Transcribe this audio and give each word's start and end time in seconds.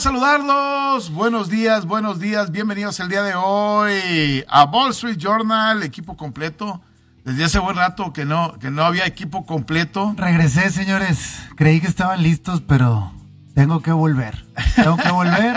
saludarlos. 0.00 1.10
Buenos 1.10 1.48
días, 1.48 1.86
buenos 1.86 2.20
días. 2.20 2.50
Bienvenidos 2.50 3.00
el 3.00 3.08
día 3.08 3.22
de 3.22 3.34
hoy 3.34 4.44
a 4.48 4.64
Wall 4.64 4.90
Street 4.90 5.16
Journal, 5.16 5.82
equipo 5.82 6.16
completo. 6.16 6.80
Desde 7.26 7.42
hace 7.42 7.58
buen 7.58 7.74
rato 7.74 8.12
que 8.12 8.24
no, 8.24 8.56
que 8.60 8.70
no 8.70 8.84
había 8.84 9.04
equipo 9.04 9.44
completo. 9.44 10.14
Regresé, 10.16 10.70
señores. 10.70 11.40
Creí 11.56 11.80
que 11.80 11.88
estaban 11.88 12.22
listos, 12.22 12.62
pero 12.64 13.12
tengo 13.52 13.82
que 13.82 13.90
volver. 13.90 14.46
Tengo 14.76 14.96
que 14.96 15.10
volver 15.10 15.56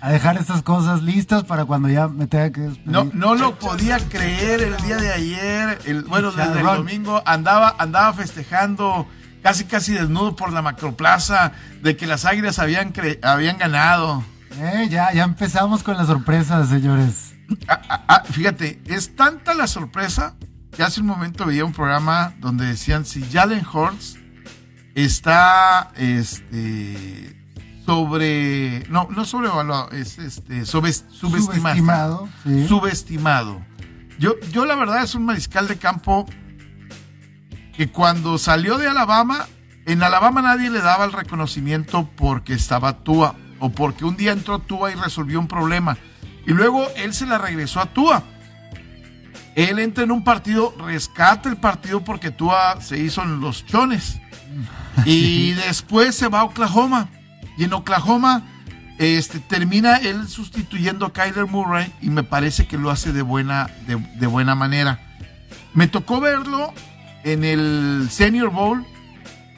a 0.00 0.10
dejar 0.12 0.36
estas 0.36 0.62
cosas 0.62 1.02
listas 1.02 1.42
para 1.42 1.64
cuando 1.64 1.88
ya 1.88 2.06
me 2.06 2.28
tenga 2.28 2.52
que 2.52 2.60
despedir. 2.60 2.88
No, 2.88 3.10
no 3.12 3.34
lo 3.34 3.58
podía 3.58 3.98
creer 3.98 4.62
el 4.62 4.76
día 4.76 4.96
de 4.98 5.12
ayer. 5.12 5.80
El, 5.86 6.04
bueno, 6.04 6.30
desde 6.30 6.60
el 6.60 6.64
domingo 6.64 7.20
andaba, 7.26 7.74
andaba 7.80 8.12
festejando 8.12 9.08
casi 9.42 9.64
casi 9.64 9.94
desnudo 9.94 10.36
por 10.36 10.52
la 10.52 10.62
macroplaza 10.62 11.50
de 11.82 11.96
que 11.96 12.06
las 12.06 12.26
águilas 12.26 12.60
habían, 12.60 12.92
habían 13.24 13.58
ganado. 13.58 14.22
Eh, 14.52 14.86
ya, 14.88 15.12
ya 15.12 15.24
empezamos 15.24 15.82
con 15.82 15.96
las 15.96 16.06
sorpresas, 16.06 16.68
señores. 16.68 17.34
Ah, 17.66 17.80
ah, 17.88 18.04
ah, 18.06 18.22
fíjate, 18.24 18.80
es 18.86 19.16
tanta 19.16 19.54
la 19.54 19.66
sorpresa 19.66 20.36
que 20.78 20.84
hace 20.84 21.00
un 21.00 21.08
momento 21.08 21.44
veía 21.44 21.64
un 21.64 21.72
programa 21.72 22.34
donde 22.38 22.64
decían 22.64 23.04
si 23.04 23.28
Jalen 23.28 23.66
Hurts 23.66 24.16
está 24.94 25.90
este 25.96 27.36
sobre 27.84 28.84
no 28.88 29.08
no 29.10 29.24
sobrevaluado 29.24 29.90
es 29.90 30.18
este 30.18 30.64
subestimado 30.64 31.16
subestimado, 31.16 32.28
subestimado. 32.68 33.66
Yo 34.20 34.38
yo 34.52 34.66
la 34.66 34.76
verdad 34.76 35.02
es 35.02 35.16
un 35.16 35.24
mariscal 35.24 35.66
de 35.66 35.78
campo 35.78 36.26
que 37.76 37.90
cuando 37.90 38.38
salió 38.38 38.78
de 38.78 38.86
Alabama, 38.86 39.48
en 39.84 40.04
Alabama 40.04 40.42
nadie 40.42 40.70
le 40.70 40.80
daba 40.80 41.06
el 41.06 41.12
reconocimiento 41.12 42.08
porque 42.16 42.54
estaba 42.54 43.02
Tua 43.02 43.34
o 43.58 43.70
porque 43.70 44.04
un 44.04 44.16
día 44.16 44.30
entró 44.30 44.60
Tua 44.60 44.92
y 44.92 44.94
resolvió 44.94 45.40
un 45.40 45.48
problema. 45.48 45.98
Y 46.46 46.52
luego 46.52 46.86
él 46.94 47.14
se 47.14 47.26
la 47.26 47.38
regresó 47.38 47.80
a 47.80 47.86
Tua. 47.86 48.22
Él 49.58 49.80
entra 49.80 50.04
en 50.04 50.12
un 50.12 50.22
partido, 50.22 50.72
rescata 50.78 51.48
el 51.48 51.56
partido 51.56 52.04
porque 52.04 52.30
Tua 52.30 52.80
se 52.80 52.96
hizo 52.96 53.24
en 53.24 53.40
los 53.40 53.66
chones. 53.66 54.20
Y 55.04 55.50
después 55.66 56.14
se 56.14 56.28
va 56.28 56.40
a 56.40 56.44
Oklahoma. 56.44 57.08
Y 57.56 57.64
en 57.64 57.72
Oklahoma 57.72 58.44
este, 58.98 59.40
termina 59.40 59.96
él 59.96 60.28
sustituyendo 60.28 61.06
a 61.06 61.12
Kyler 61.12 61.46
Murray 61.46 61.92
y 62.00 62.08
me 62.08 62.22
parece 62.22 62.68
que 62.68 62.78
lo 62.78 62.88
hace 62.88 63.12
de 63.12 63.22
buena, 63.22 63.68
de 63.88 64.26
buena 64.28 64.54
manera. 64.54 65.00
Me 65.74 65.88
tocó 65.88 66.20
verlo 66.20 66.72
en 67.24 67.42
el 67.42 68.06
Senior 68.12 68.50
Bowl 68.50 68.86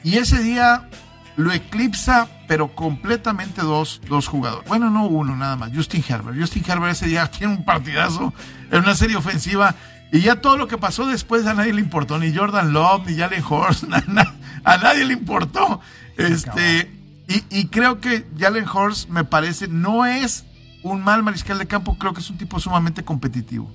y 0.03 0.17
ese 0.17 0.41
día 0.41 0.89
lo 1.35 1.51
eclipsa, 1.51 2.27
pero 2.47 2.75
completamente 2.75 3.61
dos, 3.61 4.01
dos 4.07 4.27
jugadores. 4.27 4.67
Bueno, 4.67 4.89
no 4.89 5.05
uno 5.05 5.35
nada 5.35 5.55
más, 5.55 5.71
Justin 5.73 6.03
Herbert. 6.07 6.37
Justin 6.39 6.63
Herbert 6.67 6.93
ese 6.93 7.07
día 7.07 7.29
tiene 7.31 7.53
un 7.53 7.65
partidazo 7.65 8.33
en 8.69 8.79
una 8.79 8.95
serie 8.95 9.15
ofensiva 9.15 9.75
y 10.11 10.21
ya 10.21 10.41
todo 10.41 10.57
lo 10.57 10.67
que 10.67 10.77
pasó 10.77 11.05
después 11.05 11.45
a 11.45 11.53
nadie 11.53 11.73
le 11.73 11.81
importó, 11.81 12.19
ni 12.19 12.35
Jordan 12.35 12.73
Love, 12.73 13.07
ni 13.07 13.15
Jalen 13.15 13.43
Horst, 13.47 13.85
a, 14.63 14.77
nadie 14.77 15.05
le 15.05 15.13
importó. 15.13 15.79
Este, 16.17 16.91
y, 17.27 17.43
y 17.49 17.67
creo 17.67 17.99
que 17.99 18.27
Jalen 18.37 18.67
Horst 18.67 19.09
me 19.09 19.23
parece, 19.23 19.67
no 19.67 20.05
es 20.05 20.45
un 20.83 21.01
mal 21.01 21.23
mariscal 21.23 21.57
de 21.57 21.67
campo, 21.67 21.97
creo 21.97 22.13
que 22.13 22.21
es 22.21 22.29
un 22.29 22.37
tipo 22.37 22.59
sumamente 22.59 23.03
competitivo 23.03 23.71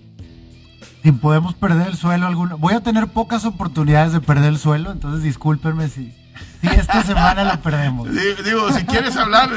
si 1.07 1.13
podemos 1.13 1.55
perder 1.55 1.87
el 1.87 1.97
suelo 1.97 2.27
alguno. 2.27 2.59
Voy 2.59 2.75
a 2.75 2.81
tener 2.81 3.07
pocas 3.07 3.45
oportunidades 3.45 4.13
de 4.13 4.21
perder 4.21 4.49
el 4.49 4.59
suelo, 4.59 4.91
entonces 4.91 5.23
discúlpenme 5.23 5.89
si, 5.89 6.13
si 6.13 6.26
esta 6.73 7.03
semana 7.03 7.45
lo 7.45 7.61
perdemos. 7.61 8.09
Digo, 8.45 8.73
si 8.73 8.85
quieres 8.85 9.17
hablar. 9.17 9.51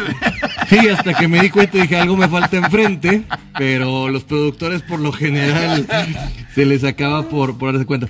Sí, 0.70 0.88
hasta 0.88 1.14
que 1.14 1.28
me 1.28 1.42
di 1.42 1.50
cuenta 1.50 1.78
dije 1.78 1.97
algo 1.97 2.16
me 2.16 2.28
falta 2.28 2.58
enfrente, 2.58 3.24
pero 3.58 4.09
los 4.09 4.24
productores 4.24 4.81
por 4.81 5.00
lo 5.00 5.12
general 5.12 5.88
se 6.53 6.66
les 6.66 6.84
acaba 6.84 7.28
por, 7.28 7.58
por 7.58 7.74
darse 7.74 7.86
cuenta. 7.86 8.08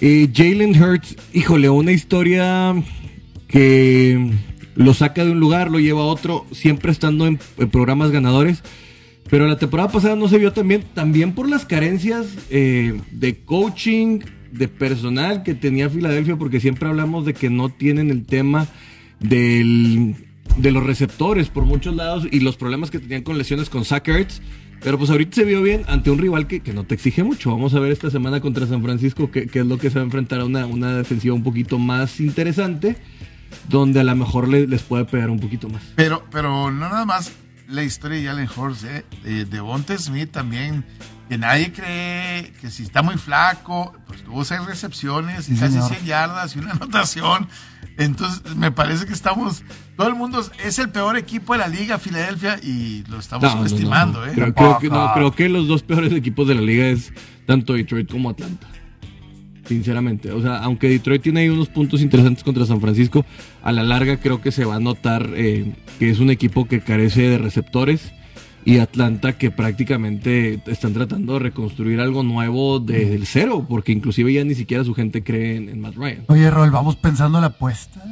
Eh, 0.00 0.30
Jalen 0.34 0.80
Hurts, 0.80 1.16
híjole, 1.32 1.70
una 1.70 1.92
historia 1.92 2.74
que 3.48 4.32
lo 4.74 4.92
saca 4.92 5.24
de 5.24 5.30
un 5.30 5.40
lugar, 5.40 5.70
lo 5.70 5.78
lleva 5.78 6.02
a 6.02 6.06
otro, 6.06 6.46
siempre 6.52 6.92
estando 6.92 7.26
en 7.26 7.38
programas 7.70 8.10
ganadores. 8.10 8.62
Pero 9.28 9.46
la 9.48 9.58
temporada 9.58 9.90
pasada 9.90 10.16
no 10.16 10.28
se 10.28 10.38
vio 10.38 10.52
también, 10.52 10.84
también 10.94 11.32
por 11.32 11.48
las 11.48 11.64
carencias 11.64 12.26
eh, 12.50 13.00
de 13.10 13.40
coaching, 13.40 14.20
de 14.56 14.68
personal 14.68 15.42
que 15.42 15.54
tenía 15.54 15.90
Filadelfia, 15.90 16.36
porque 16.36 16.60
siempre 16.60 16.88
hablamos 16.88 17.24
de 17.24 17.34
que 17.34 17.50
no 17.50 17.68
tienen 17.68 18.10
el 18.10 18.24
tema 18.24 18.66
del, 19.20 20.16
de 20.56 20.70
los 20.70 20.84
receptores 20.84 21.48
por 21.48 21.64
muchos 21.64 21.94
lados 21.94 22.26
y 22.30 22.40
los 22.40 22.56
problemas 22.56 22.90
que 22.90 22.98
tenían 22.98 23.22
con 23.22 23.38
lesiones 23.38 23.70
con 23.70 23.82
Ertz. 23.82 24.40
Pero 24.82 24.98
pues 24.98 25.10
ahorita 25.10 25.36
se 25.36 25.44
vio 25.44 25.62
bien 25.62 25.84
ante 25.88 26.10
un 26.10 26.18
rival 26.18 26.46
que, 26.46 26.60
que, 26.60 26.74
no 26.74 26.84
te 26.84 26.94
exige 26.94 27.24
mucho. 27.24 27.50
Vamos 27.50 27.74
a 27.74 27.80
ver 27.80 27.92
esta 27.92 28.10
semana 28.10 28.40
contra 28.40 28.66
San 28.66 28.82
Francisco 28.82 29.30
qué, 29.30 29.48
es 29.52 29.66
lo 29.66 29.78
que 29.78 29.88
se 29.88 29.96
va 29.96 30.02
a 30.02 30.04
enfrentar 30.04 30.40
a 30.40 30.44
una, 30.44 30.66
una 30.66 30.94
defensiva 30.96 31.34
un 31.34 31.42
poquito 31.42 31.78
más 31.78 32.20
interesante, 32.20 32.96
donde 33.70 34.00
a 34.00 34.04
lo 34.04 34.14
mejor 34.14 34.48
les 34.48 34.82
puede 34.82 35.06
pegar 35.06 35.30
un 35.30 35.40
poquito 35.40 35.68
más. 35.68 35.82
Pero, 35.96 36.24
pero 36.30 36.70
no 36.70 36.90
nada 36.90 37.06
más 37.06 37.32
la 37.68 37.82
historia 37.82 38.18
de 38.20 38.28
Allen 38.28 38.48
Horst, 38.54 38.84
¿eh? 38.84 39.04
de, 39.24 39.44
de 39.44 39.98
Smith 39.98 40.30
también, 40.30 40.84
que 41.28 41.38
nadie 41.38 41.72
cree 41.72 42.52
que 42.60 42.70
si 42.70 42.82
está 42.82 43.02
muy 43.02 43.16
flaco, 43.16 43.94
pues 44.06 44.22
tuvo 44.22 44.44
seis 44.44 44.64
recepciones 44.64 45.48
y 45.48 45.56
casi 45.56 45.80
100 45.80 46.04
yardas 46.04 46.56
y 46.56 46.58
una 46.58 46.72
anotación. 46.72 47.48
Entonces, 47.98 48.56
me 48.56 48.70
parece 48.70 49.06
que 49.06 49.12
estamos, 49.12 49.62
todo 49.96 50.08
el 50.08 50.14
mundo 50.14 50.44
es 50.62 50.78
el 50.78 50.90
peor 50.90 51.16
equipo 51.16 51.54
de 51.54 51.60
la 51.60 51.68
liga, 51.68 51.98
Filadelfia, 51.98 52.58
y 52.62 53.04
lo 53.08 53.18
estamos 53.18 53.50
subestimando. 53.50 54.24
¿eh? 54.26 54.32
creo, 54.34 54.78
que, 54.78 54.88
creo 54.88 55.32
que 55.32 55.48
los 55.48 55.66
dos 55.66 55.82
peores 55.82 56.12
equipos 56.12 56.46
de 56.46 56.54
la 56.54 56.60
liga 56.60 56.86
es 56.86 57.12
tanto 57.46 57.72
Detroit 57.72 58.10
como 58.10 58.30
Atlanta 58.30 58.66
sinceramente. 59.66 60.30
O 60.30 60.40
sea, 60.40 60.58
aunque 60.58 60.88
Detroit 60.88 61.22
tiene 61.22 61.40
ahí 61.40 61.48
unos 61.48 61.68
puntos 61.68 62.00
interesantes 62.00 62.44
contra 62.44 62.64
San 62.66 62.80
Francisco, 62.80 63.24
a 63.62 63.72
la 63.72 63.82
larga 63.82 64.18
creo 64.18 64.40
que 64.40 64.52
se 64.52 64.64
va 64.64 64.76
a 64.76 64.80
notar 64.80 65.30
eh, 65.34 65.74
que 65.98 66.10
es 66.10 66.20
un 66.20 66.30
equipo 66.30 66.66
que 66.68 66.80
carece 66.80 67.22
de 67.22 67.38
receptores 67.38 68.12
y 68.66 68.80
Atlanta 68.80 69.38
que 69.38 69.52
prácticamente 69.52 70.60
están 70.66 70.92
tratando 70.92 71.34
de 71.34 71.38
reconstruir 71.38 72.00
algo 72.00 72.24
nuevo 72.24 72.80
desde 72.80 73.14
el 73.14 73.24
cero, 73.24 73.64
porque 73.68 73.92
inclusive 73.92 74.32
ya 74.32 74.42
ni 74.42 74.56
siquiera 74.56 74.82
su 74.82 74.92
gente 74.92 75.22
cree 75.22 75.56
en, 75.56 75.80
Matt 75.80 75.94
Ryan. 75.94 76.24
Oye, 76.26 76.50
Rol, 76.50 76.72
vamos 76.72 76.96
pensando 76.96 77.40
la 77.40 77.46
apuesta. 77.46 78.02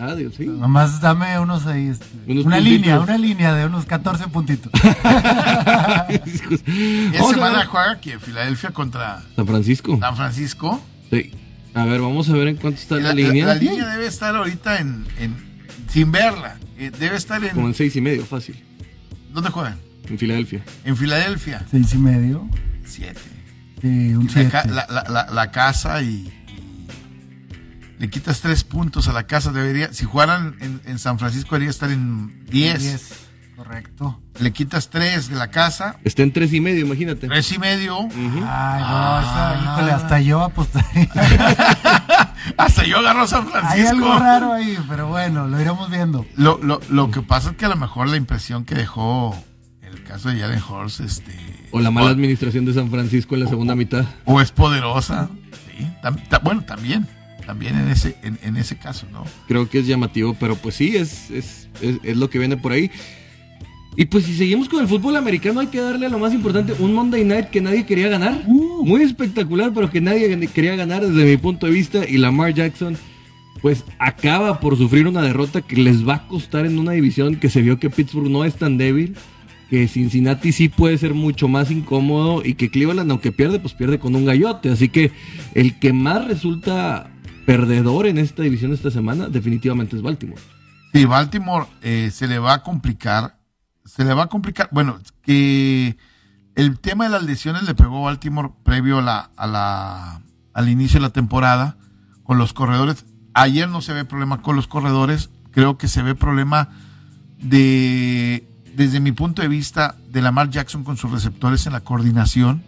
Ah, 0.00 0.16
Dios, 0.16 0.34
sí. 0.36 0.46
Nomás 0.46 1.00
dame 1.00 1.38
unos 1.38 1.66
ahí, 1.66 1.86
este, 1.86 2.04
una 2.26 2.58
línea, 2.58 2.98
una 2.98 3.16
línea 3.16 3.54
de 3.54 3.66
unos 3.66 3.84
14 3.84 4.26
puntitos. 4.26 4.72
Esta 6.08 7.28
semana 7.30 7.64
juega 7.66 7.92
aquí 7.92 8.10
en 8.10 8.20
Filadelfia 8.20 8.72
contra 8.72 9.22
San 9.36 9.46
Francisco. 9.46 9.98
San 10.00 10.16
Francisco. 10.16 10.82
Sí. 11.10 11.30
A 11.74 11.84
ver, 11.84 12.00
vamos 12.00 12.28
a 12.28 12.32
ver 12.32 12.48
en 12.48 12.56
cuánto 12.56 12.80
está 12.80 12.96
la, 12.96 13.12
línea. 13.12 13.46
La, 13.46 13.54
línea 13.54 13.86
debe 13.86 14.06
estar 14.06 14.34
ahorita 14.34 14.80
en, 14.80 15.04
sin 15.90 16.10
verla. 16.10 16.56
Eh, 16.76 16.90
debe 16.98 17.16
estar 17.16 17.44
en. 17.44 17.50
Como 17.50 17.68
en 17.68 17.74
seis 17.74 17.94
y 17.94 18.00
medio, 18.00 18.24
fácil. 18.24 18.65
¿Dónde 19.36 19.50
juegan? 19.50 19.78
En 20.08 20.18
Filadelfia. 20.18 20.64
En 20.86 20.96
Filadelfia. 20.96 21.62
Seis 21.70 21.92
y 21.92 21.98
medio. 21.98 22.48
Siete. 22.86 23.20
un 23.82 24.30
siete. 24.30 24.58
La, 24.66 25.50
casa 25.52 26.00
y, 26.00 26.32
le 27.98 28.08
quitas 28.08 28.40
tres 28.40 28.64
puntos 28.64 29.08
a 29.08 29.12
la 29.12 29.26
casa. 29.26 29.52
Debería, 29.52 29.92
si 29.92 30.06
jugaran 30.06 30.56
en, 30.86 30.98
San 30.98 31.18
Francisco, 31.18 31.50
debería 31.50 31.68
estar 31.68 31.90
en 31.90 32.46
diez. 32.46 32.80
diez. 32.80 33.10
Correcto. 33.56 34.18
Le 34.40 34.52
quitas 34.54 34.88
tres 34.88 35.28
de 35.28 35.36
la 35.36 35.48
casa. 35.48 35.96
Está 36.02 36.22
en 36.22 36.32
tres 36.32 36.54
y 36.54 36.62
medio, 36.62 36.86
imagínate. 36.86 37.28
Tres 37.28 37.52
y 37.52 37.58
medio. 37.58 37.98
Ay, 37.98 38.08
no, 38.08 38.46
ah. 38.46 39.96
hasta 39.96 40.18
yo 40.18 40.44
aposté. 40.44 40.80
hasta 42.56 42.84
yo 42.84 42.98
agarro 42.98 43.26
San 43.26 43.46
Francisco. 43.48 43.74
Hay 43.74 43.86
algo 43.86 44.18
raro 44.18 44.52
ahí, 44.52 44.78
pero 44.88 45.08
bueno, 45.08 45.48
lo 45.48 45.60
iremos 45.60 45.90
viendo. 45.90 46.26
Lo, 46.36 46.58
lo, 46.62 46.80
lo 46.88 47.10
que 47.10 47.22
pasa 47.22 47.50
es 47.50 47.56
que 47.56 47.64
a 47.64 47.68
lo 47.68 47.76
mejor 47.76 48.08
la 48.08 48.16
impresión 48.16 48.64
que 48.64 48.74
dejó 48.74 49.36
el 49.82 50.02
caso 50.02 50.28
de 50.28 50.40
Jalen 50.40 50.62
Horst, 50.68 51.00
este. 51.00 51.32
O 51.72 51.80
la 51.80 51.90
mala 51.90 52.10
administración 52.10 52.64
de 52.64 52.74
San 52.74 52.90
Francisco 52.90 53.34
en 53.34 53.42
la 53.42 53.48
segunda 53.48 53.74
mitad. 53.74 54.04
O 54.24 54.40
es 54.40 54.52
poderosa. 54.52 55.28
Sí. 55.76 55.86
bueno, 56.42 56.62
también 56.64 57.06
también 57.46 57.78
en 57.78 57.88
ese, 57.88 58.16
en, 58.22 58.56
ese 58.56 58.76
caso, 58.76 59.06
¿no? 59.12 59.24
Creo 59.46 59.70
que 59.70 59.78
es 59.78 59.86
llamativo, 59.86 60.34
pero 60.38 60.56
pues 60.56 60.74
sí, 60.74 60.96
es, 60.96 61.30
es, 61.30 61.68
es, 61.80 62.16
lo 62.16 62.28
que 62.28 62.40
viene 62.40 62.56
por 62.56 62.72
ahí. 62.72 62.90
Y 63.96 64.04
pues 64.04 64.24
si 64.24 64.34
seguimos 64.34 64.68
con 64.68 64.82
el 64.82 64.88
fútbol 64.88 65.16
americano 65.16 65.60
hay 65.60 65.68
que 65.68 65.80
darle 65.80 66.06
a 66.06 66.10
lo 66.10 66.18
más 66.18 66.34
importante, 66.34 66.74
un 66.78 66.92
Monday 66.92 67.24
Night 67.24 67.46
que 67.46 67.62
nadie 67.62 67.86
quería 67.86 68.08
ganar. 68.08 68.42
Uh. 68.46 68.84
Muy 68.84 69.02
espectacular, 69.02 69.72
pero 69.74 69.90
que 69.90 70.02
nadie 70.02 70.38
quería 70.48 70.76
ganar 70.76 71.06
desde 71.06 71.24
mi 71.24 71.36
punto 71.38 71.66
de 71.66 71.72
vista. 71.72 72.06
Y 72.06 72.18
Lamar 72.18 72.52
Jackson 72.52 72.96
pues 73.62 73.84
acaba 73.98 74.60
por 74.60 74.76
sufrir 74.76 75.06
una 75.06 75.22
derrota 75.22 75.62
que 75.62 75.76
les 75.76 76.06
va 76.06 76.14
a 76.16 76.28
costar 76.28 76.66
en 76.66 76.78
una 76.78 76.92
división 76.92 77.36
que 77.36 77.48
se 77.48 77.62
vio 77.62 77.78
que 77.78 77.88
Pittsburgh 77.88 78.30
no 78.30 78.44
es 78.44 78.56
tan 78.56 78.76
débil, 78.76 79.16
que 79.70 79.88
Cincinnati 79.88 80.52
sí 80.52 80.68
puede 80.68 80.98
ser 80.98 81.14
mucho 81.14 81.48
más 81.48 81.70
incómodo 81.70 82.42
y 82.44 82.54
que 82.54 82.70
Cleveland 82.70 83.10
aunque 83.10 83.32
pierde, 83.32 83.58
pues 83.58 83.72
pierde 83.72 83.98
con 83.98 84.14
un 84.14 84.26
gallote. 84.26 84.70
Así 84.70 84.90
que 84.90 85.10
el 85.54 85.78
que 85.78 85.94
más 85.94 86.26
resulta 86.26 87.10
perdedor 87.46 88.06
en 88.06 88.18
esta 88.18 88.42
división 88.42 88.74
esta 88.74 88.90
semana 88.90 89.28
definitivamente 89.28 89.96
es 89.96 90.02
Baltimore. 90.02 90.42
Sí, 90.92 91.06
Baltimore 91.06 91.66
eh, 91.82 92.10
se 92.12 92.26
le 92.26 92.38
va 92.38 92.54
a 92.54 92.62
complicar 92.62 93.36
se 93.86 94.04
le 94.04 94.14
va 94.14 94.24
a 94.24 94.28
complicar. 94.28 94.68
Bueno, 94.72 94.98
que 95.22 95.96
el 96.54 96.78
tema 96.78 97.04
de 97.04 97.10
las 97.10 97.22
lesiones 97.22 97.62
le 97.62 97.74
pegó 97.74 98.02
Baltimore 98.02 98.50
previo 98.62 98.98
a 98.98 99.02
la, 99.02 99.30
a 99.36 99.46
la, 99.46 100.22
al 100.52 100.68
inicio 100.68 101.00
de 101.00 101.06
la 101.06 101.12
temporada 101.12 101.76
con 102.24 102.38
los 102.38 102.52
corredores. 102.52 103.04
Ayer 103.34 103.68
no 103.68 103.80
se 103.80 103.92
ve 103.92 104.04
problema 104.04 104.42
con 104.42 104.56
los 104.56 104.66
corredores, 104.66 105.30
creo 105.50 105.78
que 105.78 105.88
se 105.88 106.02
ve 106.02 106.14
problema 106.14 106.70
de, 107.38 108.48
desde 108.74 109.00
mi 109.00 109.12
punto 109.12 109.42
de 109.42 109.48
vista, 109.48 109.96
de 110.10 110.22
Lamar 110.22 110.50
Jackson 110.50 110.84
con 110.84 110.96
sus 110.96 111.10
receptores 111.10 111.66
en 111.66 111.72
la 111.72 111.80
coordinación. 111.80 112.64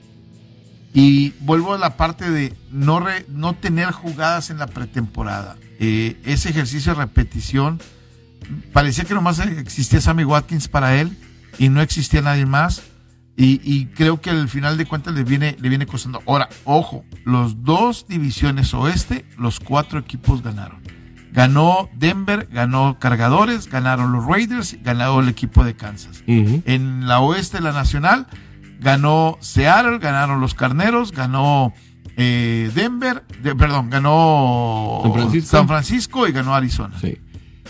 Y 0.94 1.30
vuelvo 1.40 1.74
a 1.74 1.78
la 1.78 1.96
parte 1.96 2.30
de 2.30 2.56
no, 2.70 3.04
no 3.28 3.54
tener 3.54 3.90
jugadas 3.92 4.50
en 4.50 4.58
la 4.58 4.66
pretemporada. 4.66 5.56
Eh, 5.78 6.20
ese 6.24 6.48
ejercicio 6.50 6.94
de 6.94 7.00
repetición 7.00 7.80
parecía 8.72 9.04
que 9.04 9.14
nomás 9.14 9.38
existía 9.40 10.00
Sammy 10.00 10.24
Watkins 10.24 10.68
para 10.68 11.00
él 11.00 11.16
y 11.58 11.68
no 11.68 11.80
existía 11.80 12.22
nadie 12.22 12.46
más. 12.46 12.82
Y, 13.40 13.86
creo 13.94 14.20
que 14.20 14.30
al 14.30 14.48
final 14.48 14.76
de 14.76 14.84
cuentas 14.84 15.14
le 15.14 15.22
viene, 15.22 15.56
le 15.60 15.68
viene 15.68 15.86
costando. 15.86 16.20
Ahora, 16.26 16.48
ojo, 16.64 17.04
los 17.24 17.62
dos 17.62 18.06
divisiones 18.08 18.74
oeste, 18.74 19.24
los 19.38 19.60
cuatro 19.60 20.00
equipos 20.00 20.42
ganaron. 20.42 20.80
Ganó 21.30 21.88
Denver, 21.94 22.48
ganó 22.50 22.98
Cargadores, 22.98 23.68
ganaron 23.68 24.10
los 24.10 24.26
Raiders, 24.26 24.76
ganó 24.82 25.20
el 25.20 25.28
equipo 25.28 25.62
de 25.62 25.76
Kansas. 25.76 26.24
En 26.26 27.06
la 27.06 27.20
oeste, 27.20 27.60
la 27.60 27.70
nacional, 27.70 28.26
ganó 28.80 29.38
Seattle, 29.40 29.98
ganaron 30.00 30.40
los 30.40 30.54
Carneros, 30.54 31.12
ganó 31.12 31.72
eh, 32.16 32.72
Denver, 32.74 33.22
perdón, 33.56 33.88
ganó 33.88 35.00
San 35.44 35.68
Francisco. 35.68 36.26
y 36.26 36.32
ganó 36.32 36.56
Arizona. 36.56 36.98
Sí. 37.00 37.18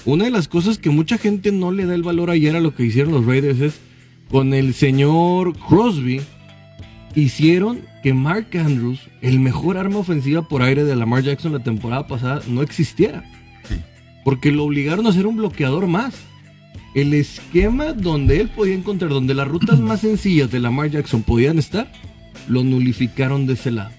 Una 0.05 0.25
de 0.25 0.31
las 0.31 0.49
cosas 0.49 0.79
que 0.79 0.91
mucha 0.91 1.19
gente 1.19 1.53
no 1.53 1.73
le 1.73 1.87
da 1.87 1.95
el 1.95 2.03
valor 2.03 2.31
ayer 2.31 2.57
a 2.57 2.61
lo 2.61 2.75
que 2.75 2.85
hicieron 2.85 3.13
los 3.13 3.27
Raiders 3.27 3.61
es 3.61 3.81
con 4.31 4.55
el 4.55 4.75
señor 4.75 5.57
Crosby 5.59 6.21
hicieron 7.15 7.81
que 8.03 8.15
Mark 8.15 8.49
Andrews, 8.57 9.01
el 9.23 9.41
mejor 9.41 9.77
arma 9.77 9.99
ofensiva 9.99 10.43
por 10.43 10.63
aire 10.63 10.85
de 10.85 10.97
Lamar 10.97 11.23
Jackson 11.23 11.53
la 11.53 11.63
temporada 11.63 12.07
pasada, 12.07 12.43
no 12.47 12.63
existiera. 12.63 13.25
Porque 14.25 14.53
lo 14.53 14.65
obligaron 14.65 15.07
a 15.07 15.13
ser 15.13 15.27
un 15.27 15.37
bloqueador 15.37 15.87
más. 15.87 16.15
El 16.95 17.15
esquema 17.15 17.93
donde 17.93 18.41
él 18.41 18.49
podía 18.49 18.75
encontrar, 18.75 19.11
donde 19.11 19.35
las 19.35 19.49
rutas 19.49 19.81
más 19.81 20.01
sencillas 20.01 20.51
de 20.51 20.61
Lamar 20.61 20.91
Jackson 20.91 21.23
podían 21.23 21.59
estar, 21.59 21.91
lo 22.49 22.65
nulificaron 22.65 23.47
de 23.47 23.55
ese 23.55 23.71
lado. 23.71 23.91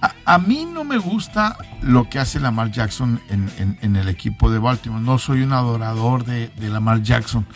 A, 0.00 0.38
mí 0.38 0.64
no 0.64 0.84
me 0.84 0.98
gusta 0.98 1.56
lo 1.82 2.08
que 2.08 2.18
hace 2.18 2.38
Lamar 2.38 2.70
Jackson 2.70 3.20
en, 3.30 3.96
el 3.96 4.08
equipo 4.08 4.50
de 4.50 4.58
Baltimore. 4.58 5.02
No 5.02 5.18
soy 5.18 5.42
un 5.42 5.52
adorador 5.52 6.24
de, 6.24 6.50
Lamar 6.60 7.02
Jackson 7.02 7.46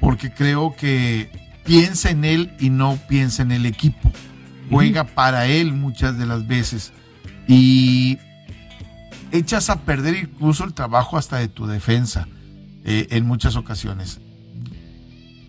porque 0.00 0.32
creo 0.32 0.74
que 0.76 1.30
piensa 1.64 2.10
en 2.10 2.24
él 2.24 2.54
y 2.58 2.70
no 2.70 2.98
piensa 3.08 3.42
en 3.42 3.52
el 3.52 3.64
equipo. 3.66 4.10
Juega 4.70 5.04
para 5.04 5.46
él 5.46 5.72
muchas 5.72 6.18
de 6.18 6.26
las 6.26 6.46
veces 6.46 6.92
y 7.46 8.18
echas 9.30 9.70
a 9.70 9.80
perder 9.80 10.16
incluso 10.16 10.64
el 10.64 10.74
trabajo 10.74 11.16
hasta 11.16 11.36
de 11.36 11.48
tu 11.48 11.66
defensa 11.66 12.26
eh, 12.84 13.06
en 13.10 13.26
muchas 13.26 13.56
ocasiones. 13.56 14.20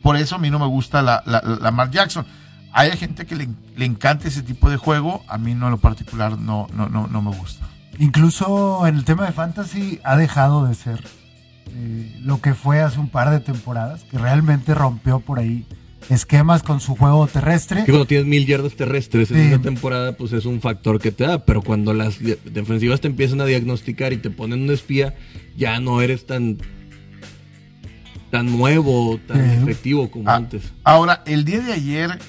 Por 0.03 0.18
eso 0.18 0.36
a 0.36 0.39
mí 0.39 0.51
no 0.51 0.59
me 0.59 0.68
gusta 0.68 1.01
la, 1.01 1.24
Lamar 1.62 1.89
Jackson 1.89 2.25
hay 2.75 2.92
gente 2.98 3.25
que 3.25 3.38
le, 3.38 3.48
encanta 3.86 4.27
ese 4.27 4.44
tipo 4.44 4.69
de 4.69 4.75
juego, 4.75 5.24
a 5.30 5.38
mí 5.38 5.56
no 5.56 5.68
en 5.68 5.72
lo 5.72 5.77
particular 5.77 6.38
no, 6.38 6.68
no, 6.74 6.89
no, 6.89 7.07
no 7.07 7.22
me 7.22 7.31
gusta. 7.31 7.66
Incluso 8.00 8.86
en 8.86 8.98
el 8.98 9.06
tema 9.06 9.25
de 9.25 9.31
fantasy 9.31 10.01
ha 10.04 10.18
dejado 10.18 10.68
de 10.68 10.75
ser 10.75 11.01
eh, 11.74 12.19
lo 12.22 12.42
que 12.42 12.54
fue 12.54 12.81
hace 12.81 13.00
un 13.00 13.07
par 13.07 13.30
de 13.30 13.39
temporadas, 13.39 14.04
que 14.04 14.18
realmente 14.18 14.75
rompió 14.75 15.22
por 15.22 15.39
ahí 15.39 15.66
esquemas 16.10 16.63
con 16.63 16.81
su 16.81 16.98
juego 16.98 17.25
terrestre. 17.27 17.86
Que 17.86 17.94
cuando 17.94 18.07
tienes 18.07 18.27
mil 18.27 18.45
yardas 18.45 18.75
terrestres 18.75 19.31
en 19.31 19.39
esa 19.39 19.62
temporada, 19.62 20.18
pues 20.18 20.33
es 20.33 20.45
un 20.45 20.60
factor 20.60 21.00
que 21.00 21.13
te 21.13 21.24
da, 21.24 21.45
pero 21.45 21.62
cuando 21.62 21.94
las 21.94 22.19
defensivas 22.19 23.00
te 23.00 23.07
empiezan 23.07 23.39
a 23.39 23.45
diagnosticar 23.45 24.12
y 24.12 24.18
te 24.18 24.30
ponen 24.30 24.63
un 24.63 24.71
espía, 24.71 25.16
ya 25.56 25.80
no 25.80 26.01
eres 26.01 26.25
tan 26.25 26.57
tan 28.31 28.51
nuevo, 28.57 29.18
tan 29.25 29.39
efectivo 29.62 30.12
como 30.12 30.30
ah, 30.30 30.36
antes. 30.36 30.74
Ahora, 30.83 31.24
el 31.25 31.45
día 31.45 31.62
de 31.62 31.71
ayer 31.71 32.19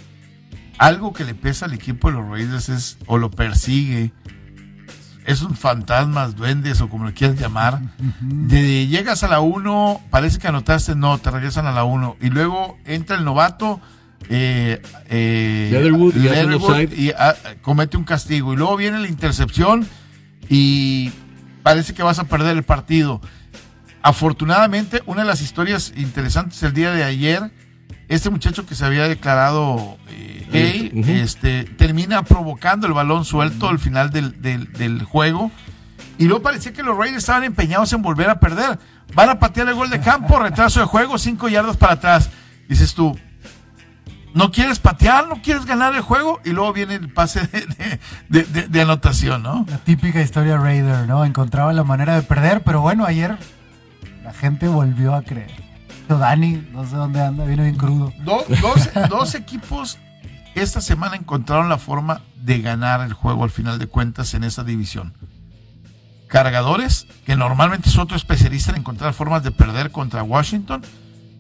algo 0.79 1.13
que 1.13 1.25
le 1.25 1.35
pesa 1.35 1.67
al 1.67 1.73
equipo 1.73 2.09
de 2.09 2.15
los 2.15 2.29
Raiders 2.29 2.69
es, 2.69 2.99
o 3.07 3.19
lo 3.19 3.31
persigue, 3.31 4.13
es 5.27 5.43
un 5.43 5.57
fantasmas, 5.57 6.37
duendes 6.37 6.81
o 6.81 6.89
como 6.89 7.05
lo 7.05 7.13
quieras 7.13 7.39
llamar. 7.39 7.81
De, 8.21 8.87
llegas 8.87 9.25
a 9.25 9.29
la 9.29 9.41
1, 9.41 10.03
parece 10.11 10.39
que 10.39 10.49
anotaste, 10.49 10.95
no, 10.95 11.19
te 11.19 11.31
regresan 11.31 11.67
a 11.67 11.73
la 11.73 11.85
1. 11.85 12.17
Y 12.21 12.31
luego 12.31 12.79
entra 12.85 13.17
el 13.17 13.25
novato, 13.25 13.81
eh, 14.29 14.81
eh, 15.09 15.71
y, 16.97 17.11
ah, 17.11 17.35
comete 17.61 17.97
un 17.97 18.05
castigo. 18.05 18.53
Y 18.53 18.57
luego 18.57 18.77
viene 18.77 19.01
la 19.01 19.09
intercepción 19.09 19.87
y 20.49 21.11
parece 21.65 21.93
que 21.93 22.05
vas 22.05 22.21
a 22.21 22.25
perder 22.25 22.57
el 22.57 22.63
partido. 22.63 23.21
Afortunadamente, 24.03 25.03
una 25.07 25.23
de 25.23 25.29
las 25.29 25.43
historias 25.43 25.93
interesantes 25.97 26.63
el 26.63 26.73
día 26.73 26.93
de 26.93 27.03
ayer, 27.03 27.51
este 28.09 28.31
muchacho 28.31 28.67
que 28.67 28.75
se 28.75 28.85
había 28.85 29.09
declarado 29.09 29.99
eh, 30.53 30.91
este, 31.23 31.65
termina 31.65 32.23
provocando 32.23 32.87
el 32.87 32.93
balón 32.93 33.25
suelto 33.25 33.69
al 33.69 33.79
final 33.79 34.11
del, 34.11 35.03
juego. 35.05 35.51
Y 36.19 36.27
luego 36.27 36.43
parecía 36.43 36.73
que 36.73 36.83
los 36.83 36.97
Raiders 36.97 37.19
estaban 37.19 37.45
empeñados 37.45 37.93
en 37.93 38.03
volver 38.03 38.31
a 38.31 38.41
perder. 38.41 38.79
Van 39.15 39.29
a 39.29 39.39
patear 39.39 39.69
el 39.69 39.75
gol 39.75 39.91
de 39.91 40.01
campo, 40.01 40.39
retraso 40.43 40.81
de 40.81 40.87
juego, 40.87 41.19
cinco 41.19 41.49
yardas 41.49 41.77
para 41.77 41.95
atrás. 41.95 42.31
Dices 42.69 42.95
tú, 42.95 43.19
no 44.35 44.51
quieres 44.53 44.79
patear, 44.79 45.29
no 45.29 45.43
quieres 45.43 45.67
ganar 45.67 45.95
el 45.95 46.01
juego 46.01 46.41
y 46.45 46.51
luego 46.51 46.73
viene 46.73 46.95
el 46.95 47.13
pase 47.13 47.49
de, 48.29 48.81
anotación, 48.81 49.43
¿no? 49.43 49.67
La 49.69 49.79
típica 49.79 50.21
historia 50.21 50.59
Raider, 50.59 51.09
¿no? 51.09 51.25
Encontraba 51.25 51.73
la 51.73 51.85
manera 51.85 52.15
de 52.15 52.23
perder, 52.23 52.63
pero 52.63 52.81
bueno, 52.81 53.05
ayer 53.05 53.37
la 54.23 54.33
gente 54.33 54.69
volvió 54.69 55.15
a 55.15 55.23
creer. 55.23 55.66
Dani, 56.19 56.67
no 56.73 56.87
sé 56.87 56.97
dónde 56.97 57.21
anda, 57.21 57.45
viene 57.45 57.65
bien 57.65 57.77
crudo. 57.77 58.13
dos 59.09 59.35
equipos 59.35 59.99
esta 60.57 60.81
semana 60.81 61.17
encontraron 61.17 61.69
la 61.69 61.77
forma 61.77 62.23
de 62.43 62.61
ganar 62.63 63.03
el 63.03 63.13
juego 63.13 63.45
al 63.45 63.51
final 63.51 63.79
de 63.79 63.89
cuentas 63.89 64.33
en 64.33 64.43
esa 64.43 64.65
división. 64.65 65.13
Cargadores, 66.29 67.07
que 67.27 67.37
normalmente 67.37 67.91
es 67.91 67.99
otro 67.99 68.17
especialista 68.17 68.71
en 68.71 68.79
encontrar 68.79 69.13
formas 69.13 69.43
de 69.43 69.51
perder 69.51 69.91
contra 69.91 70.23
Washington, 70.23 70.83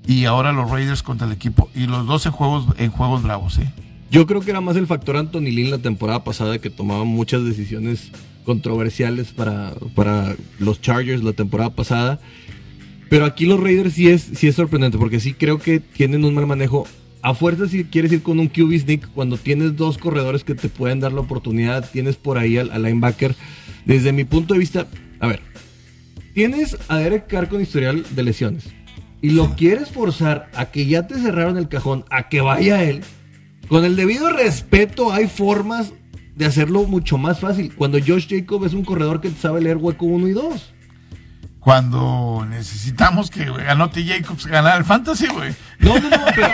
y 0.06 0.26
ahora 0.26 0.52
los 0.52 0.70
Raiders 0.70 1.02
contra 1.02 1.26
el 1.26 1.32
equipo. 1.32 1.70
Y 1.74 1.86
los 1.86 2.06
dos 2.06 2.26
en 2.26 2.32
juegos, 2.32 2.66
en 2.76 2.90
juegos 2.90 3.22
bravos, 3.22 3.58
¿eh? 3.58 3.72
Yo 4.10 4.26
creo 4.26 4.42
que 4.42 4.50
era 4.50 4.60
más 4.60 4.76
el 4.76 4.86
factor 4.86 5.16
Anthony 5.16 5.50
Lynn 5.50 5.70
la 5.70 5.78
temporada 5.78 6.22
pasada 6.22 6.58
que 6.58 6.70
tomaba 6.70 7.04
muchas 7.04 7.42
decisiones 7.44 8.12
controversiales 8.44 9.32
para, 9.32 9.72
para 9.94 10.36
los 10.58 10.80
Chargers 10.80 11.24
la 11.24 11.32
temporada 11.32 11.70
pasada. 11.70 12.20
Pero 13.08 13.24
aquí 13.24 13.46
los 13.46 13.60
Raiders 13.60 13.94
sí 13.94 14.08
es, 14.08 14.22
sí 14.34 14.48
es 14.48 14.56
sorprendente 14.56 14.98
porque 14.98 15.20
sí 15.20 15.32
creo 15.32 15.58
que 15.58 15.80
tienen 15.80 16.24
un 16.24 16.34
mal 16.34 16.46
manejo 16.46 16.86
a 17.22 17.34
fuerza 17.34 17.66
si 17.66 17.84
quieres 17.84 18.12
ir 18.12 18.22
con 18.22 18.38
un 18.38 18.48
QB 18.48 18.78
sneak 18.78 19.08
cuando 19.12 19.36
tienes 19.36 19.76
dos 19.76 19.98
corredores 19.98 20.44
que 20.44 20.54
te 20.54 20.68
pueden 20.68 21.00
dar 21.00 21.12
la 21.12 21.22
oportunidad, 21.22 21.90
tienes 21.90 22.16
por 22.16 22.38
ahí 22.38 22.56
al, 22.56 22.70
linebacker. 22.80 23.34
Desde 23.84 24.12
mi 24.12 24.24
punto 24.24 24.54
de 24.54 24.60
vista, 24.60 24.86
a 25.18 25.26
ver, 25.26 25.40
tienes 26.34 26.76
a 26.88 26.98
Derek 26.98 27.26
Carr 27.26 27.48
con 27.48 27.60
historial 27.60 28.04
de 28.10 28.22
lesiones 28.22 28.68
y 29.22 29.30
lo 29.30 29.56
quieres 29.56 29.90
forzar 29.90 30.50
a 30.54 30.66
que 30.66 30.86
ya 30.86 31.06
te 31.06 31.18
cerraron 31.18 31.56
el 31.58 31.68
cajón, 31.68 32.04
a 32.10 32.28
que 32.28 32.40
vaya 32.40 32.84
él. 32.84 33.02
Con 33.68 33.84
el 33.84 33.96
debido 33.96 34.30
respeto 34.30 35.12
hay 35.12 35.26
formas 35.26 35.92
de 36.36 36.44
hacerlo 36.44 36.84
mucho 36.84 37.18
más 37.18 37.40
fácil. 37.40 37.74
Cuando 37.74 37.98
Josh 37.98 38.28
Jacob 38.28 38.64
es 38.64 38.72
un 38.72 38.84
corredor 38.84 39.20
que 39.20 39.30
sabe 39.30 39.62
leer 39.62 39.78
hueco 39.78 40.06
1 40.06 40.28
y 40.28 40.32
2 40.32 40.74
cuando 41.66 42.46
necesitamos 42.48 43.28
que 43.28 43.42
anote 43.42 44.04
Jacobs 44.04 44.46
ganar 44.46 44.78
el 44.78 44.84
fantasy, 44.84 45.26
güey. 45.26 45.52
No, 45.80 45.98
no, 45.98 46.08
no, 46.10 46.24
pero, 46.32 46.48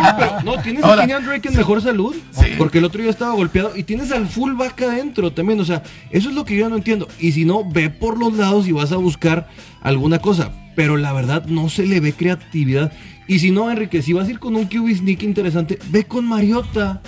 no, 0.00 0.16
pero, 0.18 0.40
no, 0.44 0.62
tienes 0.62 0.82
a 0.82 0.96
Kenyan 0.96 1.26
Drake 1.26 1.48
en 1.50 1.56
mejor 1.58 1.82
salud, 1.82 2.16
porque 2.56 2.78
el 2.78 2.86
otro 2.86 3.02
día 3.02 3.10
estaba 3.10 3.34
golpeado, 3.34 3.76
y 3.76 3.82
tienes 3.82 4.10
al 4.12 4.26
fullback 4.26 4.80
adentro 4.80 5.30
también, 5.30 5.60
o 5.60 5.64
sea, 5.66 5.82
eso 6.10 6.30
es 6.30 6.34
lo 6.34 6.46
que 6.46 6.56
yo 6.56 6.70
no 6.70 6.76
entiendo. 6.76 7.06
Y 7.18 7.32
si 7.32 7.44
no, 7.44 7.68
ve 7.70 7.90
por 7.90 8.18
los 8.18 8.32
lados 8.32 8.66
y 8.66 8.72
vas 8.72 8.92
a 8.92 8.96
buscar 8.96 9.46
alguna 9.82 10.20
cosa. 10.20 10.50
pero 10.74 10.96
la 10.96 11.12
verdad 11.12 11.44
no 11.44 11.68
se 11.68 11.84
le 11.84 12.00
ve 12.00 12.14
creatividad. 12.14 12.92
Y 13.28 13.40
si 13.40 13.50
no, 13.50 13.70
Enrique, 13.70 14.00
si 14.00 14.14
vas 14.14 14.26
a 14.26 14.30
ir 14.30 14.38
con 14.38 14.56
un 14.56 14.68
QB 14.68 15.00
sneak 15.00 15.22
interesante, 15.22 15.78
ve 15.90 16.04
con 16.04 16.24
Mariota. 16.24 17.02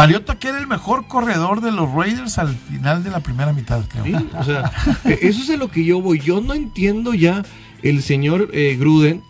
Mariota 0.00 0.38
que 0.38 0.48
era 0.48 0.58
el 0.58 0.66
mejor 0.66 1.06
corredor 1.06 1.60
de 1.60 1.72
los 1.72 1.90
Raiders 1.92 2.38
al 2.38 2.54
final 2.54 3.02
de 3.04 3.10
la 3.10 3.20
primera 3.20 3.52
mitad, 3.52 3.82
creo. 3.88 4.04
Sí, 4.04 4.14
o 4.38 4.44
sea, 4.44 4.70
e- 5.04 5.18
eso 5.22 5.42
es 5.42 5.50
a 5.50 5.56
lo 5.56 5.68
que 5.70 5.84
yo 5.84 6.00
voy. 6.00 6.18
Yo 6.20 6.40
no 6.40 6.54
entiendo 6.54 7.14
ya 7.14 7.44
el 7.82 8.02
señor 8.02 8.48
eh, 8.52 8.76
Gruden 8.78 9.22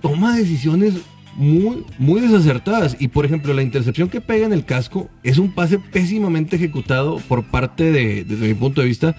toma 0.00 0.36
decisiones 0.36 0.94
muy, 1.34 1.84
muy 1.98 2.20
desacertadas. 2.20 2.96
Y 2.98 3.08
por 3.08 3.24
ejemplo, 3.24 3.52
la 3.54 3.62
intercepción 3.62 4.08
que 4.08 4.20
pega 4.20 4.46
en 4.46 4.52
el 4.52 4.64
casco 4.64 5.08
es 5.22 5.38
un 5.38 5.52
pase 5.52 5.78
pésimamente 5.78 6.56
ejecutado 6.56 7.18
por 7.28 7.44
parte 7.44 7.90
de, 7.92 8.24
desde 8.24 8.48
mi 8.48 8.54
punto 8.54 8.80
de 8.80 8.86
vista, 8.88 9.14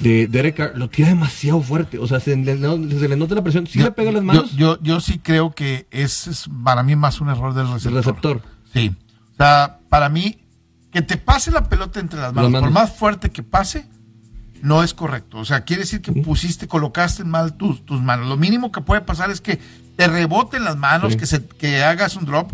de 0.00 0.26
Derek 0.26 0.56
Carr. 0.56 0.72
Lo 0.76 0.88
tira 0.88 1.08
demasiado 1.08 1.60
fuerte. 1.62 1.98
O 1.98 2.06
sea, 2.06 2.18
se 2.20 2.34
le, 2.36 2.56
no- 2.56 2.76
se 2.90 3.08
le 3.08 3.16
nota 3.16 3.34
la 3.34 3.42
presión. 3.42 3.66
Sí 3.66 3.78
le 3.78 3.90
pega 3.92 4.10
las 4.12 4.22
manos. 4.24 4.52
Yo, 4.52 4.76
yo, 4.76 4.82
yo 4.82 5.00
sí 5.00 5.18
creo 5.18 5.52
que 5.54 5.86
ese 5.90 6.30
es 6.30 6.48
para 6.64 6.82
mí 6.82 6.96
más 6.96 7.20
un 7.20 7.28
error 7.28 7.54
del 7.54 7.66
el 7.66 7.72
receptor. 7.74 7.96
receptor. 8.04 8.42
Sí. 8.72 8.92
O 9.40 9.42
sea, 9.42 9.78
para 9.88 10.10
mí, 10.10 10.38
que 10.92 11.00
te 11.00 11.16
pase 11.16 11.50
la 11.50 11.64
pelota 11.64 11.98
entre 11.98 12.20
las 12.20 12.34
manos, 12.34 12.52
Las 12.52 12.60
por 12.60 12.70
más 12.72 12.92
fuerte 12.92 13.30
que 13.30 13.42
pase, 13.42 13.88
no 14.60 14.82
es 14.82 14.92
correcto. 14.92 15.38
O 15.38 15.46
sea, 15.46 15.62
quiere 15.62 15.84
decir 15.84 16.02
que 16.02 16.12
pusiste, 16.12 16.68
colocaste 16.68 17.24
mal 17.24 17.54
tus, 17.54 17.86
tus 17.86 18.02
manos. 18.02 18.26
Lo 18.28 18.36
mínimo 18.36 18.70
que 18.70 18.82
puede 18.82 19.00
pasar 19.00 19.30
es 19.30 19.40
que 19.40 19.58
te 19.96 20.08
reboten 20.08 20.62
las 20.62 20.76
manos, 20.76 21.12
Sí. 21.12 21.18
que, 21.18 21.24
se, 21.24 21.46
que 21.46 21.82
hagas 21.82 22.16
un 22.16 22.26
drop, 22.26 22.52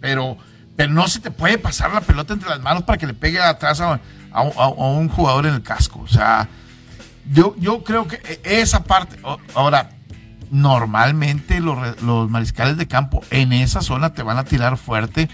pero, 0.00 0.36
pero 0.76 0.92
no 0.92 1.08
se 1.08 1.18
te 1.18 1.32
puede 1.32 1.58
pasar 1.58 1.92
la 1.92 2.00
pelota 2.00 2.32
entre 2.32 2.48
las 2.48 2.60
manos 2.60 2.84
para 2.84 2.96
que 2.96 3.08
le 3.08 3.14
pegue 3.14 3.40
atrás 3.40 3.80
a, 3.80 3.94
a- 3.94 3.98
a- 4.32 4.42
a 4.66 4.68
un 4.68 5.08
jugador 5.08 5.46
en 5.46 5.54
el 5.54 5.62
casco. 5.62 5.98
O 5.98 6.06
sea, 6.06 6.48
yo, 7.32 7.56
yo 7.58 7.82
creo 7.82 8.06
que 8.06 8.20
e- 8.44 8.60
esa 8.60 8.84
parte, 8.84 9.18
ahora, 9.56 9.90
normalmente 10.52 11.58
los, 11.60 12.00
los 12.02 12.30
mariscales 12.30 12.76
de 12.76 12.86
campo 12.86 13.20
en 13.30 13.52
esa 13.52 13.82
zona 13.82 14.12
te 14.14 14.22
van 14.22 14.38
a 14.38 14.44
tirar 14.44 14.76
fuerte 14.76 15.28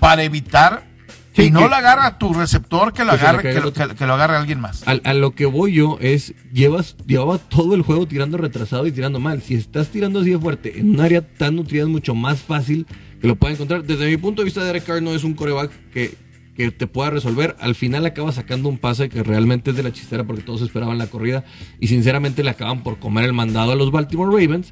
para 0.00 0.22
evitar 0.24 0.92
Sí, 1.34 1.46
si 1.46 1.50
no 1.50 1.60
que- 1.60 1.68
lo 1.68 1.74
agarra 1.74 2.16
tu 2.18 2.32
receptor, 2.32 2.92
que 2.92 3.04
lo 3.04 3.10
que 3.12 3.16
agarre, 3.20 3.42
que 3.54 3.60
lo, 3.60 3.72
que- 3.72 3.94
que 3.96 4.04
agarre 4.04 4.36
alguien 4.36 4.60
más. 4.60 4.84
A 4.86 5.14
lo 5.14 5.34
que 5.34 5.46
voy 5.46 5.72
yo 5.72 5.98
es, 6.00 6.32
llevas, 6.52 6.96
llevaba 7.06 7.38
todo 7.38 7.74
el 7.74 7.82
juego 7.82 8.06
tirando 8.06 8.36
retrasado 8.38 8.86
y 8.86 8.92
tirando 8.92 9.18
mal. 9.18 9.42
Si 9.42 9.54
estás 9.54 9.88
tirando 9.88 10.20
así 10.20 10.30
de 10.30 10.38
fuerte 10.38 10.78
en 10.78 10.90
un 10.90 11.00
área 11.00 11.22
tan 11.22 11.56
nutrida 11.56 11.82
es 11.82 11.88
mucho 11.88 12.14
más 12.14 12.40
fácil 12.40 12.86
que 13.20 13.26
lo 13.26 13.34
pueda 13.34 13.52
encontrar. 13.54 13.82
Desde 13.82 14.06
mi 14.08 14.16
punto 14.16 14.42
de 14.42 14.44
vista, 14.44 14.62
Derek 14.62 14.84
Carr 14.84 15.02
no 15.02 15.10
es 15.12 15.24
un 15.24 15.34
coreback 15.34 15.72
que, 15.90 16.14
que 16.56 16.70
te 16.70 16.86
pueda 16.86 17.10
resolver. 17.10 17.56
Al 17.58 17.74
final 17.74 18.06
acaba 18.06 18.30
sacando 18.30 18.68
un 18.68 18.78
pase 18.78 19.08
que 19.08 19.24
realmente 19.24 19.70
es 19.72 19.76
de 19.76 19.82
la 19.82 19.92
chistera 19.92 20.22
porque 20.22 20.42
todos 20.42 20.62
esperaban 20.62 20.98
la 20.98 21.08
corrida 21.08 21.42
y 21.80 21.88
sinceramente 21.88 22.44
le 22.44 22.50
acaban 22.50 22.84
por 22.84 23.00
comer 23.00 23.24
el 23.24 23.32
mandado 23.32 23.72
a 23.72 23.74
los 23.74 23.90
Baltimore 23.90 24.30
Ravens. 24.30 24.70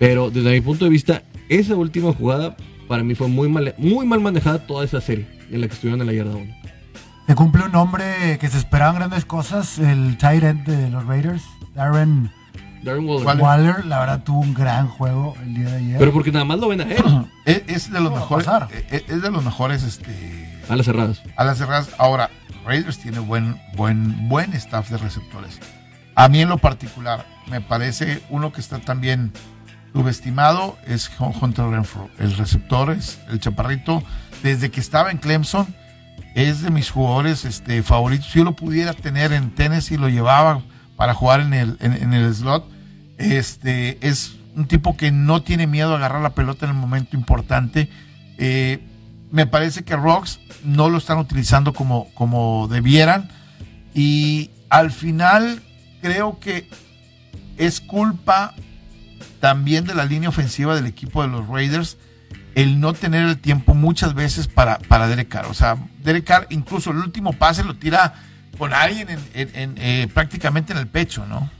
Pero 0.00 0.30
desde 0.32 0.50
mi 0.50 0.60
punto 0.60 0.86
de 0.86 0.90
vista, 0.90 1.22
esa 1.48 1.76
última 1.76 2.12
jugada 2.12 2.56
para 2.90 3.04
mí 3.04 3.14
fue 3.14 3.28
muy 3.28 3.48
mal, 3.48 3.72
muy 3.78 4.04
mal 4.04 4.18
manejada 4.18 4.66
toda 4.66 4.84
esa 4.84 5.00
serie 5.00 5.28
en 5.48 5.60
la 5.60 5.68
que 5.68 5.74
estuvieron 5.74 6.00
en 6.00 6.08
la 6.08 6.12
yarda 6.12 6.34
1. 6.34 6.56
Se 7.28 7.34
cumple 7.36 7.62
un 7.62 7.76
hombre 7.76 8.36
que 8.40 8.48
se 8.48 8.58
esperaban 8.58 8.96
grandes 8.96 9.24
cosas, 9.24 9.78
el 9.78 10.18
tight 10.18 10.42
end 10.42 10.66
de 10.66 10.90
los 10.90 11.06
Raiders, 11.06 11.44
Darren 11.72 12.32
Darren 12.82 13.06
Waller. 13.08 13.24
Waller. 13.24 13.42
Waller. 13.44 13.86
La 13.86 14.00
verdad 14.00 14.24
tuvo 14.24 14.40
un 14.40 14.54
gran 14.54 14.88
juego 14.88 15.36
el 15.40 15.54
día 15.54 15.70
de 15.70 15.76
ayer. 15.76 15.98
Pero 16.00 16.12
porque 16.12 16.32
nada 16.32 16.44
más 16.44 16.58
lo 16.58 16.66
ven 16.66 16.80
a 16.80 16.84
él, 16.92 17.04
Es, 17.44 17.62
es 17.68 17.92
de 17.92 18.00
los 18.00 18.12
mejores, 18.12 18.48
es, 18.90 19.04
es 19.06 19.22
de 19.22 19.30
los 19.30 19.44
mejores 19.44 19.84
este, 19.84 20.60
a 20.68 20.74
las 20.74 20.84
cerradas. 20.84 21.22
a 21.36 21.44
las 21.44 21.58
cerradas. 21.58 21.90
Ahora, 21.96 22.28
Raiders 22.66 22.98
tiene 22.98 23.20
buen, 23.20 23.56
buen, 23.76 24.28
buen 24.28 24.52
staff 24.54 24.90
de 24.90 24.96
receptores. 24.96 25.60
A 26.16 26.28
mí 26.28 26.40
en 26.40 26.48
lo 26.48 26.58
particular, 26.58 27.24
me 27.48 27.60
parece 27.60 28.20
uno 28.30 28.52
que 28.52 28.60
está 28.60 28.80
también 28.80 29.30
subestimado 29.92 30.78
es 30.86 31.10
Hunter 31.18 31.66
Renfro. 31.66 32.10
El 32.18 32.36
receptor 32.36 32.90
es 32.90 33.20
el 33.28 33.40
chaparrito. 33.40 34.02
Desde 34.42 34.70
que 34.70 34.80
estaba 34.80 35.10
en 35.10 35.18
Clemson, 35.18 35.74
es 36.34 36.62
de 36.62 36.70
mis 36.70 36.90
jugadores 36.90 37.44
este, 37.44 37.82
favoritos. 37.82 38.26
Si 38.26 38.38
yo 38.38 38.44
lo 38.44 38.56
pudiera 38.56 38.92
tener 38.92 39.32
en 39.32 39.50
Tennessee, 39.50 39.96
lo 39.96 40.08
llevaba 40.08 40.62
para 40.96 41.14
jugar 41.14 41.40
en 41.40 41.54
el, 41.54 41.76
en, 41.80 42.12
el 42.12 42.34
slot. 42.34 42.68
Este, 43.18 43.98
es 44.06 44.36
un 44.54 44.66
tipo 44.66 44.96
que 44.96 45.10
no 45.10 45.42
tiene 45.42 45.66
miedo 45.66 45.92
a 45.92 45.96
agarrar 45.96 46.22
la 46.22 46.34
pelota 46.34 46.66
en 46.66 46.72
el 46.72 46.76
momento 46.76 47.16
importante. 47.16 47.90
Eh, 48.38 48.80
me 49.30 49.46
parece 49.46 49.84
que 49.84 49.96
Rocks 49.96 50.40
no 50.64 50.88
lo 50.88 50.98
están 50.98 51.18
utilizando 51.18 51.72
como, 51.72 52.08
como 52.14 52.68
debieran. 52.68 53.28
Y 53.94 54.50
al 54.68 54.90
final 54.90 55.62
creo 56.00 56.38
que 56.38 56.68
es 57.56 57.80
culpa 57.80 58.54
también 59.40 59.84
de 59.84 59.94
la 59.94 60.04
línea 60.04 60.28
ofensiva 60.28 60.74
del 60.74 60.86
equipo 60.86 61.22
de 61.22 61.28
los 61.28 61.48
Raiders 61.48 61.96
el 62.54 62.80
no 62.80 62.92
tener 62.92 63.26
el 63.26 63.38
tiempo 63.38 63.74
muchas 63.74 64.14
veces 64.14 64.46
para, 64.48 64.78
para 64.78 65.08
Derek 65.08 65.28
Carr. 65.28 65.46
O 65.46 65.54
sea, 65.54 65.76
Derek 66.04 66.24
Carr 66.24 66.46
incluso 66.50 66.90
el 66.90 66.98
último 66.98 67.32
pase 67.32 67.64
lo 67.64 67.74
tira 67.76 68.14
con 68.58 68.72
alguien 68.74 69.08
en, 69.08 69.18
en- 69.34 69.50
en, 69.54 69.74
eh, 69.78 70.08
prácticamente 70.12 70.72
en 70.72 70.78
el 70.78 70.86
pecho, 70.86 71.24
¿no? 71.26 71.50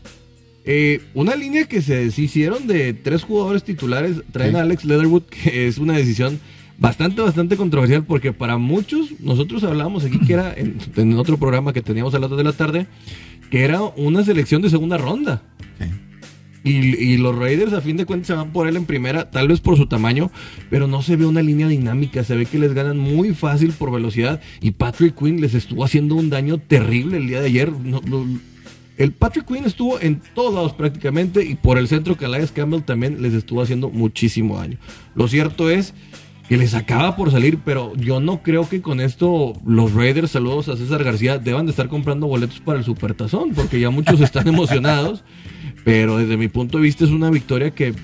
Eh, 0.64 1.00
una 1.14 1.34
línea 1.36 1.64
que 1.66 1.80
se 1.80 1.94
deshicieron 2.04 2.66
de 2.66 2.92
tres 2.92 3.22
jugadores 3.22 3.64
titulares, 3.64 4.16
traen 4.30 4.50
Sí. 4.52 4.56
a 4.58 4.60
Alex 4.60 4.84
Leatherwood, 4.84 5.22
que 5.30 5.68
es 5.68 5.78
una 5.78 5.94
decisión 5.94 6.38
bastante, 6.76 7.22
bastante 7.22 7.56
controversial, 7.56 8.04
porque 8.04 8.32
para 8.32 8.58
muchos, 8.58 9.08
nosotros 9.20 9.64
hablábamos 9.64 10.04
aquí 10.04 10.18
que 10.20 10.32
era 10.34 10.52
en, 10.54 10.78
en 10.96 11.16
otro 11.18 11.38
programa 11.38 11.72
que 11.72 11.82
teníamos 11.82 12.14
a 12.14 12.18
las 12.18 12.28
2 12.28 12.36
de 12.38 12.44
la 12.44 12.52
tarde, 12.52 12.86
que 13.50 13.64
era 13.64 13.80
una 13.82 14.22
selección 14.24 14.60
de 14.60 14.70
segunda 14.70 14.98
ronda. 14.98 15.42
Sí. 15.78 15.86
Y, 16.62 16.72
y 16.72 17.16
los 17.16 17.36
Raiders 17.36 17.72
a 17.72 17.80
fin 17.80 17.96
de 17.96 18.04
cuentas 18.04 18.26
se 18.26 18.34
van 18.34 18.52
por 18.52 18.68
él 18.68 18.76
en 18.76 18.84
primera, 18.84 19.30
tal 19.30 19.48
vez 19.48 19.60
por 19.60 19.76
su 19.76 19.86
tamaño, 19.86 20.30
pero 20.68 20.86
no 20.86 21.02
se 21.02 21.16
ve 21.16 21.24
una 21.24 21.42
línea 21.42 21.68
dinámica, 21.68 22.22
se 22.22 22.36
ve 22.36 22.44
que 22.44 22.58
les 22.58 22.74
ganan 22.74 22.98
muy 22.98 23.34
fácil 23.34 23.72
por 23.72 23.90
velocidad 23.90 24.40
y 24.60 24.72
Patrick 24.72 25.18
Quinn 25.18 25.40
les 25.40 25.54
estuvo 25.54 25.84
haciendo 25.84 26.16
un 26.16 26.28
daño 26.28 26.58
terrible 26.58 27.16
el 27.16 27.28
día 27.28 27.40
de 27.40 27.46
ayer. 27.46 27.72
El 28.98 29.12
Patrick 29.12 29.46
Quinn 29.46 29.64
estuvo 29.64 29.98
en 29.98 30.20
todos 30.34 30.52
lados 30.52 30.74
prácticamente 30.74 31.42
y 31.42 31.54
por 31.54 31.78
el 31.78 31.88
centro 31.88 32.18
Calais 32.18 32.52
Campbell 32.52 32.82
también 32.82 33.22
les 33.22 33.32
estuvo 33.32 33.62
haciendo 33.62 33.88
muchísimo 33.88 34.58
daño. 34.58 34.76
Lo 35.14 35.26
cierto 35.26 35.70
es 35.70 35.94
que 36.50 36.56
les 36.56 36.74
acaba 36.74 37.14
por 37.14 37.30
salir, 37.30 37.60
pero 37.64 37.94
yo 37.94 38.18
no 38.18 38.42
creo 38.42 38.68
que 38.68 38.82
con 38.82 39.00
esto 39.00 39.54
los 39.64 39.94
Raiders, 39.94 40.32
saludos 40.32 40.68
a 40.68 40.76
César 40.76 41.04
García, 41.04 41.38
deban 41.38 41.64
de 41.64 41.70
estar 41.70 41.88
comprando 41.88 42.26
boletos 42.26 42.58
para 42.58 42.78
el 42.78 42.84
Supertazón, 42.84 43.52
porque 43.54 43.78
ya 43.78 43.88
muchos 43.90 44.20
están 44.20 44.48
emocionados, 44.54 45.22
pero 45.84 46.18
desde 46.18 46.36
mi 46.36 46.48
punto 46.48 46.78
de 46.78 46.84
vista 46.84 47.04
es 47.04 47.10
una 47.10 47.30
victoria 47.30 47.70
que, 47.72 47.94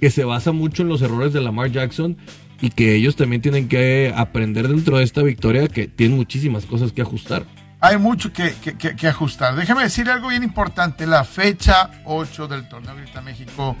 que 0.00 0.10
se 0.10 0.24
basa 0.24 0.52
mucho 0.52 0.82
en 0.82 0.88
los 0.88 1.02
errores 1.02 1.32
de 1.32 1.40
Lamar 1.40 1.70
Jackson 1.70 2.16
y 2.60 2.70
que 2.70 2.94
ellos 2.94 3.16
también 3.16 3.42
tienen 3.42 3.68
que 3.68 4.12
aprender 4.16 4.68
dentro 4.68 4.98
de 4.98 5.04
esta 5.04 5.22
victoria 5.22 5.66
que 5.68 5.88
tienen 5.88 6.16
muchísimas 6.16 6.64
cosas 6.64 6.92
que 6.92 7.02
ajustar. 7.02 7.44
Hay 7.80 7.98
mucho 7.98 8.32
que, 8.32 8.54
que- 8.78 9.08
ajustar. 9.08 9.56
Déjame 9.56 9.82
decir 9.82 10.08
algo 10.08 10.28
bien 10.28 10.44
importante. 10.44 11.04
La 11.04 11.24
fecha 11.24 11.90
8 12.04 12.46
del 12.46 12.68
torneo 12.68 12.94
Grita 12.94 13.20
México 13.20 13.76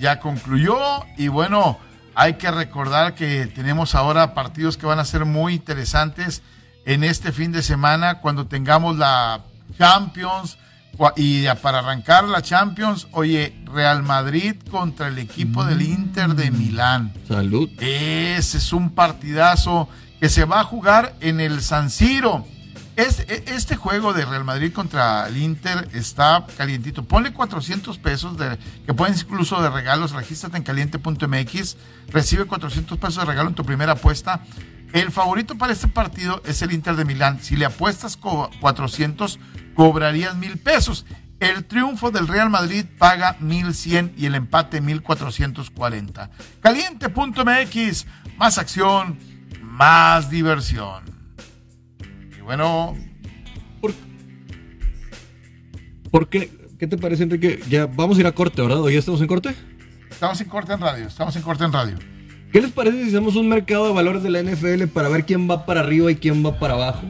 ya 0.00 0.18
concluyó 0.18 0.76
y 1.16 1.28
bueno, 1.28 1.78
hay 2.16 2.34
que 2.34 2.50
recordar 2.50 3.14
que 3.14 3.46
tenemos 3.46 3.94
ahora 3.94 4.34
partidos 4.34 4.76
que 4.76 4.86
van 4.86 4.98
a 4.98 5.04
ser 5.04 5.24
muy 5.24 5.54
interesantes 5.54 6.42
en 6.84 7.04
este 7.04 7.30
fin 7.30 7.52
de 7.52 7.62
semana 7.62 8.20
cuando 8.20 8.46
tengamos 8.46 8.96
la 8.98 9.42
Champions 9.78 10.58
y 11.16 11.42
ya 11.42 11.54
para 11.56 11.80
arrancar 11.80 12.24
la 12.24 12.42
Champions, 12.42 13.08
oye, 13.12 13.54
Real 13.66 14.02
Madrid 14.02 14.54
contra 14.70 15.08
el 15.08 15.18
equipo 15.18 15.64
del 15.64 15.82
Inter 15.82 16.34
de 16.34 16.50
Milán. 16.50 17.12
Salud. 17.28 17.68
Ese 17.78 18.58
es 18.58 18.72
un 18.72 18.90
partidazo 18.90 19.88
que 20.20 20.28
se 20.28 20.44
va 20.44 20.60
a 20.60 20.64
jugar 20.64 21.14
en 21.20 21.40
el 21.40 21.60
San 21.62 21.90
Siro. 21.90 22.46
Este, 22.96 23.54
este 23.54 23.76
juego 23.76 24.14
de 24.14 24.24
Real 24.24 24.44
Madrid 24.44 24.72
contra 24.72 25.28
el 25.28 25.36
Inter 25.36 25.86
está 25.92 26.46
calientito. 26.56 27.04
Ponle 27.04 27.34
400 27.34 27.98
pesos 27.98 28.38
de, 28.38 28.56
que 28.86 28.94
pueden 28.94 29.14
incluso 29.14 29.60
de 29.60 29.68
regalos. 29.68 30.12
Regístrate 30.12 30.56
en 30.56 30.62
caliente.mx. 30.62 31.76
Recibe 32.08 32.46
400 32.46 32.96
pesos 32.98 33.16
de 33.16 33.24
regalo 33.26 33.50
en 33.50 33.54
tu 33.54 33.66
primera 33.66 33.92
apuesta. 33.92 34.40
El 34.94 35.10
favorito 35.12 35.58
para 35.58 35.74
este 35.74 35.88
partido 35.88 36.40
es 36.46 36.62
el 36.62 36.72
Inter 36.72 36.96
de 36.96 37.04
Milán. 37.04 37.38
Si 37.42 37.54
le 37.56 37.66
apuestas 37.66 38.16
co- 38.16 38.48
400, 38.60 39.38
cobrarías 39.76 40.36
mil 40.36 40.58
pesos. 40.58 41.06
El 41.38 41.64
triunfo 41.66 42.10
del 42.10 42.26
Real 42.26 42.48
Madrid 42.48 42.86
paga 42.98 43.36
1100 43.40 44.14
y 44.16 44.24
el 44.24 44.34
empate 44.34 44.80
1440. 44.80 46.30
Caliente.mx, 46.60 48.06
más 48.38 48.56
acción, 48.56 49.18
más 49.62 50.30
diversión. 50.30 51.04
Y 52.36 52.40
bueno, 52.40 52.96
¿Por, 53.80 53.92
por 56.10 56.28
qué? 56.28 56.50
¿Qué 56.78 56.86
te 56.86 56.96
parece, 56.96 57.24
Enrique? 57.24 57.60
Ya 57.68 57.86
vamos 57.86 58.16
a 58.16 58.20
ir 58.20 58.26
a 58.26 58.32
corte, 58.32 58.62
¿verdad? 58.62 58.80
¿O 58.80 58.90
ya 58.90 58.98
estamos 58.98 59.20
en 59.20 59.26
corte? 59.26 59.54
estamos 60.10 60.40
en 60.40 60.48
corte 60.48 60.72
en 60.72 60.80
radio, 60.80 61.06
estamos 61.06 61.36
en 61.36 61.42
corte 61.42 61.64
en 61.64 61.72
radio. 61.72 61.98
¿Qué 62.50 62.62
les 62.62 62.72
parece 62.72 63.02
si 63.02 63.08
hacemos 63.08 63.36
un 63.36 63.50
mercado 63.50 63.86
de 63.86 63.92
valores 63.92 64.22
de 64.22 64.30
la 64.30 64.42
NFL 64.42 64.86
para 64.86 65.10
ver 65.10 65.26
quién 65.26 65.50
va 65.50 65.66
para 65.66 65.80
arriba 65.80 66.10
y 66.10 66.16
quién 66.16 66.44
va 66.44 66.58
para 66.58 66.72
abajo? 66.72 67.02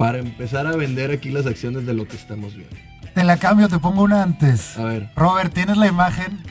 Para 0.00 0.16
empezar 0.16 0.66
a 0.66 0.74
vender 0.76 1.10
aquí 1.10 1.30
las 1.30 1.44
acciones 1.44 1.84
de 1.84 1.92
lo 1.92 2.08
que 2.08 2.16
estamos 2.16 2.56
viendo. 2.56 2.74
te 3.14 3.22
la 3.22 3.36
cambio, 3.36 3.68
te 3.68 3.78
pongo 3.78 4.02
una 4.02 4.22
antes. 4.22 4.78
A 4.78 4.84
ver. 4.84 5.10
Robert, 5.14 5.52
¿tienes 5.52 5.76
la 5.76 5.88
imagen? 5.88 6.42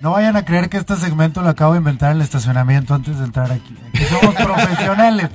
No 0.00 0.12
vayan 0.12 0.34
a 0.34 0.46
creer 0.46 0.70
que 0.70 0.78
este 0.78 0.96
segmento 0.96 1.42
lo 1.42 1.50
acabo 1.50 1.74
de 1.74 1.80
inventar 1.80 2.12
en 2.12 2.16
el 2.16 2.22
estacionamiento 2.22 2.94
antes 2.94 3.18
de 3.18 3.24
entrar 3.26 3.52
aquí. 3.52 3.76
Aquí 3.88 4.04
somos 4.04 4.34
profesionales. 4.42 5.28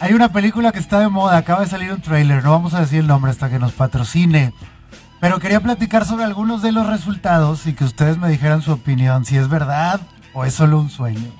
Hay 0.00 0.12
una 0.14 0.32
película 0.32 0.72
que 0.72 0.80
está 0.80 0.98
de 0.98 1.08
moda, 1.08 1.36
acaba 1.36 1.60
de 1.60 1.68
salir 1.68 1.92
un 1.92 2.00
trailer, 2.00 2.42
no 2.42 2.50
vamos 2.50 2.74
a 2.74 2.80
decir 2.80 2.98
el 2.98 3.06
nombre 3.06 3.30
hasta 3.30 3.48
que 3.48 3.60
nos 3.60 3.70
patrocine. 3.70 4.52
Pero 5.20 5.38
quería 5.38 5.60
platicar 5.60 6.04
sobre 6.04 6.24
algunos 6.24 6.62
de 6.62 6.72
los 6.72 6.88
resultados 6.88 7.64
y 7.68 7.74
que 7.74 7.84
ustedes 7.84 8.18
me 8.18 8.28
dijeran 8.28 8.62
su 8.62 8.72
opinión, 8.72 9.24
si 9.24 9.36
es 9.36 9.48
verdad 9.48 10.00
o 10.34 10.44
es 10.44 10.54
solo 10.54 10.80
un 10.80 10.90
sueño. 10.90 11.30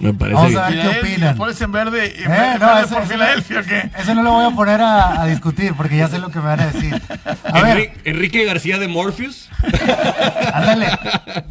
Me 0.00 0.12
parece 0.12 0.34
Vamos 0.36 0.56
a 0.56 0.68
ver 0.70 0.80
qué 0.80 0.98
opinan. 1.00 1.36
¿Pones 1.36 1.60
en 1.60 1.72
verde, 1.72 2.14
en 2.24 2.24
Eh, 2.24 2.28
verde 2.36 2.58
no, 2.58 2.78
ese- 2.78 2.94
por 2.94 3.06
Filadelfia 3.06 3.60
o 3.60 3.62
qué? 3.62 3.90
Eso 3.98 4.14
no 4.14 4.22
lo 4.22 4.32
voy 4.32 4.44
a 4.44 4.50
poner 4.50 4.80
a, 4.80 5.22
a 5.22 5.26
discutir 5.26 5.74
porque 5.74 5.96
ya 5.96 6.08
sé 6.08 6.18
lo 6.18 6.30
que 6.30 6.38
me 6.40 6.46
van 6.46 6.60
a 6.60 6.66
decir. 6.66 7.00
A 7.44 7.62
ver, 7.62 7.76
Enri- 7.78 7.92
Enrique 8.04 8.44
García 8.44 8.78
de 8.78 8.88
Morpheus. 8.88 9.48
ándale. 10.52 10.86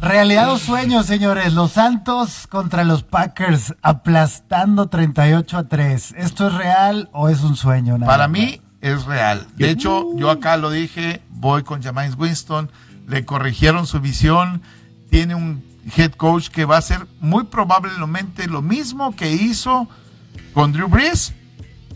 Realidad 0.00 0.50
o 0.52 0.58
sueño, 0.58 1.02
señores. 1.02 1.52
Los 1.54 1.72
Santos 1.72 2.46
contra 2.48 2.84
los 2.84 3.02
Packers 3.02 3.74
aplastando 3.82 4.88
38 4.88 5.58
a 5.58 5.64
3. 5.68 6.14
¿Esto 6.18 6.48
es 6.48 6.54
real 6.54 7.08
o 7.12 7.28
es 7.28 7.40
un 7.42 7.56
sueño? 7.56 7.98
nada 7.98 8.10
Para 8.10 8.28
mí 8.28 8.60
es 8.80 9.04
real. 9.04 9.46
De 9.56 9.70
hecho, 9.70 10.06
yo 10.16 10.30
acá 10.30 10.56
lo 10.56 10.70
dije, 10.70 11.22
voy 11.30 11.62
con 11.62 11.82
James 11.82 12.14
Winston, 12.18 12.70
le 13.08 13.24
corrigieron 13.24 13.86
su 13.86 14.00
visión, 14.00 14.62
tiene 15.10 15.34
un 15.34 15.64
head 15.96 16.12
coach 16.12 16.48
que 16.48 16.64
va 16.64 16.76
a 16.76 16.78
hacer 16.78 17.06
muy 17.20 17.44
probablemente 17.44 18.46
lo 18.46 18.62
mismo 18.62 19.14
que 19.14 19.32
hizo 19.32 19.88
con 20.52 20.72
Drew 20.72 20.88
Brees. 20.88 21.34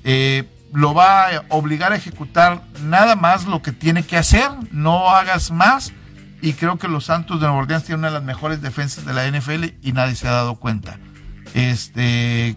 Eh, 0.04 0.44
lo 0.72 0.94
va 0.94 1.28
a 1.28 1.44
obligar 1.48 1.92
a 1.92 1.96
ejecutar 1.96 2.62
nada 2.84 3.16
más 3.16 3.46
lo 3.46 3.62
que 3.62 3.72
tiene 3.72 4.02
que 4.02 4.16
hacer, 4.16 4.50
no 4.70 5.10
hagas 5.10 5.50
más. 5.50 5.92
Y 6.40 6.52
creo 6.52 6.78
que 6.78 6.86
los 6.86 7.06
Santos 7.06 7.40
de 7.40 7.46
Nueva 7.46 7.62
Orleans 7.62 7.84
tienen 7.84 8.00
una 8.00 8.08
de 8.08 8.14
las 8.14 8.22
mejores 8.22 8.62
defensas 8.62 9.04
de 9.04 9.12
la 9.12 9.26
NFL 9.26 9.74
y 9.82 9.92
nadie 9.92 10.14
se 10.14 10.28
ha 10.28 10.32
dado 10.32 10.56
cuenta. 10.56 10.98
Este, 11.54 12.56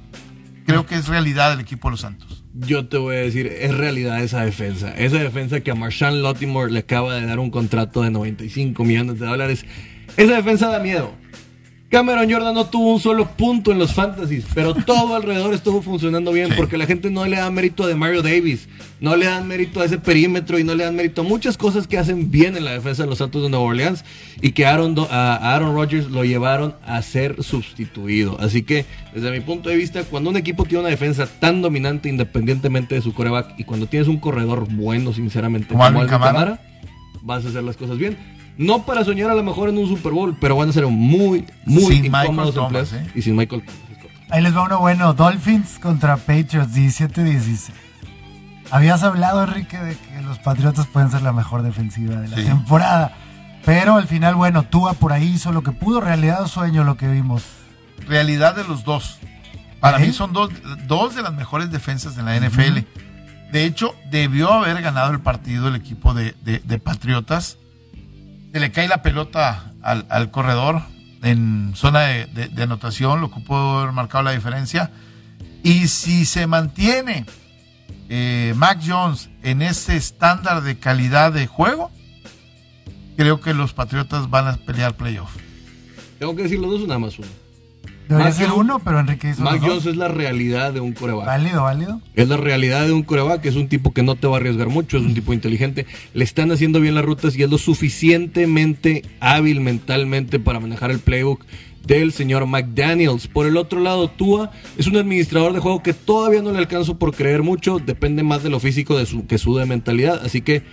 creo 0.65 0.85
que 0.85 0.95
es 0.95 1.07
realidad 1.07 1.53
el 1.53 1.61
equipo 1.61 1.87
de 1.87 1.91
los 1.91 2.01
Santos. 2.01 2.43
Yo 2.53 2.87
te 2.87 2.97
voy 2.97 3.15
a 3.15 3.19
decir, 3.19 3.47
es 3.47 3.75
realidad 3.75 4.21
esa 4.21 4.43
defensa. 4.43 4.93
Esa 4.95 5.17
defensa 5.17 5.61
que 5.61 5.71
a 5.71 5.75
Marshawn 5.75 6.21
Lottimore 6.21 6.71
le 6.71 6.79
acaba 6.79 7.15
de 7.15 7.25
dar 7.25 7.39
un 7.39 7.49
contrato 7.49 8.01
de 8.01 8.11
95 8.11 8.83
millones 8.83 9.19
de 9.19 9.25
dólares. 9.25 9.65
Esa 10.17 10.35
defensa 10.35 10.67
da 10.67 10.79
miedo. 10.79 11.11
Cameron 11.89 12.31
Jordan 12.31 12.53
no 12.55 12.67
tuvo 12.67 12.93
un 12.93 13.01
solo 13.01 13.27
punto 13.35 13.69
en 13.73 13.77
los 13.77 13.93
fantasies, 13.93 14.45
pero 14.53 14.73
todo 14.85 15.13
alrededor 15.13 15.53
estuvo 15.53 15.81
funcionando 15.81 16.31
bien 16.31 16.47
Sí. 16.47 16.53
porque 16.55 16.77
la 16.77 16.85
gente 16.85 17.11
no 17.11 17.25
le 17.25 17.35
da 17.35 17.51
mérito 17.51 17.83
a 17.83 17.87
de 17.87 17.95
Mario 17.95 18.21
Davis, 18.21 18.69
no 19.01 19.17
le 19.17 19.25
dan 19.25 19.45
mérito 19.45 19.81
a 19.81 19.85
ese 19.85 19.97
perímetro 19.97 20.57
y 20.57 20.63
no 20.63 20.73
le 20.73 20.85
dan 20.85 20.95
mérito 20.95 21.19
a 21.19 21.23
muchas 21.25 21.57
cosas 21.57 21.87
que 21.87 21.97
hacen 21.97 22.31
bien 22.31 22.55
en 22.55 22.63
la 22.63 22.71
defensa 22.71 23.03
de 23.03 23.09
los 23.09 23.17
Santos 23.17 23.43
de 23.43 23.49
Nueva 23.49 23.65
Orleans 23.65 24.05
y 24.41 24.53
que 24.53 24.65
Aaron, 24.65 24.95
a 25.09 25.53
Aaron 25.53 25.75
Rodgers 25.75 26.09
lo 26.09 26.23
llevaron 26.23 26.75
a 26.85 27.01
ser 27.01 27.43
sustituido. 27.43 28.37
Así 28.39 28.63
que, 28.63 28.85
desde 29.13 29.29
mi 29.29 29.41
punto 29.41 29.67
de 29.67 29.75
vista, 29.75 30.01
cuando 30.05 30.29
un 30.29 30.37
equipo 30.37 30.63
tiene 30.63 30.79
una 30.79 30.89
defensa 30.89 31.27
tan 31.27 31.61
dominante 31.61 32.07
independientemente 32.07 32.95
de 32.95 33.01
su 33.01 33.13
coreback 33.13 33.55
y 33.59 33.65
cuando 33.65 33.87
tienes 33.87 34.07
un 34.07 34.17
corredor 34.17 34.65
bueno, 34.71 35.11
sinceramente, 35.11 35.67
Como 35.67 35.83
como, 35.83 35.99
Alvin. 35.99 36.09
Kamara, 36.09 36.61
vas 37.21 37.43
a 37.45 37.49
hacer 37.49 37.63
las 37.63 37.75
cosas 37.75 37.97
bien. 37.97 38.15
No 38.57 38.83
para 38.83 39.03
soñar 39.05 39.29
a 39.31 39.35
lo 39.35 39.43
mejor 39.43 39.69
en 39.69 39.77
un 39.77 39.87
Super 39.87 40.11
Bowl, 40.11 40.37
pero 40.39 40.55
van 40.55 40.69
a 40.69 40.73
ser 40.73 40.85
muy, 40.87 41.45
muy 41.65 41.83
Sin 41.95 42.01
Michael 42.03 42.23
incómodos 42.25 42.49
en 42.49 42.55
Thomas, 42.55 42.71
playoffs 42.89 42.93
¿eh? 42.93 43.11
y 43.15 43.21
sin 43.21 43.35
Michael. 43.35 43.63
Ahí 44.29 44.41
les 44.41 44.55
va 44.55 44.63
uno 44.63 44.79
bueno. 44.79 45.13
Dolphins 45.13 45.79
contra 45.79 46.15
Patriots 46.17 46.73
17-16. 46.73 47.71
Habías 48.69 49.03
hablado, 49.03 49.43
Enrique, 49.43 49.77
de 49.77 49.97
que 49.97 50.21
los 50.21 50.39
Patriotas 50.39 50.87
pueden 50.87 51.11
ser 51.11 51.21
la 51.23 51.33
mejor 51.33 51.61
defensiva 51.63 52.15
de 52.21 52.27
la 52.29 52.37
Sí. 52.37 52.43
temporada. 52.43 53.13
Pero 53.65 53.95
al 53.95 54.07
final, 54.07 54.35
bueno, 54.35 54.63
Tua 54.63 54.93
por 54.93 55.11
ahí 55.13 55.25
hizo 55.35 55.51
lo 55.51 55.61
que 55.63 55.71
pudo. 55.71 55.99
Realidad 56.01 56.41
o 56.43 56.47
sueño 56.47 56.83
lo 56.83 56.95
que 56.97 57.07
vimos. 57.07 57.43
realidad 58.07 58.55
de 58.55 58.63
los 58.63 58.83
dos. 58.83 59.19
Para 59.79 59.97
Ok. 59.97 60.03
mí 60.03 60.13
son 60.13 60.33
dos, 60.33 60.49
dos 60.87 61.15
de 61.15 61.21
las 61.21 61.33
mejores 61.33 61.69
defensas 61.71 62.15
de 62.15 62.23
la 62.23 62.35
NFL. 62.35 62.85
De 63.51 63.65
hecho, 63.65 63.93
debió 64.09 64.51
haber 64.53 64.81
ganado 64.81 65.11
el 65.11 65.19
partido 65.19 65.67
el 65.67 65.75
equipo 65.75 66.13
de, 66.13 66.35
de- 66.43 66.59
de 66.59 66.79
Patriotas. 66.79 67.57
Le 68.53 68.71
cae 68.71 68.87
la 68.87 69.01
pelota 69.01 69.73
al, 69.81 70.05
al 70.09 70.31
corredor 70.31 70.81
en 71.23 71.73
zona 71.75 72.01
de 72.01 72.63
anotación, 72.63 73.21
lo 73.21 73.31
que 73.31 73.39
pudo 73.39 73.79
haber 73.79 73.93
marcado 73.93 74.23
la 74.23 74.31
diferencia. 74.31 74.91
Y 75.63 75.87
si 75.87 76.25
se 76.25 76.47
mantiene 76.47 77.25
eh, 78.09 78.53
Mac 78.57 78.81
Jones 78.85 79.29
en 79.43 79.61
ese 79.61 79.95
estándar 79.95 80.63
de 80.63 80.77
calidad 80.77 81.31
de 81.31 81.47
juego, 81.47 81.91
creo 83.15 83.39
que 83.39 83.53
los 83.53 83.73
Patriotas 83.73 84.29
van 84.29 84.47
a 84.47 84.57
pelear 84.57 84.95
playoff. 84.95 85.35
Tengo 86.19 86.35
que 86.35 86.43
decir 86.43 86.59
los 86.59 86.71
dos 86.71 86.81
o 86.81 86.87
nada 86.87 86.99
más 86.99 87.17
uno. 87.17 87.27
Debería 88.09 88.29
Mac 88.29 88.37
ser 88.37 88.47
Jones- 88.49 88.59
uno, 88.59 88.79
pero 88.79 88.99
Enrique 88.99 89.29
hizo 89.29 89.41
Mac. 89.41 89.61
Jones 89.63 89.85
es 89.85 89.95
la 89.95 90.07
realidad 90.09 90.73
de 90.73 90.79
un 90.81 90.91
coreback. 90.93 91.25
Válido, 91.25 91.63
válido. 91.63 92.01
Es 92.13 92.27
la 92.27 92.37
realidad 92.37 92.85
de 92.85 92.91
un 92.91 93.03
coreback, 93.03 93.45
es 93.45 93.55
un 93.55 93.67
tipo 93.69 93.93
que 93.93 94.03
no 94.03 94.15
te 94.15 94.27
va 94.27 94.35
a 94.35 94.39
arriesgar 94.39 94.67
mucho, 94.69 94.97
es 94.97 95.03
un 95.03 95.13
tipo 95.13 95.33
inteligente, 95.33 95.85
le 96.13 96.23
están 96.23 96.51
haciendo 96.51 96.79
bien 96.81 96.95
las 96.95 97.05
rutas 97.05 97.35
y 97.37 97.43
es 97.43 97.49
lo 97.49 97.57
suficientemente 97.57 99.03
hábil 99.19 99.61
mentalmente 99.61 100.39
para 100.39 100.59
manejar 100.59 100.91
el 100.91 100.99
playbook 100.99 101.45
del 101.85 102.11
señor 102.11 102.45
McDaniels. 102.45 103.27
Por 103.27 103.47
el 103.47 103.57
otro 103.57 103.79
lado, 103.79 104.07
Tua 104.09 104.51
es 104.77 104.87
un 104.87 104.97
administrador 104.97 105.53
de 105.53 105.59
juego 105.59 105.81
que 105.81 105.93
todavía 105.93 106.41
no 106.41 106.51
le 106.51 106.59
alcanzo 106.59 106.99
por 106.99 107.15
creer 107.15 107.41
mucho, 107.43 107.79
depende 107.79 108.23
más 108.23 108.43
de 108.43 108.49
lo 108.49 108.59
físico 108.59 108.97
de 108.97 109.05
su, 109.05 109.25
que 109.25 109.37
su 109.37 109.55
de 109.57 109.65
mentalidad, 109.65 110.21
así 110.23 110.41
que 110.41 110.63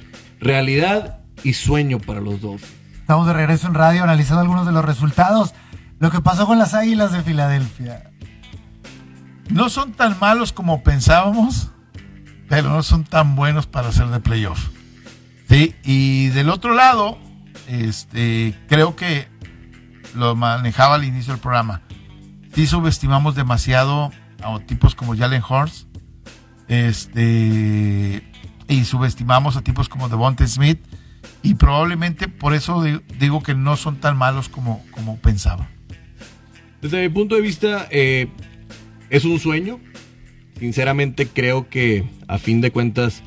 realidad 0.41 1.21
y 1.45 1.53
sueño 1.55 1.99
para 1.99 2.21
los 2.21 2.41
dos. 2.41 2.61
Estamos 3.01 3.27
de 3.27 3.33
regreso 3.33 3.67
en 3.69 3.75
radio 3.75 4.03
analizando 4.03 4.43
algunos 4.43 4.67
de 4.67 4.73
los 4.73 4.85
resultados. 4.85 5.55
Lo 5.99 6.11
que 6.11 6.21
pasó 6.21 6.47
con 6.47 6.59
las 6.59 6.75
Águilas 6.75 7.13
de 7.13 7.23
Filadelfia. 7.23 8.11
No 9.51 9.69
son 9.69 9.93
tan 9.93 10.19
malos 10.21 10.53
como 10.53 10.83
pensábamos, 10.83 11.71
pero 12.49 12.69
no 12.71 12.83
son 12.83 13.05
tan 13.05 13.35
buenos 13.35 13.67
para 13.67 13.91
ser 13.93 14.09
de 14.09 14.21
playoff. 14.21 14.69
Sí, 15.49 15.75
y 15.83 16.29
del 16.29 16.51
otro 16.51 16.75
lado, 16.75 17.19
este, 17.67 18.55
creo 18.69 18.95
que 18.95 19.29
lo 20.15 20.37
manejaba 20.37 20.97
al 20.97 21.05
inicio 21.05 21.33
del 21.33 21.41
programa. 21.41 21.83
Sí 22.55 22.67
subestimamos 22.67 23.35
demasiado 23.35 24.11
a 24.43 24.59
tipos 24.61 24.95
como 24.95 25.17
Jalen 25.17 25.43
Hurts, 25.49 25.87
este, 26.69 28.23
y 28.69 28.85
subestimamos 28.85 29.57
a 29.57 29.63
tipos 29.63 29.89
como 29.89 30.09
Devonta 30.09 30.47
Smith, 30.47 30.81
y 31.43 31.55
probablemente 31.55 32.29
por 32.29 32.53
eso 32.55 32.83
di- 32.83 33.01
digo 33.19 33.43
que 33.43 33.55
no 33.55 33.77
son 33.77 33.97
tan 33.97 34.17
malos 34.17 34.49
como, 34.49 34.85
como 34.91 35.17
pensaba. 35.17 35.69
Desde 36.81 37.03
mi 37.03 37.09
punto 37.09 37.35
de 37.35 37.41
vista, 37.41 37.89
eh, 37.91 38.29
es 39.11 39.25
un 39.25 39.39
sueño. 39.39 39.81
Sinceramente 40.59 41.27
creo 41.27 41.69
que 41.69 42.05
a 42.27 42.39
fin 42.39 42.61
de 42.61 42.71
cuentas 42.71 43.23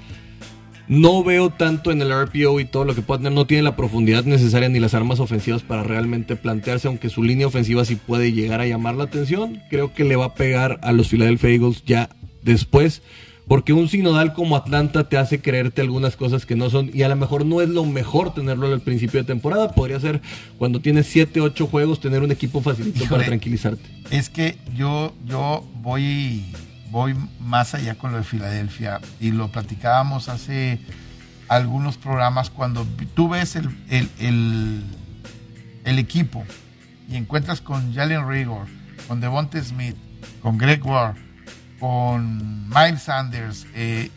no 0.87 1.23
veo 1.23 1.49
tanto 1.51 1.91
en 1.91 2.01
el 2.01 2.11
RPO 2.11 2.59
y 2.59 2.65
todo 2.65 2.83
lo 2.83 2.93
que 2.93 3.01
pueda 3.01 3.19
tener, 3.19 3.31
no 3.31 3.47
tiene 3.47 3.63
la 3.63 3.77
profundidad 3.77 4.25
necesaria 4.25 4.67
ni 4.67 4.79
las 4.79 4.93
armas 4.93 5.21
ofensivas 5.21 5.63
para 5.63 5.83
realmente 5.83 6.35
plantearse, 6.35 6.89
aunque 6.89 7.09
su 7.09 7.23
línea 7.23 7.47
ofensiva 7.47 7.85
sí 7.85 7.95
puede 7.95 8.33
llegar 8.33 8.59
a 8.59 8.65
llamar 8.65 8.95
la 8.95 9.05
atención. 9.05 9.61
Creo 9.69 9.93
que 9.93 10.03
le 10.03 10.17
va 10.17 10.25
a 10.25 10.35
pegar 10.35 10.79
a 10.83 10.91
los 10.91 11.07
Philadelphia 11.07 11.49
Eagles 11.49 11.83
ya 11.85 12.09
después. 12.43 13.01
Porque 13.47 13.73
un 13.73 13.89
sinodal 13.89 14.33
como 14.33 14.55
Atlanta 14.55 15.09
te 15.09 15.17
hace 15.17 15.41
creerte 15.41 15.81
algunas 15.81 16.15
cosas 16.15 16.45
que 16.45 16.55
no 16.55 16.69
son, 16.69 16.89
y 16.93 17.01
a 17.03 17.09
lo 17.09 17.15
mejor 17.17 17.45
no 17.45 17.59
es 17.61 17.67
lo 17.69 17.83
mejor 17.85 18.33
tenerlo 18.33 18.67
al 18.67 18.79
principio 18.81 19.19
de 19.19 19.25
temporada. 19.27 19.73
Podría 19.73 19.99
ser 19.99 20.21
cuando 20.57 20.79
tienes 20.79 21.07
7, 21.07 21.41
8 21.41 21.67
juegos, 21.67 21.99
tener 21.99 22.21
un 22.21 22.31
equipo 22.31 22.61
facilito 22.61 22.97
Híjole. 23.03 23.09
para 23.09 23.25
tranquilizarte. 23.25 23.83
Es 24.09 24.29
que 24.29 24.57
yo, 24.75 25.13
yo 25.25 25.65
voy, 25.81 26.45
voy 26.91 27.13
más 27.41 27.73
allá 27.73 27.95
con 27.95 28.11
lo 28.11 28.17
de 28.19 28.23
Filadelfia 28.23 29.01
y 29.19 29.31
lo 29.31 29.51
platicábamos 29.51 30.29
hace 30.29 30.79
algunos 31.49 31.97
programas 31.97 32.49
cuando 32.49 32.87
tú 33.15 33.27
ves 33.27 33.57
el, 33.57 33.67
el, 33.89 34.07
el- 34.19 34.83
el 35.83 35.99
equipo 35.99 36.45
y 37.09 37.15
encuentras 37.15 37.59
con 37.59 37.93
Jalen 37.93 38.29
Rigor, 38.29 38.67
con 39.07 39.19
Devonta 39.19 39.61
Smith, 39.61 39.95
con 40.41 40.57
Greg 40.57 40.85
Ward, 40.85 41.15
con 41.81 42.69
Miles 42.69 43.01
Sanders, 43.01 43.65
eh, 43.73 44.11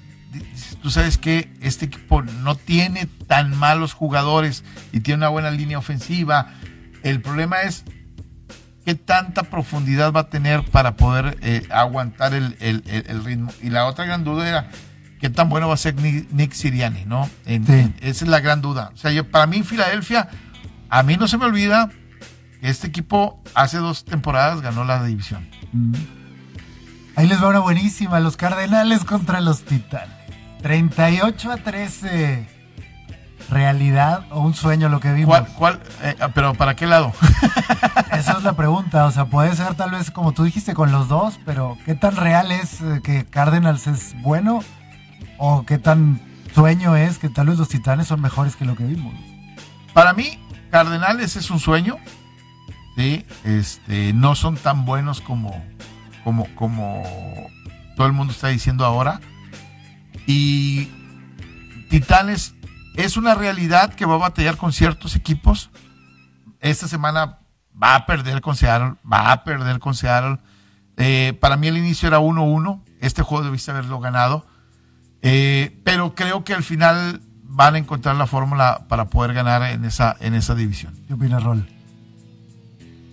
tú 0.82 0.90
sabes 0.90 1.16
que 1.18 1.50
este 1.62 1.86
equipo 1.86 2.22
no 2.22 2.54
tiene 2.56 3.06
tan 3.26 3.56
malos 3.58 3.94
jugadores 3.94 4.62
y 4.92 5.00
tiene 5.00 5.16
una 5.18 5.30
buena 5.30 5.50
línea 5.50 5.78
ofensiva. 5.78 6.50
El 7.02 7.22
problema 7.22 7.62
es 7.62 7.84
qué 8.84 8.94
tanta 8.94 9.44
profundidad 9.44 10.12
va 10.12 10.20
a 10.20 10.28
tener 10.28 10.62
para 10.64 10.94
poder 10.96 11.38
eh, 11.40 11.66
aguantar 11.70 12.34
el, 12.34 12.54
el- 12.60 12.84
el- 12.86 13.06
el 13.08 13.24
ritmo. 13.24 13.50
Y 13.62 13.70
la 13.70 13.86
otra 13.86 14.04
gran 14.04 14.24
duda 14.24 14.46
era 14.46 14.68
qué 15.18 15.30
tan 15.30 15.48
bueno 15.48 15.66
va 15.68 15.74
a 15.74 15.78
ser 15.78 15.94
Nick, 15.94 16.30
Nick 16.32 16.52
Siriani, 16.52 17.06
¿no? 17.06 17.30
En- 17.46 17.66
Sí. 17.66 17.72
en- 17.72 17.94
esa 18.00 18.24
es 18.26 18.28
la 18.30 18.40
gran 18.40 18.60
duda. 18.60 18.90
O 18.92 18.96
sea, 18.98 19.10
yo, 19.10 19.30
para 19.30 19.46
mí 19.46 19.62
Filadelfia, 19.62 20.28
a 20.90 21.02
mí 21.02 21.16
no 21.16 21.26
se 21.28 21.38
me 21.38 21.46
olvida 21.46 21.88
que 22.60 22.68
este 22.68 22.88
equipo 22.88 23.42
hace 23.54 23.78
dos 23.78 24.04
temporadas 24.04 24.60
ganó 24.60 24.84
la 24.84 25.02
división. 25.02 25.48
Mm. 25.72 25.94
Ahí 27.16 27.26
les 27.26 27.42
va 27.42 27.48
una 27.48 27.60
buenísima. 27.60 28.20
Los 28.20 28.36
Cardenales 28.36 29.04
contra 29.04 29.40
los 29.40 29.64
Titanes. 29.64 30.14
38 30.62 31.52
a 31.52 31.56
13. 31.58 32.48
realidad 33.50 34.24
o 34.30 34.40
un 34.40 34.54
sueño 34.54 34.88
lo 34.88 35.00
que 35.00 35.12
vimos? 35.12 35.28
¿Cuál, 35.28 35.46
cuál, 35.52 35.80
eh, 36.02 36.16
pero 36.34 36.54
para 36.54 36.74
qué 36.74 36.86
lado? 36.86 37.12
Esa 38.12 38.38
es 38.38 38.42
la 38.42 38.54
pregunta. 38.54 39.04
O 39.04 39.10
sea, 39.10 39.26
puede 39.26 39.54
ser 39.54 39.74
tal 39.74 39.90
vez 39.90 40.10
como 40.10 40.32
tú 40.32 40.44
dijiste 40.44 40.74
con 40.74 40.90
los 40.90 41.08
dos, 41.08 41.38
pero 41.44 41.76
¿qué 41.84 41.94
tan 41.94 42.16
real 42.16 42.50
es 42.50 42.80
eh, 42.80 43.00
que 43.04 43.26
Cardinals 43.26 43.86
es 43.86 44.14
bueno? 44.22 44.60
¿O 45.38 45.64
qué 45.66 45.78
tan 45.78 46.20
sueño 46.54 46.96
es 46.96 47.18
que 47.18 47.28
tal 47.28 47.48
vez 47.48 47.58
los 47.58 47.68
Titanes 47.68 48.06
son 48.06 48.20
mejores 48.20 48.56
que 48.56 48.64
lo 48.64 48.74
que 48.74 48.84
vimos? 48.84 49.14
Para 49.92 50.12
mí, 50.12 50.38
Cardenales 50.70 51.36
es 51.36 51.50
un 51.50 51.60
sueño. 51.60 51.98
Sí, 52.96 53.26
este, 53.44 54.12
no 54.12 54.34
son 54.34 54.56
tan 54.56 54.84
buenos 54.84 55.20
como, 55.20 55.62
como, 56.24 56.52
como 56.54 57.04
todo 57.96 58.06
el 58.06 58.12
mundo 58.12 58.32
está 58.32 58.48
diciendo 58.48 58.84
ahora. 58.84 59.20
Y 60.26 60.88
Titanes 61.90 62.54
es 62.96 63.16
una 63.16 63.34
realidad 63.34 63.94
que 63.94 64.06
va 64.06 64.14
a 64.14 64.18
batallar 64.18 64.56
con 64.56 64.72
ciertos 64.72 65.14
equipos. 65.14 65.70
Esta 66.60 66.88
semana 66.88 67.38
va 67.80 67.94
a 67.94 68.06
perder 68.06 68.40
con 68.40 68.56
Seattle, 68.56 68.94
va 69.10 69.32
a 69.32 69.44
perder 69.44 69.78
con 69.78 69.94
Seattle. 69.94 70.38
Eh, 70.96 71.36
para 71.40 71.56
mí 71.56 71.68
el 71.68 71.76
inicio 71.76 72.08
era 72.08 72.20
1-1, 72.20 72.82
este 73.00 73.22
juego 73.22 73.44
debiste 73.44 73.72
haberlo 73.72 73.98
ganado, 73.98 74.46
eh, 75.22 75.80
pero 75.84 76.14
creo 76.14 76.44
que 76.44 76.54
al 76.54 76.62
final 76.62 77.20
van 77.42 77.74
a 77.74 77.78
encontrar 77.78 78.14
la 78.16 78.26
fórmula 78.26 78.86
para 78.88 79.10
poder 79.10 79.34
ganar 79.34 79.62
en 79.62 79.84
esa, 79.84 80.16
en 80.20 80.34
esa 80.34 80.54
división. 80.54 80.94
¿Qué 81.08 81.14
opinas, 81.14 81.42
Rol? 81.42 81.66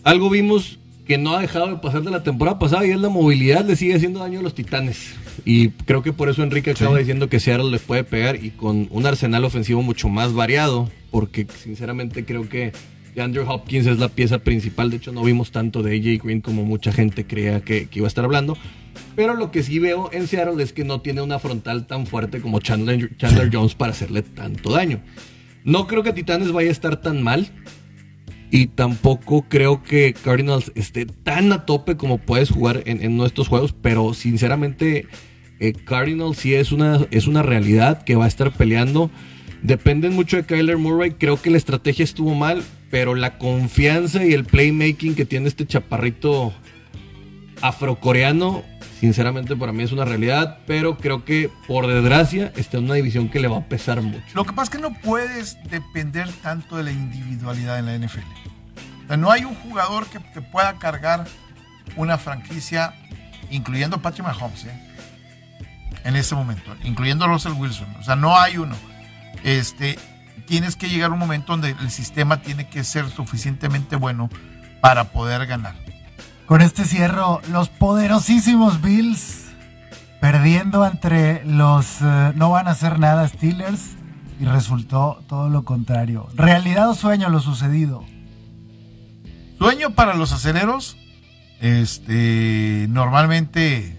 Algo 0.03 0.29
vimos 0.29 0.79
que 1.11 1.17
no 1.17 1.35
ha 1.35 1.41
dejado 1.41 1.67
de 1.67 1.75
pasar 1.75 2.03
de 2.03 2.09
la 2.09 2.23
temporada 2.23 2.57
pasada 2.57 2.85
y 2.85 2.91
es 2.91 2.97
la 3.01 3.09
movilidad 3.09 3.65
le 3.65 3.75
sigue 3.75 3.95
haciendo 3.95 4.21
daño 4.21 4.39
a 4.39 4.43
los 4.43 4.55
Titanes. 4.55 5.13
Y 5.43 5.71
creo 5.71 6.01
que 6.01 6.13
por 6.13 6.29
eso 6.29 6.41
Enrique 6.41 6.71
acaba 6.71 6.97
diciendo 6.97 7.27
que 7.27 7.41
Seattle 7.41 7.69
les 7.69 7.81
puede 7.81 8.05
pegar 8.05 8.41
y 8.41 8.51
con 8.51 8.87
un 8.91 9.05
arsenal 9.05 9.43
ofensivo 9.43 9.81
mucho 9.81 10.07
más 10.07 10.31
variado, 10.31 10.89
porque 11.09 11.45
sinceramente 11.61 12.23
creo 12.23 12.47
que 12.47 12.71
Andrew 13.17 13.45
Hopkins 13.45 13.87
es 13.87 13.99
la 13.99 14.07
pieza 14.07 14.39
principal. 14.39 14.89
De 14.89 14.95
hecho, 14.95 15.11
no 15.11 15.21
vimos 15.21 15.51
tanto 15.51 15.83
de 15.83 15.97
AJ 15.97 16.23
Green 16.23 16.39
como 16.39 16.63
mucha 16.63 16.93
gente 16.93 17.27
creía 17.27 17.59
que, 17.59 17.89
iba 17.91 18.05
a 18.05 18.07
estar 18.07 18.23
hablando. 18.23 18.57
Pero 19.17 19.33
lo 19.33 19.51
que 19.51 19.63
sí 19.63 19.79
veo 19.79 20.09
en 20.13 20.27
Seattle 20.27 20.63
es 20.63 20.71
que 20.71 20.85
no 20.85 21.01
tiene 21.01 21.21
una 21.21 21.39
frontal 21.39 21.87
tan 21.87 22.07
fuerte 22.07 22.39
como 22.39 22.61
Chandler, 22.61 23.17
Chandler 23.17 23.49
Jones 23.51 23.75
para 23.75 23.91
hacerle 23.91 24.21
tanto 24.21 24.71
daño. 24.71 25.01
No 25.65 25.87
creo 25.87 26.03
que 26.03 26.13
Titanes 26.13 26.53
vaya 26.53 26.69
a 26.69 26.71
estar 26.71 27.01
tan 27.01 27.21
mal. 27.21 27.49
Y 28.53 28.67
tampoco 28.67 29.45
creo 29.47 29.81
que 29.81 30.13
Cardinals 30.13 30.73
esté 30.75 31.05
tan 31.05 31.53
a 31.53 31.65
tope 31.65 31.95
como 31.95 32.17
puedes 32.17 32.49
jugar 32.51 32.83
en, 32.85 33.15
nuestros 33.15 33.47
juegos. 33.47 33.73
Pero 33.81 34.13
sinceramente, 34.13 35.07
eh, 35.61 35.71
Cardinals 35.71 36.37
sí 36.37 36.53
es 36.53 36.73
una, 36.73 37.07
es 37.11 37.27
una 37.27 37.43
realidad 37.43 38.03
que 38.03 38.15
va 38.15 38.25
a 38.25 38.27
estar 38.27 38.51
peleando. 38.51 39.09
Dependen 39.63 40.13
mucho 40.13 40.35
de 40.35 40.43
Kyler 40.43 40.77
Murray. 40.77 41.11
Creo 41.11 41.41
que 41.41 41.49
la 41.49 41.57
estrategia 41.57 42.03
estuvo 42.03 42.35
mal, 42.35 42.61
pero 42.89 43.15
la 43.15 43.37
confianza 43.37 44.25
y 44.25 44.33
el 44.33 44.43
playmaking 44.43 45.15
que 45.15 45.25
tiene 45.25 45.47
este 45.47 45.65
chaparrito 45.65 46.53
afrocoreano, 47.61 48.63
sinceramente 49.01 49.55
para 49.55 49.71
mí 49.71 49.81
es 49.81 49.91
una 49.91 50.05
realidad, 50.05 50.59
pero 50.67 50.95
creo 50.95 51.25
que 51.25 51.49
por 51.67 51.87
desgracia 51.87 52.53
está 52.55 52.77
en 52.77 52.83
una 52.83 52.93
división 52.93 53.29
que 53.29 53.39
le 53.39 53.47
va 53.47 53.57
a 53.57 53.65
pesar 53.65 53.99
mucho. 54.03 54.23
Lo 54.35 54.45
que 54.45 54.53
pasa 54.53 54.65
es 54.65 54.69
que 54.69 54.77
no 54.77 54.93
puedes 54.93 55.57
depender 55.71 56.31
tanto 56.43 56.77
de 56.77 56.83
la 56.83 56.91
individualidad 56.91 57.79
en 57.79 57.87
la 57.87 57.97
NFL. 57.97 59.17
no 59.17 59.31
hay 59.31 59.43
un 59.43 59.55
jugador 59.55 60.05
que, 60.05 60.19
pueda 60.41 60.77
cargar 60.77 61.25
una 61.95 62.19
franquicia, 62.19 62.93
incluyendo 63.49 63.99
Patrick 64.03 64.23
Mahomes, 64.23 64.65
¿eh? 64.65 64.97
en 66.03 66.15
este 66.15 66.35
momento, 66.35 66.75
incluyendo 66.83 67.25
Russell 67.25 67.53
Wilson. 67.53 67.95
O 67.99 68.03
sea, 68.03 68.15
no 68.15 68.39
hay 68.39 68.57
uno. 68.57 68.75
Este, 69.43 69.97
tienes 70.45 70.75
que 70.75 70.89
llegar 70.89 71.09
a 71.09 71.13
un 71.13 71.19
momento 71.19 71.53
donde 71.53 71.71
el 71.71 71.89
sistema 71.89 72.43
tiene 72.43 72.67
que 72.67 72.83
ser 72.83 73.09
suficientemente 73.09 73.95
bueno 73.95 74.29
para 74.79 75.05
poder 75.05 75.47
ganar. 75.47 75.73
Con 76.51 76.61
este 76.61 76.83
cierro, 76.83 77.39
los 77.49 77.69
poderosísimos 77.69 78.81
Bills 78.81 79.45
perdiendo 80.19 80.85
entre 80.85 81.45
los 81.45 82.01
eh, 82.01 82.33
no 82.35 82.49
van 82.49 82.67
a 82.67 82.71
hacer 82.71 82.99
nada 82.99 83.25
Steelers 83.25 83.95
y 84.37 84.43
resultó 84.43 85.23
todo 85.29 85.47
lo 85.47 85.63
contrario. 85.63 86.27
¿Realidad 86.35 86.89
o 86.89 86.93
sueño 86.93 87.29
lo 87.29 87.39
sucedido? 87.39 88.03
Sueño 89.59 89.91
para 89.91 90.13
los 90.13 90.33
aceleros. 90.33 90.97
Este, 91.61 92.85
normalmente 92.89 93.97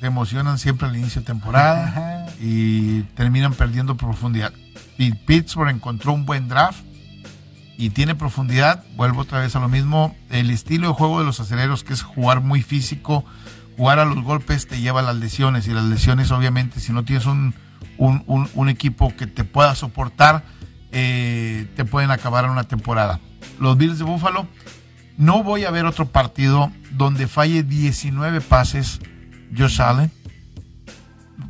se 0.00 0.06
emocionan 0.06 0.58
siempre 0.58 0.88
al 0.88 0.96
inicio 0.96 1.20
de 1.20 1.26
temporada 1.26 2.26
y 2.40 3.02
terminan 3.16 3.52
perdiendo 3.52 3.98
profundidad. 3.98 4.54
Pittsburgh 5.26 5.68
encontró 5.68 6.14
un 6.14 6.24
buen 6.24 6.48
draft 6.48 6.80
y 7.76 7.90
tiene 7.90 8.14
profundidad. 8.14 8.84
Vuelvo 8.96 9.22
otra 9.22 9.40
vez 9.40 9.56
a 9.56 9.60
lo 9.60 9.68
mismo. 9.68 10.16
El 10.30 10.50
estilo 10.50 10.88
de 10.88 10.94
juego 10.94 11.18
de 11.18 11.26
los 11.26 11.40
aceleros, 11.40 11.84
que 11.84 11.92
es 11.92 12.02
jugar 12.02 12.40
muy 12.40 12.62
físico, 12.62 13.24
jugar 13.76 13.98
a 13.98 14.04
los 14.04 14.22
golpes, 14.22 14.66
te 14.66 14.80
lleva 14.80 15.00
a 15.00 15.02
las 15.02 15.16
lesiones. 15.16 15.66
Y 15.66 15.72
las 15.72 15.84
lesiones, 15.84 16.30
obviamente, 16.30 16.80
si 16.80 16.92
no 16.92 17.04
tienes 17.04 17.26
un, 17.26 17.54
un, 17.98 18.68
equipo 18.68 19.14
que 19.16 19.26
te 19.26 19.44
pueda 19.44 19.74
soportar, 19.74 20.44
eh, 20.92 21.66
te 21.76 21.84
pueden 21.84 22.10
acabar 22.10 22.44
en 22.44 22.50
una 22.50 22.64
temporada. 22.64 23.20
Los 23.58 23.76
Bills 23.76 23.98
de 23.98 24.04
Buffalo, 24.04 24.46
no 25.16 25.42
voy 25.42 25.64
a 25.64 25.70
ver 25.70 25.84
otro 25.84 26.06
partido 26.06 26.72
donde 26.92 27.26
falle 27.28 27.62
19 27.62 28.40
pases 28.40 29.00
Josh 29.56 29.80
Allen. 29.80 30.10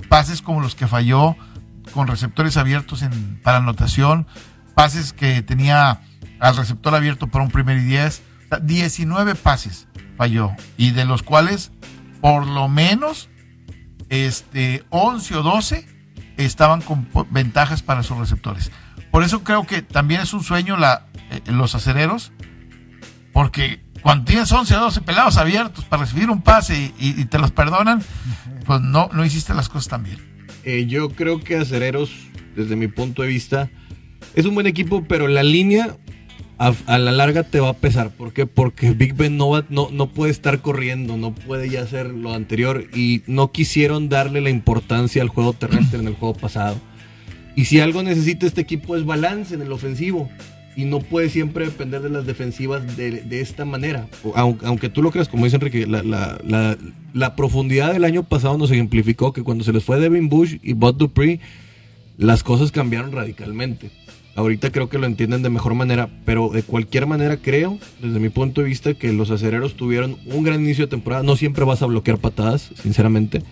Pases 0.08 0.42
como 0.42 0.60
los 0.60 0.74
que 0.74 0.86
falló 0.86 1.36
con 1.92 2.06
receptores 2.06 2.56
abiertos 2.56 3.02
en, 3.02 3.40
para 3.42 3.58
anotación, 3.58 4.26
pases 4.74 5.12
que 5.12 5.42
tenía 5.42 6.00
al 6.44 6.56
receptor 6.56 6.94
abierto 6.94 7.28
para 7.28 7.42
un 7.42 7.50
primer 7.50 7.78
y 7.78 7.84
10, 7.84 8.22
19 8.62 9.34
pases 9.34 9.88
falló 10.18 10.52
y 10.76 10.90
de 10.90 11.06
los 11.06 11.22
cuales 11.22 11.72
por 12.20 12.46
lo 12.46 12.68
menos 12.68 13.30
este 14.10 14.84
11 14.90 15.36
o 15.36 15.42
12 15.42 15.88
estaban 16.36 16.82
con 16.82 17.08
ventajas 17.30 17.82
para 17.82 18.02
sus 18.02 18.18
receptores. 18.18 18.70
Por 19.10 19.24
eso 19.24 19.42
creo 19.42 19.66
que 19.66 19.80
también 19.80 20.20
es 20.20 20.34
un 20.34 20.42
sueño 20.42 20.76
la, 20.76 21.06
eh, 21.30 21.40
los 21.46 21.74
acereros, 21.74 22.32
porque 23.32 23.80
cuando 24.02 24.26
tienes 24.26 24.52
11 24.52 24.76
o 24.76 24.80
12 24.80 25.00
pelados 25.00 25.38
abiertos 25.38 25.86
para 25.86 26.02
recibir 26.02 26.28
un 26.28 26.42
pase 26.42 26.92
y, 26.98 27.24
te 27.24 27.38
los 27.38 27.52
perdonan, 27.52 28.02
pues 28.66 28.82
no, 28.82 29.08
no 29.14 29.24
hiciste 29.24 29.54
las 29.54 29.70
cosas 29.70 29.88
tan 29.88 30.02
bien. 30.02 30.18
Eh, 30.64 30.84
yo 30.86 31.08
creo 31.08 31.40
que 31.40 31.56
Acereros, 31.56 32.10
desde 32.54 32.76
mi 32.76 32.88
punto 32.88 33.22
de 33.22 33.28
vista, 33.28 33.70
es 34.34 34.44
un 34.44 34.54
buen 34.54 34.66
equipo, 34.66 35.04
pero 35.04 35.28
la 35.28 35.42
línea 35.42 35.96
a, 36.58 36.98
la 36.98 37.12
larga 37.12 37.42
te 37.42 37.60
va 37.60 37.70
a 37.70 37.74
pesar. 37.74 38.10
¿Por 38.10 38.32
qué? 38.32 38.46
Porque 38.46 38.90
Big 38.90 39.14
Ben 39.14 39.36
no, 39.36 39.64
no, 39.68 39.88
no 39.90 40.06
puede 40.10 40.30
estar 40.30 40.60
corriendo, 40.60 41.16
no 41.16 41.34
puede 41.34 41.68
ya 41.68 41.82
hacer 41.82 42.06
lo 42.06 42.32
anterior 42.32 42.86
y 42.94 43.22
no 43.26 43.52
quisieron 43.52 44.08
darle 44.08 44.40
la 44.40 44.50
importancia 44.50 45.22
al 45.22 45.28
juego 45.28 45.52
terrestre 45.52 46.00
en 46.00 46.08
el 46.08 46.14
juego 46.14 46.34
pasado. 46.34 46.80
Y 47.56 47.66
si 47.66 47.80
algo 47.80 48.02
necesita 48.02 48.46
este 48.46 48.60
equipo 48.60 48.96
es 48.96 49.04
balance 49.04 49.54
en 49.54 49.62
el 49.62 49.72
ofensivo 49.72 50.28
y 50.76 50.84
no 50.84 50.98
puede 51.00 51.28
siempre 51.28 51.66
depender 51.66 52.02
de 52.02 52.10
las 52.10 52.26
defensivas 52.26 52.96
de, 52.96 53.40
esta 53.40 53.64
manera. 53.64 54.08
Aunque, 54.34 54.88
tú 54.88 55.02
lo 55.02 55.10
creas, 55.10 55.28
como 55.28 55.44
dice 55.44 55.56
Enrique, 55.56 55.86
la, 55.86 57.36
profundidad 57.36 57.92
del 57.92 58.04
año 58.04 58.24
pasado 58.24 58.58
nos 58.58 58.70
ejemplificó 58.70 59.32
que 59.32 59.42
cuando 59.42 59.64
se 59.64 59.72
les 59.72 59.84
fue 59.84 60.00
Devin 60.00 60.28
Bush 60.28 60.56
y 60.62 60.72
Bud 60.72 60.94
Dupree, 60.94 61.40
las 62.18 62.42
cosas 62.42 62.72
cambiaron 62.72 63.12
radicalmente. 63.12 63.90
Ahorita 64.36 64.72
creo 64.72 64.88
que 64.88 64.98
lo 64.98 65.06
entienden 65.06 65.42
de 65.42 65.50
mejor 65.50 65.74
manera, 65.74 66.08
pero 66.24 66.48
de 66.48 66.62
cualquier 66.62 67.06
manera 67.06 67.36
creo, 67.36 67.78
desde 68.02 68.18
mi 68.18 68.30
punto 68.30 68.60
de 68.60 68.68
vista, 68.68 68.94
que 68.94 69.12
los 69.12 69.30
acereros 69.30 69.74
tuvieron 69.74 70.16
un 70.26 70.42
gran 70.42 70.60
inicio 70.60 70.86
de 70.86 70.90
temporada. 70.90 71.22
No 71.22 71.36
siempre 71.36 71.64
vas 71.64 71.82
a 71.82 71.86
bloquear 71.86 72.18
patadas, 72.18 72.70
sinceramente. 72.82 73.42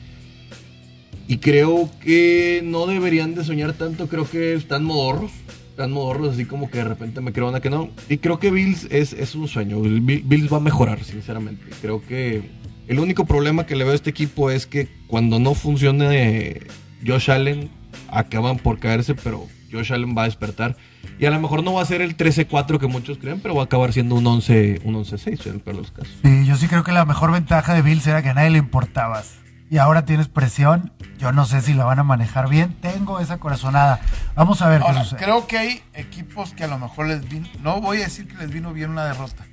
Y 1.29 1.39
creo 1.39 1.89
que 2.03 2.63
no 2.65 2.87
deberían 2.87 3.35
de 3.35 3.45
soñar 3.45 3.75
tanto, 3.75 4.09
creo 4.09 4.29
que 4.29 4.55
están 4.55 4.85
modorros 4.85 5.31
tan 5.77 5.91
modorros 5.91 6.35
así 6.35 6.45
como 6.45 6.71
que 6.71 6.79
de 6.79 6.85
repente 6.85 7.21
me 7.21 7.33
creo 7.33 7.49
una 7.49 7.61
que 7.61 7.71
no. 7.71 7.91
Y 8.09 8.19
creo 8.19 8.39
que 8.39 8.51
Bills 8.51 8.87
es, 8.91 9.13
es 9.13 9.35
un 9.35 9.49
sueño. 9.49 9.81
Bills 9.81 10.53
va 10.53 10.59
a 10.59 10.61
mejorar, 10.61 11.03
sinceramente. 11.03 11.65
Creo 11.81 12.03
que 12.07 12.43
el 12.89 12.99
único 12.99 13.25
problema 13.25 13.67
que 13.67 13.77
le 13.77 13.85
veo 13.85 13.93
a 13.93 13.97
este 13.97 14.11
equipo 14.11 14.51
es 14.51 14.67
que 14.67 14.89
cuando 15.07 15.39
no 15.39 15.55
funcione 15.55 16.61
Josh 17.07 17.31
Allen, 17.31 17.71
acaban 18.09 18.59
por 18.59 18.79
caerse, 18.79 19.15
pero 19.15 19.47
Josh 19.73 19.93
Allen 19.93 20.15
va 20.17 20.23
a 20.23 20.25
despertar. 20.27 20.77
Y 21.19 21.27
a 21.27 21.31
lo 21.31 21.41
mejor 21.41 21.65
no 21.65 21.75
va 21.75 21.83
a 21.83 21.85
ser 21.85 22.03
el 22.03 22.17
13-4 22.17 22.79
que 22.79 22.87
muchos 22.87 23.19
creen, 23.19 23.41
pero 23.41 23.55
va 23.55 23.63
a 23.63 23.65
acabar 23.65 23.93
siendo 23.93 24.15
un 24.15 24.25
11-6 24.25 24.83
un 24.85 24.95
11 24.97 25.17
en 25.49 25.55
el 25.55 25.61
peor 25.61 25.77
de 25.77 25.83
los 25.83 25.91
casos. 25.91 26.15
Sí, 26.23 26.47
yo 26.47 26.57
sí 26.57 26.69
creo 26.69 26.85
que 26.85 26.93
la 26.93 27.05
mejor 27.05 27.33
ventaja 27.33 27.75
de 27.75 27.83
Bills 27.83 28.07
era 28.07 28.23
que 28.23 28.31
a 28.31 28.35
nadie 28.35 28.51
le 28.51 28.59
importabas 28.59 29.43
y 29.73 29.79
ahora 29.79 30.05
tienes 30.05 30.29
presión. 30.29 30.93
Yo 31.17 31.33
no 31.33 31.47
sé 31.47 31.63
si 31.63 31.73
la 31.73 31.87
van 31.87 31.99
a 31.99 32.03
manejar 32.03 32.51
bien. 32.51 32.75
Tengo 32.83 33.21
esa 33.21 33.39
corazonada. 33.39 34.01
Vamos 34.35 34.61
a 34.61 34.69
ver 34.69 34.83
qué 34.83 34.93
sucede. 34.93 35.19
Creo 35.19 35.47
que 35.47 35.57
hay 35.57 35.83
equipos 35.95 36.53
que 36.53 36.65
a 36.65 36.67
lo 36.67 36.79
mejor 36.79 37.07
les 37.07 37.27
vino, 37.27 37.49
no 37.63 37.81
voy 37.81 37.99
a 37.99 38.01
decir 38.05 38.29
que 38.29 38.37
les 38.37 38.51
vino 38.51 38.75
bien 38.75 38.91
una 38.91 39.07
derrota, 39.07 39.47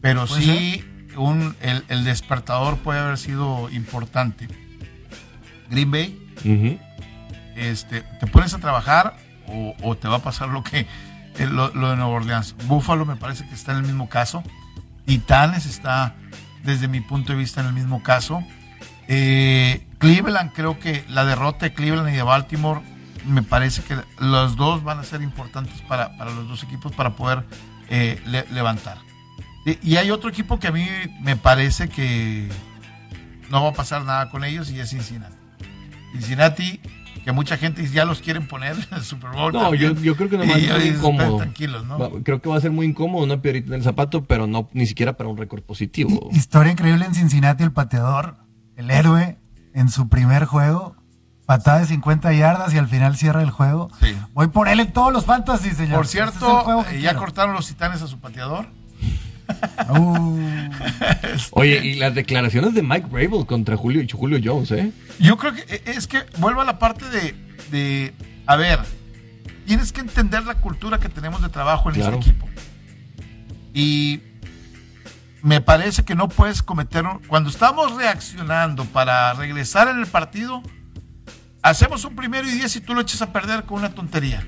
pero 0.00 0.26
sí 0.26 0.82
un, 1.18 1.54
el, 1.60 2.04
despertador 2.04 2.78
puede 2.78 3.00
haber 3.00 3.18
sido 3.18 3.68
importante. 3.70 4.48
Green 5.68 5.90
Bay, 5.90 6.18
este, 7.54 8.00
te 8.00 8.26
pones 8.28 8.54
a 8.54 8.58
trabajar 8.58 9.16
o, 9.82 9.96
te 9.96 10.08
va 10.08 10.16
a 10.16 10.22
pasar 10.22 10.48
lo 10.48 10.62
que 10.62 10.80
eh, 11.38 11.46
lo, 11.46 11.72
lo 11.74 11.90
de 11.90 11.96
Nueva 11.96 12.10
Orleans. 12.12 12.54
Buffalo 12.66 13.04
me 13.06 13.16
parece 13.16 13.46
que 13.46 13.54
está 13.54 13.72
en 13.72 13.78
el 13.78 13.84
mismo 13.84 14.08
caso. 14.08 14.42
Titanes 15.06 15.66
está, 15.66 16.14
desde 16.64 16.88
mi 16.88 17.00
punto 17.00 17.32
de 17.32 17.38
vista, 17.38 17.60
en 17.60 17.66
el 17.68 17.72
mismo 17.72 18.02
caso. 18.02 18.42
Eh, 19.08 19.86
Cleveland, 19.98 20.52
creo 20.52 20.78
que 20.78 21.04
la 21.08 21.24
derrota 21.24 21.66
de 21.66 21.74
Cleveland 21.74 22.08
y 22.10 22.12
de 22.12 22.22
Baltimore, 22.22 22.80
me 23.26 23.42
parece 23.42 23.82
que 23.82 23.96
los 24.18 24.56
dos 24.56 24.82
van 24.82 24.98
a 24.98 25.04
ser 25.04 25.22
importantes 25.22 25.80
para, 25.82 26.16
para 26.16 26.30
los 26.32 26.48
dos 26.48 26.62
equipos 26.64 26.92
para 26.92 27.10
poder 27.10 27.44
eh, 27.88 28.20
le- 28.26 28.46
levantar. 28.50 28.98
Y, 29.64 29.90
y 29.92 29.96
hay 29.96 30.10
otro 30.10 30.28
equipo 30.30 30.58
que 30.58 30.68
a 30.68 30.72
mí 30.72 30.88
me 31.20 31.36
parece 31.36 31.88
que 31.88 32.48
no 33.50 33.62
va 33.62 33.70
a 33.70 33.74
pasar 33.74 34.04
nada 34.04 34.28
con 34.30 34.44
ellos 34.44 34.70
y 34.70 34.80
es 34.80 34.90
Cincinnati. 34.90 35.36
Cincinnati, 36.12 36.80
que 37.24 37.32
mucha 37.32 37.56
gente 37.56 37.86
ya 37.88 38.04
los 38.04 38.20
quieren 38.20 38.46
poner 38.46 38.76
en 38.90 38.98
el 38.98 39.02
Super 39.04 39.30
Bowl. 39.30 39.52
No, 39.52 39.74
yo, 39.74 40.16
creo 40.16 40.28
que 40.28 40.38
no 40.38 40.46
va 40.46 40.54
a 40.54 40.58
Y 40.58 40.66
ser 40.66 40.78
muy 40.78 40.88
incómodo. 40.88 41.36
tranquilos, 41.38 41.86
¿no? 41.86 41.98
Creo 42.22 42.40
que 42.40 42.48
va 42.48 42.56
a 42.56 42.60
ser 42.60 42.70
muy 42.70 42.86
incómodo, 42.86 43.24
una 43.24 43.40
piedrita 43.40 43.68
en 43.68 43.74
el 43.74 43.82
zapato, 43.82 44.24
pero 44.24 44.46
no 44.46 44.68
ni 44.72 44.86
siquiera 44.86 45.16
para 45.16 45.28
un 45.28 45.36
récord 45.36 45.62
positivo. 45.62 46.28
Historia 46.32 46.72
increíble 46.72 47.04
en 47.04 47.14
Cincinnati, 47.14 47.62
el 47.62 47.72
pateador, 47.72 48.36
el 48.76 48.90
héroe, 48.90 49.38
en 49.74 49.88
su 49.88 50.08
primer 50.08 50.44
juego, 50.44 50.96
patada 51.46 51.80
de 51.80 51.86
50 51.86 52.32
yardas 52.32 52.74
y 52.74 52.78
al 52.78 52.88
final 52.88 53.16
cierra 53.16 53.42
el 53.42 53.50
juego. 53.50 53.90
Sí. 54.00 54.16
Voy 54.34 54.48
por 54.48 54.68
él 54.68 54.80
en 54.80 54.92
todos 54.92 55.12
los 55.12 55.24
fantasy, 55.24 55.70
señor. 55.70 55.96
Por 55.96 56.06
es 56.06 56.14
el 56.14 56.30
cierto, 56.30 56.82
eh, 56.90 57.00
ya 57.00 57.10
quiero. 57.10 57.18
cortaron 57.18 57.54
los 57.54 57.66
titanes 57.66 58.02
a 58.02 58.06
su 58.06 58.18
pateador. 58.18 58.66
Uh, 59.88 60.38
Oye, 61.52 61.84
y 61.84 61.94
las 61.94 62.14
declaraciones 62.14 62.74
de 62.74 62.82
Mike 62.82 63.08
Rabel 63.10 63.46
contra 63.46 63.76
Julio, 63.76 64.02
Julio 64.12 64.38
Jones, 64.42 64.70
¿eh? 64.72 64.92
Yo 65.18 65.36
creo 65.36 65.54
que 65.54 65.62
eh, 65.68 65.82
es 65.86 66.06
que 66.06 66.20
vuelvo 66.38 66.60
a 66.60 66.64
la 66.64 66.78
parte 66.78 67.04
de, 67.10 67.34
de, 67.70 68.14
a 68.46 68.56
ver, 68.56 68.80
tienes 69.66 69.92
que 69.92 70.00
entender 70.00 70.44
la 70.44 70.54
cultura 70.56 70.98
que 70.98 71.08
tenemos 71.08 71.42
de 71.42 71.48
trabajo 71.48 71.88
en 71.90 71.96
Claro. 71.96 72.18
este 72.18 72.30
equipo. 72.30 72.48
Y 73.74 74.20
me 75.42 75.60
parece 75.60 76.04
que 76.04 76.14
no 76.14 76.28
puedes 76.28 76.62
cometer, 76.62 77.04
cuando 77.26 77.50
estamos 77.50 77.94
reaccionando 77.96 78.84
para 78.86 79.32
regresar 79.34 79.88
en 79.88 79.98
el 79.98 80.06
partido, 80.06 80.62
hacemos 81.62 82.04
un 82.04 82.14
primero 82.14 82.48
y 82.48 82.52
diez 82.52 82.74
y 82.76 82.80
tú 82.80 82.94
lo 82.94 83.00
echas 83.00 83.22
a 83.22 83.32
perder 83.32 83.64
con 83.64 83.78
una 83.80 83.90
tontería. 83.90 84.46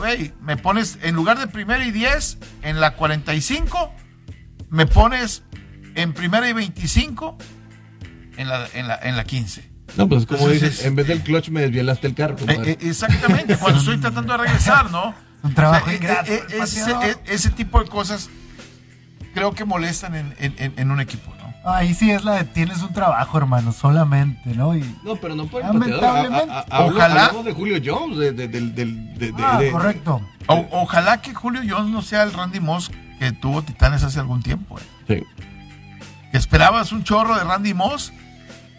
Güey, 0.00 0.32
me 0.40 0.56
pones, 0.56 0.98
en 1.02 1.14
lugar 1.14 1.38
de 1.38 1.46
primero 1.46 1.84
y 1.84 1.90
diez, 1.90 2.38
en 2.62 2.80
la 2.80 2.94
45, 2.94 3.92
me 4.70 4.86
pones 4.86 5.42
en 5.94 6.14
primera 6.14 6.48
y 6.48 6.54
25 6.54 7.36
en 8.38 8.48
la, 8.48 8.66
en 8.72 8.88
la, 8.88 8.96
en 9.02 9.16
la 9.18 9.24
15. 9.24 9.70
No, 9.98 10.08
pues 10.08 10.24
como 10.24 10.38
Entonces, 10.40 10.70
dices, 10.70 10.86
en 10.86 10.94
vez 10.96 11.06
del 11.06 11.20
clutch 11.20 11.50
me 11.50 11.60
desvielaste 11.60 12.06
el 12.06 12.14
carro. 12.14 12.36
Eh, 12.48 12.58
eh, 12.64 12.78
exactamente, 12.80 13.58
cuando 13.58 13.78
estoy 13.80 13.98
tratando 14.00 14.32
de 14.32 14.38
regresar, 14.38 14.90
¿no? 14.90 15.14
Un 15.42 15.52
trabajo 15.54 15.84
O 15.84 15.88
sea, 15.88 15.96
ingrato, 15.96 16.32
eh, 16.32 16.42
ese, 16.62 16.92
eh, 16.92 17.16
ese 17.26 17.50
tipo 17.50 17.82
de 17.82 17.88
cosas 17.90 18.30
creo 19.34 19.52
que 19.52 19.66
molestan 19.66 20.14
en, 20.14 20.34
en- 20.38 20.72
en- 20.78 20.90
un 20.90 21.00
equipo. 21.00 21.30
Ahí 21.64 21.94
sí 21.94 22.10
es 22.10 22.24
la 22.24 22.34
de 22.36 22.44
tienes 22.44 22.82
un 22.82 22.92
trabajo, 22.92 23.36
hermano, 23.38 23.72
solamente, 23.72 24.54
¿no? 24.54 24.74
Y, 24.76 24.80
No, 25.04 25.16
pero 25.16 25.34
no 25.34 25.46
por 25.46 25.62
el 25.62 25.68
Lamentablemente. 25.68 26.52
A- 26.52 26.64
a- 26.70 26.84
Ojalá. 26.84 27.26
hablamos 27.26 27.44
de 27.44 27.52
Julio 27.52 27.78
Jones, 27.84 28.18
de, 28.18 28.32
de- 28.32 28.48
del- 28.48 28.74
del- 28.74 29.14
de- 29.18 29.32
de- 29.32 29.42
ah, 29.44 29.58
de- 29.58 29.70
correcto. 29.70 30.20
O- 30.46 30.66
ojalá 30.72 31.20
que 31.20 31.34
Julio 31.34 31.60
Jones 31.68 31.90
no 31.92 32.02
sea 32.02 32.22
el 32.22 32.32
Randy 32.32 32.60
Moss 32.60 32.90
que 33.18 33.32
tuvo 33.32 33.62
Titanes 33.62 34.02
hace 34.02 34.18
algún 34.20 34.42
tiempo. 34.42 34.78
¿eh? 34.78 34.82
Sí. 35.08 35.44
Esperabas 36.32 36.92
un 36.92 37.02
chorro 37.04 37.36
de 37.36 37.44
Randy 37.44 37.74
Moss 37.74 38.12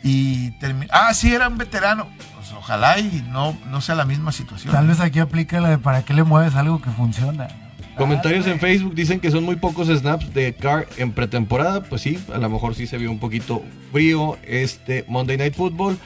y 0.03 0.51
Ah, 0.89 1.13
sí, 1.13 1.33
era 1.33 1.47
un 1.47 1.57
veterano. 1.57 2.07
Pues 2.35 2.51
ojalá 2.53 2.97
y 2.99 3.23
no, 3.29 3.55
no 3.69 3.81
sea 3.81 3.93
la 3.95 4.05
misma 4.05 4.31
situación. 4.31 4.73
Tal 4.73 4.87
vez 4.87 4.99
aquí 4.99 5.19
aplica 5.19 5.59
la 5.61 5.69
de 5.69 5.77
para 5.77 6.03
qué 6.03 6.13
le 6.13 6.23
mueves 6.23 6.55
algo 6.55 6.81
que 6.81 6.89
funciona. 6.89 7.47
Comentarios 7.97 8.47
en 8.47 8.59
Facebook 8.59 8.95
dicen 8.95 9.19
que 9.19 9.31
son 9.31 9.43
muy 9.43 9.57
pocos 9.57 9.87
snaps 9.87 10.33
de 10.33 10.53
Carr 10.53 10.87
en 10.97 11.11
pretemporada. 11.11 11.83
Pues 11.83 12.01
sí, 12.01 12.17
a 12.33 12.37
lo 12.37 12.49
mejor 12.49 12.75
sí 12.75 12.87
se 12.87 12.97
vio 12.97 13.11
un 13.11 13.19
poquito 13.19 13.63
frío 13.91 14.37
este 14.43 15.05
Monday 15.07 15.37
Night 15.37 15.55
Football. 15.55 15.97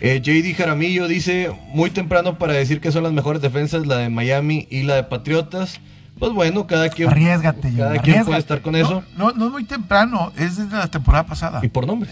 Eh, 0.00 0.20
JD 0.20 0.56
Jaramillo 0.56 1.08
dice, 1.08 1.50
muy 1.68 1.90
temprano 1.90 2.38
para 2.38 2.52
decir 2.52 2.80
que 2.80 2.92
son 2.92 3.02
las 3.02 3.12
mejores 3.12 3.40
defensas, 3.40 3.86
la 3.86 3.98
de 3.98 4.10
Miami 4.10 4.66
y 4.70 4.82
la 4.82 4.96
de 4.96 5.04
Patriotas. 5.04 5.80
Pues 6.18 6.32
bueno, 6.32 6.66
cada 6.66 6.88
quien, 6.88 7.10
Arriésgate, 7.10 7.72
cada 7.76 7.98
quien 7.98 8.24
puede 8.24 8.38
estar 8.38 8.62
con 8.62 8.72
No, 8.72 8.78
eso. 8.78 9.04
No, 9.16 9.32
no 9.32 9.46
es 9.46 9.52
muy 9.52 9.64
temprano, 9.64 10.32
es 10.36 10.56
desde 10.56 10.76
la 10.76 10.88
temporada 10.88 11.26
pasada. 11.26 11.60
Y 11.62 11.68
por 11.68 11.86
nombre. 11.86 12.10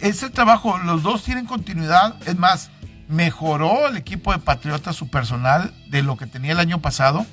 Es 0.00 0.22
el 0.22 0.30
trabajo, 0.30 0.78
los 0.78 1.02
dos 1.02 1.24
tienen 1.24 1.46
continuidad. 1.46 2.14
Es 2.26 2.36
más, 2.36 2.70
mejoró 3.08 3.88
el 3.88 3.96
equipo 3.96 4.32
de 4.32 4.38
Patriotas 4.38 4.94
su 4.94 5.08
personal 5.08 5.72
de 5.88 6.02
lo 6.02 6.16
que 6.16 6.26
tenía 6.26 6.52
el 6.52 6.60
año 6.60 6.80
pasado. 6.80 7.26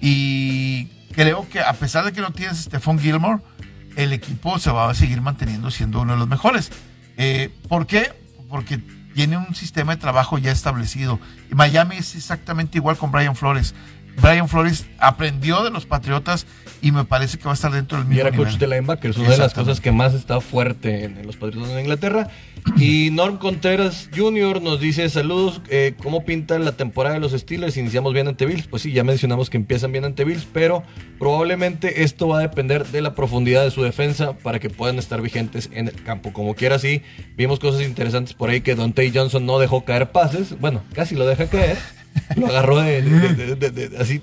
Y 0.00 0.86
creo 1.12 1.48
que 1.48 1.60
a 1.60 1.72
pesar 1.74 2.04
de 2.04 2.12
que 2.12 2.20
no 2.20 2.32
tienes 2.32 2.58
Stephon 2.58 2.98
Gilmore, 2.98 3.42
el 3.96 4.12
equipo 4.12 4.58
se 4.58 4.70
va 4.70 4.90
a 4.90 4.94
seguir 4.94 5.20
manteniendo 5.20 5.70
siendo 5.70 6.00
uno 6.00 6.14
de 6.14 6.18
los 6.18 6.28
mejores. 6.28 6.70
Eh, 7.16 7.50
¿Por 7.68 7.86
qué? 7.86 8.12
Porque 8.48 8.80
tiene 9.14 9.36
un 9.36 9.54
sistema 9.54 9.94
de 9.94 10.00
trabajo 10.00 10.38
ya 10.38 10.50
establecido. 10.50 11.20
Y 11.50 11.54
Miami 11.54 11.96
es 11.96 12.14
exactamente 12.14 12.78
igual 12.78 12.96
con 12.96 13.12
Brian 13.12 13.36
Flores. 13.36 13.74
Brian 14.20 14.48
Flores 14.48 14.86
aprendió 14.98 15.62
de 15.64 15.70
los 15.70 15.86
Patriotas 15.86 16.46
y 16.80 16.90
me 16.90 17.04
parece 17.04 17.38
que 17.38 17.44
va 17.44 17.52
a 17.52 17.54
estar 17.54 17.70
dentro 17.70 17.98
del 17.98 18.06
Y 18.06 18.10
mismo 18.10 18.28
era 18.28 18.36
coach 18.36 18.56
de 18.56 18.66
linebackers, 18.66 19.16
una 19.16 19.30
de 19.30 19.38
las 19.38 19.54
cosas 19.54 19.80
que 19.80 19.92
más 19.92 20.14
está 20.14 20.40
fuerte 20.40 21.04
en, 21.04 21.16
en 21.16 21.26
los 21.26 21.36
Patriotas 21.36 21.72
de 21.72 21.80
Inglaterra. 21.80 22.28
Y 22.76 23.10
Norm 23.12 23.38
Contreras 23.38 24.08
Jr. 24.14 24.60
nos 24.60 24.80
dice, 24.80 25.08
saludos, 25.08 25.62
eh, 25.68 25.94
¿cómo 26.02 26.24
pintan 26.24 26.64
la 26.64 26.72
temporada 26.72 27.14
de 27.14 27.20
los 27.20 27.32
Steelers? 27.32 27.76
Iniciamos 27.76 28.12
bien 28.12 28.26
ante 28.26 28.46
Bills. 28.46 28.66
Pues 28.66 28.82
sí, 28.82 28.92
ya 28.92 29.04
mencionamos 29.04 29.48
que 29.48 29.56
empiezan 29.56 29.92
bien 29.92 30.04
ante 30.04 30.24
Bills, 30.24 30.46
pero 30.52 30.82
probablemente 31.18 32.02
esto 32.02 32.26
va 32.28 32.38
a 32.38 32.42
depender 32.42 32.86
de 32.88 33.00
la 33.00 33.14
profundidad 33.14 33.62
de 33.62 33.70
su 33.70 33.82
defensa 33.82 34.32
para 34.38 34.58
que 34.58 34.68
puedan 34.68 34.98
estar 34.98 35.20
vigentes 35.20 35.70
en 35.72 35.88
el 35.88 36.02
campo. 36.02 36.32
Como 36.32 36.54
quiera, 36.54 36.78
sí, 36.78 37.02
vimos 37.36 37.60
cosas 37.60 37.82
interesantes 37.82 38.34
por 38.34 38.50
ahí 38.50 38.60
que 38.60 38.74
Dante 38.74 39.10
Johnson 39.14 39.46
no 39.46 39.58
dejó 39.60 39.84
caer 39.84 40.10
pases. 40.10 40.58
Bueno, 40.58 40.82
casi 40.94 41.14
lo 41.14 41.26
deja 41.26 41.46
caer. 41.46 41.78
Lo 42.36 42.46
agarró 42.46 42.76
de, 42.80 43.02
de- 43.02 43.34
de- 43.56 43.70
de- 43.70 43.88
de- 43.88 43.98
así. 43.98 44.22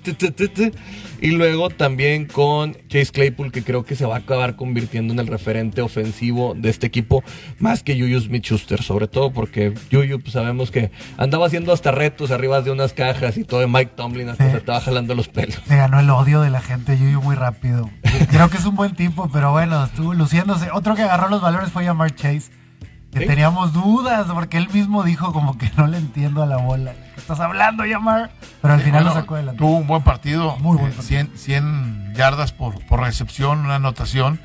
Y 1.22 1.32
luego 1.32 1.70
también 1.70 2.26
con 2.26 2.76
Chase 2.88 3.12
Claypool, 3.12 3.52
que 3.52 3.62
creo 3.64 3.84
que 3.84 3.96
se 3.96 4.06
va 4.06 4.16
a 4.16 4.20
acabar 4.20 4.56
convirtiendo 4.56 5.14
en 5.14 5.20
el 5.20 5.28
referente 5.28 5.82
ofensivo 5.82 6.54
de 6.56 6.70
este 6.70 6.88
equipo, 6.88 7.24
más 7.60 7.84
que 7.84 8.00
Juju 8.00 8.22
Smith 8.22 8.46
Schuster, 8.46 8.82
sobre 8.82 9.08
todo 9.08 9.32
porque 9.32 9.74
Juju 9.92 10.20
pues, 10.22 10.34
sabemos 10.34 10.72
que 10.72 10.92
andaba 11.18 11.46
haciendo 11.48 11.74
hasta 11.74 11.92
retos 11.92 12.32
arriba 12.32 12.62
de 12.62 12.72
unas 12.72 12.94
cajas 12.94 13.38
y 13.38 13.44
todo 13.44 13.60
de 13.60 13.68
Mike 13.68 13.92
Tomlin 13.96 14.30
hasta 14.30 14.46
Sí. 14.46 14.52
se 14.52 14.58
estaba 14.58 14.80
jalando 14.80 15.14
los 15.14 15.28
pelos. 15.28 15.60
Se 15.68 15.76
ganó 15.76 16.00
el 16.00 16.10
odio 16.10 16.42
de 16.42 16.50
la 16.50 16.62
gente, 16.62 16.98
Yuyu, 16.98 17.22
muy 17.22 17.36
rápido. 17.36 17.90
Creo 18.32 18.50
que 18.50 18.58
es 18.58 18.66
un 18.66 18.76
buen 18.76 18.96
tipo, 18.96 19.30
pero 19.32 19.52
bueno, 19.52 19.84
estuvo 19.84 20.14
luciéndose. 20.14 20.70
Otro 20.72 20.96
que 20.96 21.02
agarró 21.02 21.28
los 21.30 21.42
valores 21.42 21.70
fue 21.72 21.84
Jamar 21.86 22.16
Chase. 22.16 22.52
Que 23.12 23.20
Sí. 23.22 23.26
teníamos 23.26 23.74
dudas, 23.74 24.28
porque 24.32 24.58
él 24.58 24.70
mismo 24.70 25.04
dijo 25.04 25.34
como 25.34 25.58
que 25.58 25.72
no 25.78 25.88
le 25.88 25.98
entiendo 25.98 26.44
a 26.44 26.46
la 26.46 26.58
bola. 26.58 26.94
¿Qué 26.94 27.20
estás 27.22 27.40
hablando, 27.40 27.84
Jamar? 27.90 28.30
Pero 28.62 28.74
al 28.74 28.82
final 28.82 29.04
Bueno, 29.04 29.16
lo 29.16 29.22
sacó 29.22 29.36
adelante. 29.36 29.58
Tuvo 29.60 29.78
un 29.78 29.88
buen 29.88 30.04
partido. 30.04 30.56
Muy 30.58 30.78
buen 30.78 30.92
eh, 30.92 30.96
partido. 30.96 31.08
100, 31.08 31.32
100 31.36 32.14
yardas 32.16 32.52
por, 32.52 32.86
por 32.86 33.00
recepción, 33.00 33.60
una 33.60 33.76
anotación. 33.76 34.40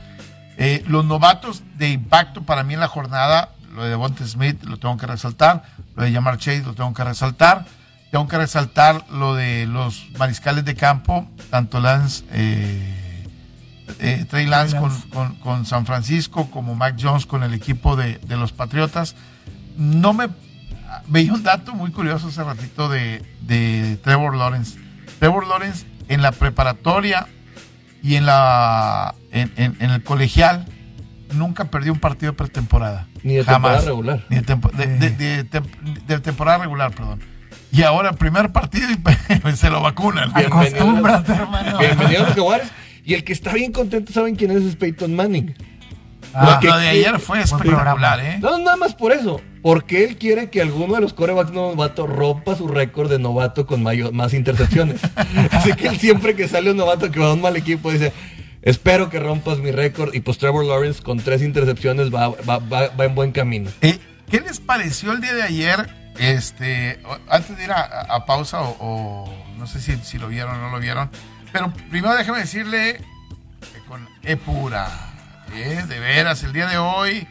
Eh, 0.56 0.82
los 0.86 1.04
novatos 1.04 1.62
de 1.76 1.90
impacto 1.90 2.42
para 2.44 2.62
mí 2.62 2.74
en 2.74 2.80
la 2.80 2.88
jornada, 2.88 3.50
lo 3.74 3.82
de 3.82 3.90
Devonta 3.90 4.24
Smith 4.26 4.62
lo 4.64 4.78
tengo 4.78 4.96
que 4.96 5.06
resaltar, 5.06 5.64
lo 5.96 6.04
de 6.04 6.12
Jamar 6.12 6.38
Chase 6.38 6.62
lo 6.64 6.74
tengo 6.74 6.94
que 6.94 7.04
resaltar. 7.04 7.66
Tengo 8.12 8.28
que 8.28 8.38
resaltar 8.38 9.04
lo 9.10 9.34
de 9.34 9.66
los 9.66 10.06
mariscales 10.16 10.64
de 10.64 10.76
campo, 10.76 11.26
tanto 11.50 11.80
Lance, 11.80 12.24
eh, 12.30 13.03
eh, 14.00 14.24
Trey 14.28 14.46
Lance, 14.46 14.76
con, 14.76 14.90
Lance. 14.90 15.08
con- 15.08 15.34
con 15.36 15.66
San 15.66 15.86
Francisco 15.86 16.50
como 16.50 16.74
Mac 16.74 16.96
Jones 17.00 17.26
con 17.26 17.42
el 17.42 17.54
equipo 17.54 17.96
de, 17.96 18.18
de 18.18 18.36
los 18.36 18.52
Patriotas. 18.52 19.14
No 19.76 20.12
me 20.12 20.28
veía 21.08 21.32
un 21.32 21.42
dato 21.42 21.74
muy 21.74 21.90
curioso 21.90 22.28
hace 22.28 22.42
ratito 22.44 22.88
de, 22.88 23.22
de 23.42 23.98
Trevor 24.02 24.36
Lawrence. 24.36 24.78
Trevor 25.18 25.46
Lawrence 25.46 25.86
en 26.08 26.22
la 26.22 26.32
preparatoria 26.32 27.26
y 28.02 28.16
en 28.16 28.26
la 28.26 29.14
en, 29.32 29.52
en- 29.56 29.76
en 29.80 29.90
el 29.90 30.02
colegial 30.02 30.66
nunca 31.32 31.64
perdió 31.64 31.92
un 31.92 31.98
partido 31.98 32.32
de 32.32 32.38
pretemporada. 32.38 33.08
Ni 33.22 33.34
de 33.34 33.44
Jamás. 33.44 33.54
temporada 33.80 33.84
regular. 33.86 34.24
Ni 34.28 34.36
de, 34.36 34.42
tempo- 34.42 34.70
de- 34.76 34.86
de- 34.86 35.10
de 35.10 35.50
tem- 35.50 36.04
de 36.06 36.20
temporada 36.20 36.58
regular, 36.58 36.92
perdón. 36.92 37.20
Y 37.72 37.82
ahora, 37.82 38.12
primer 38.12 38.52
partido 38.52 38.86
y 38.92 39.52
se 39.56 39.68
lo 39.70 39.80
vacunan. 39.80 40.30
Acostúmbrate, 40.36 41.32
hermano. 41.32 41.78
Bienvenido 41.78 42.22
a 42.22 42.26
los 42.26 42.34
Jaguares. 42.34 42.68
Y 43.04 43.14
el 43.14 43.24
que 43.24 43.32
está 43.32 43.52
bien 43.52 43.72
contento, 43.72 44.12
¿saben 44.12 44.34
quién 44.36 44.50
es? 44.50 44.62
Es 44.62 44.76
Peyton 44.76 45.14
Manning. 45.14 45.54
Ah, 46.32 46.58
lo, 46.62 46.78
de 46.78 46.88
ayer 46.88 47.18
fue 47.20 47.40
espectacular. 47.42 48.18
¿eh? 48.20 48.38
No, 48.40 48.58
nada 48.58 48.76
más 48.76 48.94
por 48.94 49.12
eso. 49.12 49.40
Porque 49.62 50.04
él 50.04 50.16
quiere 50.16 50.50
que 50.50 50.60
alguno 50.60 50.94
de 50.94 51.00
los 51.00 51.12
corebacks 51.14 51.52
novatos 51.52 52.08
rompa 52.08 52.56
su 52.56 52.66
récord 52.68 53.10
de 53.10 53.18
novato 53.18 53.66
con 53.66 53.82
mayo- 53.82 54.10
más 54.12 54.34
intercepciones. 54.34 55.00
Así 55.52 55.72
que 55.74 55.88
él 55.88 55.98
siempre 55.98 56.34
que 56.34 56.48
sale 56.48 56.70
un 56.70 56.76
novato 56.76 57.10
que 57.10 57.20
va 57.20 57.28
a 57.30 57.34
un 57.34 57.40
mal 57.40 57.56
equipo 57.56 57.90
dice, 57.92 58.12
espero 58.62 59.10
que 59.10 59.20
rompas 59.20 59.58
mi 59.58 59.70
récord. 59.70 60.12
Y 60.14 60.20
pues 60.20 60.38
Trevor 60.38 60.64
Lawrence 60.64 61.02
con 61.02 61.18
tres 61.18 61.40
intercepciones 61.42 62.12
va, 62.12 62.28
va, 62.30 62.58
va- 62.58 62.88
va 62.88 63.04
en 63.04 63.14
buen 63.14 63.30
camino. 63.32 63.70
Eh, 63.80 63.98
¿Qué 64.30 64.40
les 64.40 64.58
pareció 64.60 65.12
el 65.12 65.20
día 65.20 65.34
de 65.34 65.42
ayer 65.42 65.88
este, 66.18 66.98
antes 67.28 67.56
de 67.56 67.64
ir 67.64 67.70
a, 67.70 67.80
a- 67.82 68.16
a 68.16 68.26
pausa, 68.26 68.60
o, 68.62 68.76
o 68.80 69.34
no 69.58 69.66
sé 69.66 69.80
si, 69.80 69.94
si 70.02 70.18
lo 70.18 70.28
vieron 70.28 70.56
o 70.56 70.60
no 70.62 70.70
lo 70.70 70.80
vieron, 70.80 71.10
pero 71.54 71.72
primero 71.88 72.14
déjame 72.16 72.40
decirle 72.40 73.00
que 73.72 73.78
con 73.86 74.06
Epura, 74.24 74.88
¿eh? 75.54 75.84
de 75.88 76.00
veras, 76.00 76.42
el 76.42 76.52
día 76.52 76.66
de 76.66 76.78
hoy 76.78 77.28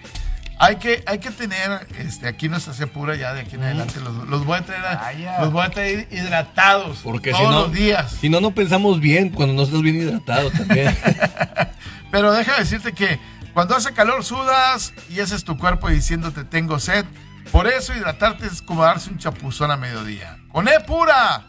hay 0.60 0.78
que, 0.78 1.04
hay 1.06 1.20
que 1.20 1.30
tener 1.30 1.86
este, 2.00 2.28
aquí 2.28 2.48
nuestra 2.48 2.74
Epura 2.82 3.16
ya 3.18 3.34
de 3.34 3.42
aquí 3.42 3.56
en 3.56 3.64
adelante, 3.64 4.00
los, 4.00 4.16
los 4.30 4.46
voy 4.46 4.60
a 4.60 4.62
traer, 4.66 4.86
a- 4.86 5.42
los 5.42 5.52
voy 5.52 5.66
a 5.66 5.70
traer 5.72 6.08
hidratados 6.10 7.00
Porque 7.04 7.32
todos 7.32 7.44
si 7.44 7.50
no, 7.52 7.60
los 7.64 7.74
días. 7.74 8.12
si 8.14 8.30
no, 8.30 8.40
no 8.40 8.52
pensamos 8.52 9.02
bien 9.02 9.28
cuando 9.30 9.54
no 9.54 9.64
estás 9.64 9.82
bien 9.82 9.98
hidratado 9.98 10.50
también. 10.52 10.96
Pero 12.12 12.32
déjame 12.32 12.60
decirte 12.60 12.94
que 12.94 13.20
cuando 13.54 13.76
hace 13.76 13.92
calor 13.94 14.24
sudas 14.24 14.94
y 15.10 15.20
ese 15.20 15.36
es 15.36 15.44
tu 15.44 15.58
cuerpo 15.58 15.90
diciéndote 15.90 16.46
tengo 16.46 16.80
sed. 16.80 17.06
Por 17.52 17.68
eso 17.68 17.94
hidratarte 17.94 18.48
es 18.48 18.62
como 18.62 18.84
darse 18.84 19.10
un 19.10 19.18
chapuzón 19.18 19.70
a 19.70 19.76
mediodía. 19.78 20.38
Con 20.52 20.68
E 20.70 20.80
pura, 20.80 21.44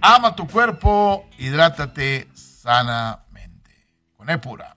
ama 0.00 0.34
tu 0.34 0.46
cuerpo, 0.46 1.28
hidrátate 1.38 2.28
sanamente. 2.34 3.86
Con 4.16 4.30
E 4.30 4.38
pura. 4.38 4.76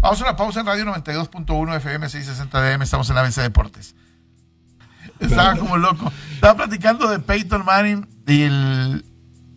Vamos 0.00 0.20
a 0.20 0.24
una 0.24 0.36
pausa 0.36 0.60
en 0.60 0.66
Radio 0.66 0.84
92.1 0.84 1.76
FM 1.76 2.08
660 2.08 2.60
DM. 2.60 2.82
Estamos 2.82 3.08
en 3.10 3.16
la 3.16 3.22
mesa 3.22 3.40
de 3.40 3.48
deportes. 3.48 3.96
Estaba 5.18 5.56
como 5.56 5.76
loco. 5.76 6.12
Estaba 6.34 6.54
platicando 6.54 7.08
de 7.08 7.18
Peyton 7.18 7.64
Manning 7.64 8.08
y 8.26 8.42
el, 8.42 9.04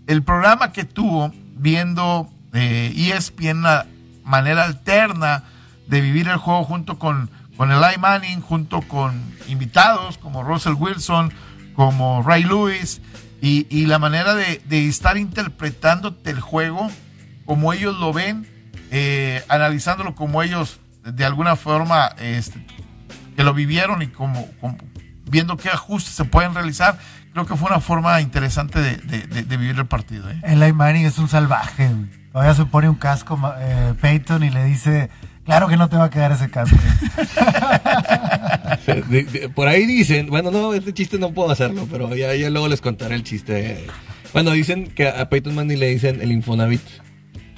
el 0.07 0.23
programa 0.23 0.71
que 0.71 0.83
tuvo 0.83 1.31
viendo 1.55 2.27
eh, 2.53 2.93
ESPN 2.95 3.59
una 3.59 3.85
manera 4.23 4.63
alterna 4.63 5.43
de 5.87 6.01
vivir 6.01 6.27
el 6.27 6.37
juego 6.37 6.63
junto 6.63 6.97
con, 6.97 7.29
con 7.57 7.71
Eli 7.71 7.97
Manning, 7.99 8.41
junto 8.41 8.81
con 8.81 9.21
invitados 9.47 10.17
como 10.17 10.43
Russell 10.43 10.73
Wilson, 10.73 11.31
como 11.75 12.23
Ray 12.23 12.43
Lewis, 12.43 13.01
y, 13.41 13.85
la 13.87 13.97
manera 13.97 14.35
de, 14.35 14.61
estar 14.87 15.17
interpretándote 15.17 16.29
el 16.29 16.39
juego 16.39 16.89
como 17.45 17.73
ellos 17.73 17.99
lo 17.99 18.13
ven, 18.13 18.47
eh, 18.91 19.43
analizándolo 19.49 20.13
como 20.13 20.43
ellos 20.43 20.79
de 21.03 21.25
alguna 21.25 21.55
forma 21.55 22.07
este, 22.19 22.63
que 23.35 23.43
lo 23.43 23.53
vivieron 23.55 24.03
y 24.03 24.07
como, 24.07 24.47
viendo 25.25 25.57
qué 25.57 25.69
ajustes 25.69 26.13
se 26.13 26.25
pueden 26.25 26.53
realizar. 26.53 26.99
Creo 27.33 27.45
que 27.47 27.55
fue 27.55 27.69
una 27.69 27.79
forma 27.79 28.21
interesante 28.21 28.79
de, 28.79 29.57
vivir 29.57 29.77
el 29.77 29.87
partido. 29.87 30.29
¿eh? 30.29 30.39
Eli 30.43 30.71
Manning 30.71 31.05
es 31.05 31.17
un 31.17 31.27
salvaje. 31.27 31.89
Todavía 32.31 32.53
se 32.53 32.65
pone 32.65 32.89
un 32.89 32.95
casco 32.95 33.39
eh, 33.57 33.93
Peyton 33.99 34.43
y 34.43 34.51
le 34.51 34.65
dice, 34.65 35.09
claro 35.45 35.67
que 35.67 35.77
no 35.77 35.89
te 35.89 35.97
va 35.97 36.05
a 36.05 36.09
quedar 36.09 36.31
ese 36.31 36.47
de- 39.09 39.49
por 39.53 39.67
ahí 39.67 39.85
dicen, 39.85 40.27
bueno, 40.27 40.51
no, 40.51 40.73
este 40.73 40.93
chiste 40.93 41.17
no 41.19 41.31
puedo 41.31 41.51
hacerlo, 41.51 41.87
pero 41.91 42.15
ya, 42.15 42.33
ya 42.35 42.49
luego 42.49 42.67
les 42.67 42.81
contaré 42.81 43.15
el 43.15 43.23
chiste. 43.23 43.85
Bueno, 44.33 44.51
dicen 44.51 44.87
que 44.93 45.07
a 45.09 45.29
Peyton 45.29 45.55
Manning 45.55 45.79
le 45.79 45.87
dicen 45.89 46.21
el 46.21 46.31
Infonavit, 46.31 46.81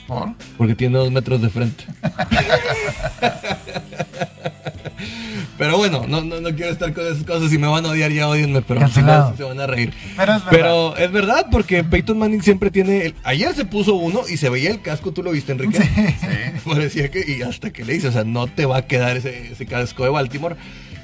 ¿Por? 0.08 0.34
porque 0.58 0.76
tiene 0.76 0.98
dos 0.98 1.12
metros 1.12 1.41
de 1.41 1.50
frente. 1.50 1.86
Pero 5.58 5.78
bueno, 5.78 6.06
no, 6.08 6.22
no, 6.22 6.42
no 6.42 6.50
quiero 6.56 6.72
estar 6.72 6.94
con 6.94 7.06
esas 7.06 7.24
cosas. 7.26 7.50
Si 7.52 7.58
me 7.58 7.68
van 7.68 7.86
a 7.86 7.89
odiar, 7.89 8.12
ya 8.12 8.28
odienme, 8.28 8.62
pero 8.63 8.88
si 8.89 9.02
no, 9.02 9.36
se 9.38 9.44
van 9.44 9.60
a 9.60 9.68
reír. 9.68 9.94
Pero 10.18 10.34
es 10.34 10.46
verdad. 10.46 10.50
Pero 10.50 10.98
es 10.98 11.12
verdad, 11.12 11.46
porque 11.52 11.84
Peyton 11.84 12.18
Manning 12.18 12.42
siempre 12.42 12.72
tiene. 12.72 13.06
el- 13.06 13.16
ayer 13.24 13.54
se 13.54 13.66
puso 13.66 13.94
uno 13.96 14.22
y 14.28 14.38
se 14.38 14.50
veía 14.50 14.72
el 14.72 14.82
casco, 14.82 15.12
¿tú 15.12 15.22
lo 15.24 15.32
viste, 15.32 15.52
Enrique? 15.52 15.78
Sí. 15.80 16.28
Parecía 16.70 17.10
que. 17.12 17.24
Y 17.38 17.42
hasta 17.44 17.72
que 17.72 17.86
le 17.86 17.94
dice, 17.94 18.08
o 18.08 18.12
sea, 18.12 18.24
no 18.24 18.48
te 18.48 18.66
va 18.66 18.78
a 18.78 18.88
quedar 18.88 19.16
ese, 19.18 19.52
ese 19.52 19.66
casco 19.66 20.04
de 20.04 20.10
Baltimore. 20.10 20.56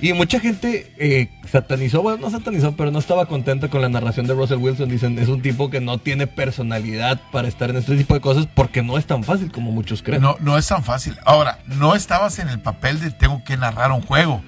Y 0.01 0.13
mucha 0.13 0.39
gente 0.39 0.93
eh, 0.97 1.29
satanizó, 1.45 2.01
bueno, 2.01 2.19
no 2.21 2.29
satanizó, 2.29 2.73
pero 2.75 2.89
no 2.89 2.99
estaba 2.99 3.25
contenta 3.25 3.67
con 3.69 3.81
la 3.81 3.89
narración 3.89 4.27
de 4.27 4.33
Russell 4.33 4.59
Wilson. 4.59 4.87
Dicen, 4.87 5.19
es 5.19 5.27
un 5.27 5.41
tipo 5.41 5.69
que 5.69 5.81
no 5.81 5.97
tiene 5.97 6.25
personalidad 6.25 7.19
para 7.31 7.49
estar 7.49 7.69
en 7.69 7.77
este 7.77 7.97
tipo 7.97 8.13
de 8.13 8.21
cosas 8.21 8.47
porque 8.53 8.81
no 8.81 8.97
es 8.97 9.05
tan 9.05 9.25
fácil 9.25 9.51
como 9.51 9.71
muchos 9.71 10.01
creen. 10.01 10.21
No, 10.21 10.37
no 10.39 10.57
es 10.57 10.67
tan 10.67 10.85
fácil. 10.85 11.17
Ahora, 11.25 11.59
no 11.65 11.95
estabas 11.95 12.39
en 12.39 12.47
el 12.47 12.59
papel 12.61 13.01
de 13.01 13.11
tengo 13.11 13.43
que 13.43 13.57
narrar 13.57 13.91
un 13.91 14.01
juego. 14.01 14.41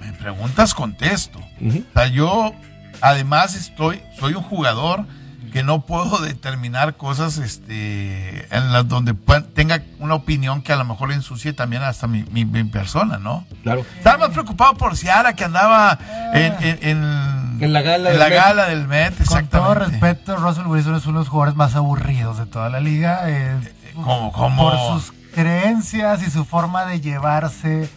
Me 0.00 0.12
preguntas, 0.12 0.74
contesto. 0.74 1.38
O 1.38 1.92
sea, 1.94 2.08
yo 2.08 2.54
además 3.00 3.54
estoy, 3.54 4.02
soy 4.18 4.34
un 4.34 4.42
jugador 4.42 5.06
que 5.50 5.62
no 5.62 5.82
puedo 5.86 6.18
determinar 6.22 6.96
cosas 6.96 7.38
este, 7.38 8.46
en 8.54 8.72
las 8.72 8.88
donde 8.88 9.14
puedan- 9.14 9.44
tenga 9.54 9.82
una 9.98 10.14
opinión 10.14 10.62
que 10.62 10.72
a 10.72 10.76
lo 10.76 10.84
mejor 10.84 11.12
ensucie 11.12 11.52
también 11.52 11.82
hasta 11.82 12.06
mi, 12.06 12.24
mi- 12.30 12.44
mi 12.44 12.64
persona, 12.64 13.18
¿no? 13.18 13.44
Claro. 13.62 13.84
Estaba 13.98 14.18
más 14.18 14.30
preocupado 14.30 14.74
por 14.74 14.96
Ciara 14.96 15.34
que 15.34 15.44
andaba 15.44 15.98
en, 16.32 16.52
en, 16.60 16.78
en- 16.82 17.58
En 17.60 17.72
la 17.72 17.82
gala 17.82 17.96
en 18.10 18.18
del 18.18 18.18
la 18.18 18.28
Met. 18.28 18.34
gala 18.38 18.64
del 18.68 18.86
Met, 18.88 19.16
Con 19.16 19.26
todo 19.26 19.34
exactamente. 19.72 19.84
respeto, 19.90 20.36
Russell 20.36 20.66
Wilson 20.66 20.94
es 20.96 21.06
uno 21.06 21.18
de 21.18 21.24
los 21.24 21.28
jugadores 21.28 21.56
más 21.56 21.74
aburridos 21.74 22.38
de 22.38 22.46
toda 22.46 22.68
la 22.70 22.80
liga. 22.80 23.22
eh, 23.26 23.56
¿Cómo, 23.94 24.32
cómo? 24.32 24.70
Por 24.70 24.78
sus 25.00 25.12
creencias 25.34 26.22
y 26.22 26.30
su 26.30 26.44
forma 26.44 26.84
de 26.86 27.00
llevarse. 27.00 27.90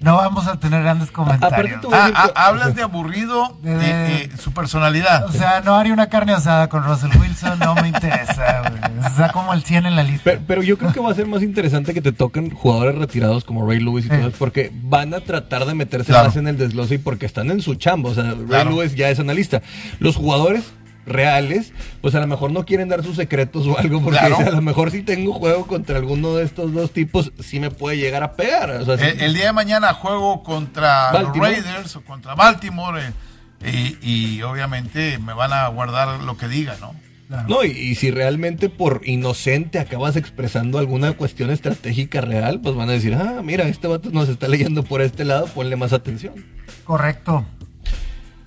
No 0.00 0.14
vamos 0.16 0.46
a 0.46 0.60
tener 0.60 0.82
grandes 0.82 1.10
comentarios. 1.10 1.80
tú- 1.80 1.88
Ah, 1.92 2.10
ah, 2.14 2.30
hablas 2.46 2.74
de 2.76 2.82
aburrido 2.82 3.58
de, 3.62 3.74
De- 3.76 4.14
eh, 4.24 4.30
su 4.38 4.52
personalidad. 4.52 5.24
O 5.26 5.32
sea, 5.32 5.60
no 5.60 5.74
haría 5.74 5.92
una 5.92 6.06
carne 6.08 6.32
asada 6.32 6.68
con 6.68 6.84
Russell 6.84 7.10
Wilson, 7.18 7.58
no 7.58 7.74
me 7.74 7.88
interesa. 7.88 8.60
güey. 8.68 9.06
Está 9.06 9.32
como 9.32 9.52
el 9.52 9.64
100 9.64 9.86
en 9.86 9.96
la 9.96 10.04
lista. 10.04 10.22
Pero, 10.24 10.40
pero 10.46 10.62
yo 10.62 10.78
creo 10.78 10.92
que 10.92 11.00
va 11.00 11.10
a 11.10 11.14
ser 11.14 11.26
más 11.26 11.42
interesante 11.42 11.94
que 11.94 12.00
te 12.02 12.12
toquen 12.12 12.50
jugadores 12.50 12.94
retirados 12.96 13.44
como 13.44 13.66
Ray 13.68 13.80
Lewis 13.80 14.04
y 14.06 14.08
Sí. 14.08 14.16
todo 14.16 14.28
eso, 14.28 14.36
porque 14.38 14.70
van 14.72 15.14
a 15.14 15.20
tratar 15.20 15.64
de 15.64 15.74
meterse 15.74 16.12
Claro. 16.12 16.26
más 16.28 16.36
en 16.36 16.46
el 16.46 16.56
desglose 16.58 16.94
y 16.94 16.98
porque 16.98 17.26
están 17.26 17.50
en 17.50 17.60
su 17.60 17.74
chamba. 17.74 18.10
O 18.10 18.14
sea, 18.14 18.22
Ray 18.24 18.46
Claro. 18.46 18.70
Lewis 18.70 18.94
ya 18.94 19.08
es 19.08 19.18
analista. 19.18 19.62
Los 19.98 20.14
jugadores 20.16 20.72
reales, 21.08 21.72
pues 22.00 22.14
a 22.14 22.20
lo 22.20 22.26
mejor 22.26 22.50
no 22.52 22.64
quieren 22.64 22.88
dar 22.88 23.02
sus 23.02 23.16
secretos 23.16 23.66
o 23.66 23.78
algo, 23.78 24.00
porque 24.02 24.18
Claro. 24.18 24.38
a 24.38 24.50
lo 24.50 24.62
mejor 24.62 24.90
si 24.90 25.02
tengo 25.02 25.32
juego 25.32 25.66
contra 25.66 25.96
alguno 25.98 26.34
de 26.36 26.44
estos 26.44 26.72
dos 26.72 26.92
tipos, 26.92 27.32
sí 27.40 27.60
me 27.60 27.70
puede 27.70 27.96
llegar 27.96 28.22
a 28.22 28.32
pegar. 28.34 28.70
O 28.70 28.84
sea, 28.84 28.98
sí- 28.98 29.04
El, 29.04 29.20
el 29.20 29.34
día 29.34 29.46
de 29.46 29.52
mañana 29.52 29.92
juego 29.94 30.42
contra 30.42 31.10
Baltimore. 31.12 31.56
los 31.56 31.64
Raiders 31.64 31.96
o 31.96 32.02
contra 32.04 32.34
Baltimore 32.34 33.02
eh, 33.62 33.96
y, 34.02 34.36
y 34.36 34.42
obviamente 34.42 35.18
me 35.18 35.32
van 35.32 35.52
a 35.52 35.66
guardar 35.68 36.20
lo 36.22 36.36
que 36.36 36.48
diga, 36.48 36.76
¿no? 36.80 36.94
Claro. 37.28 37.46
No, 37.46 37.62
y, 37.64 37.72
y 37.72 37.94
si 37.94 38.10
realmente 38.10 38.70
por 38.70 39.02
inocente 39.04 39.78
acabas 39.78 40.16
expresando 40.16 40.78
alguna 40.78 41.12
cuestión 41.12 41.50
estratégica 41.50 42.22
real, 42.22 42.60
pues 42.62 42.74
van 42.74 42.88
a 42.88 42.92
decir, 42.92 43.14
ah, 43.14 43.42
mira, 43.44 43.64
este 43.68 43.86
vato 43.86 44.08
nos 44.10 44.30
está 44.30 44.48
leyendo 44.48 44.82
por 44.82 45.02
este 45.02 45.26
lado, 45.26 45.46
ponle 45.48 45.76
más 45.76 45.92
atención. 45.92 46.32
Correcto. 46.84 47.44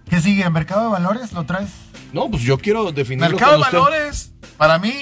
¿Qué 0.10 0.20
sigue? 0.20 0.50
¿Mercado 0.50 0.86
de 0.86 0.90
valores? 0.94 1.32
¿Lo 1.32 1.44
traes? 1.46 1.70
No, 2.14 2.30
pues 2.30 2.44
yo 2.44 2.58
quiero 2.58 2.92
definirlo 2.92 3.30
Mercado 3.32 3.54
de 3.58 3.62
usted. 3.62 3.78
valores, 3.78 4.34
para 4.58 4.80
mí, 4.80 4.94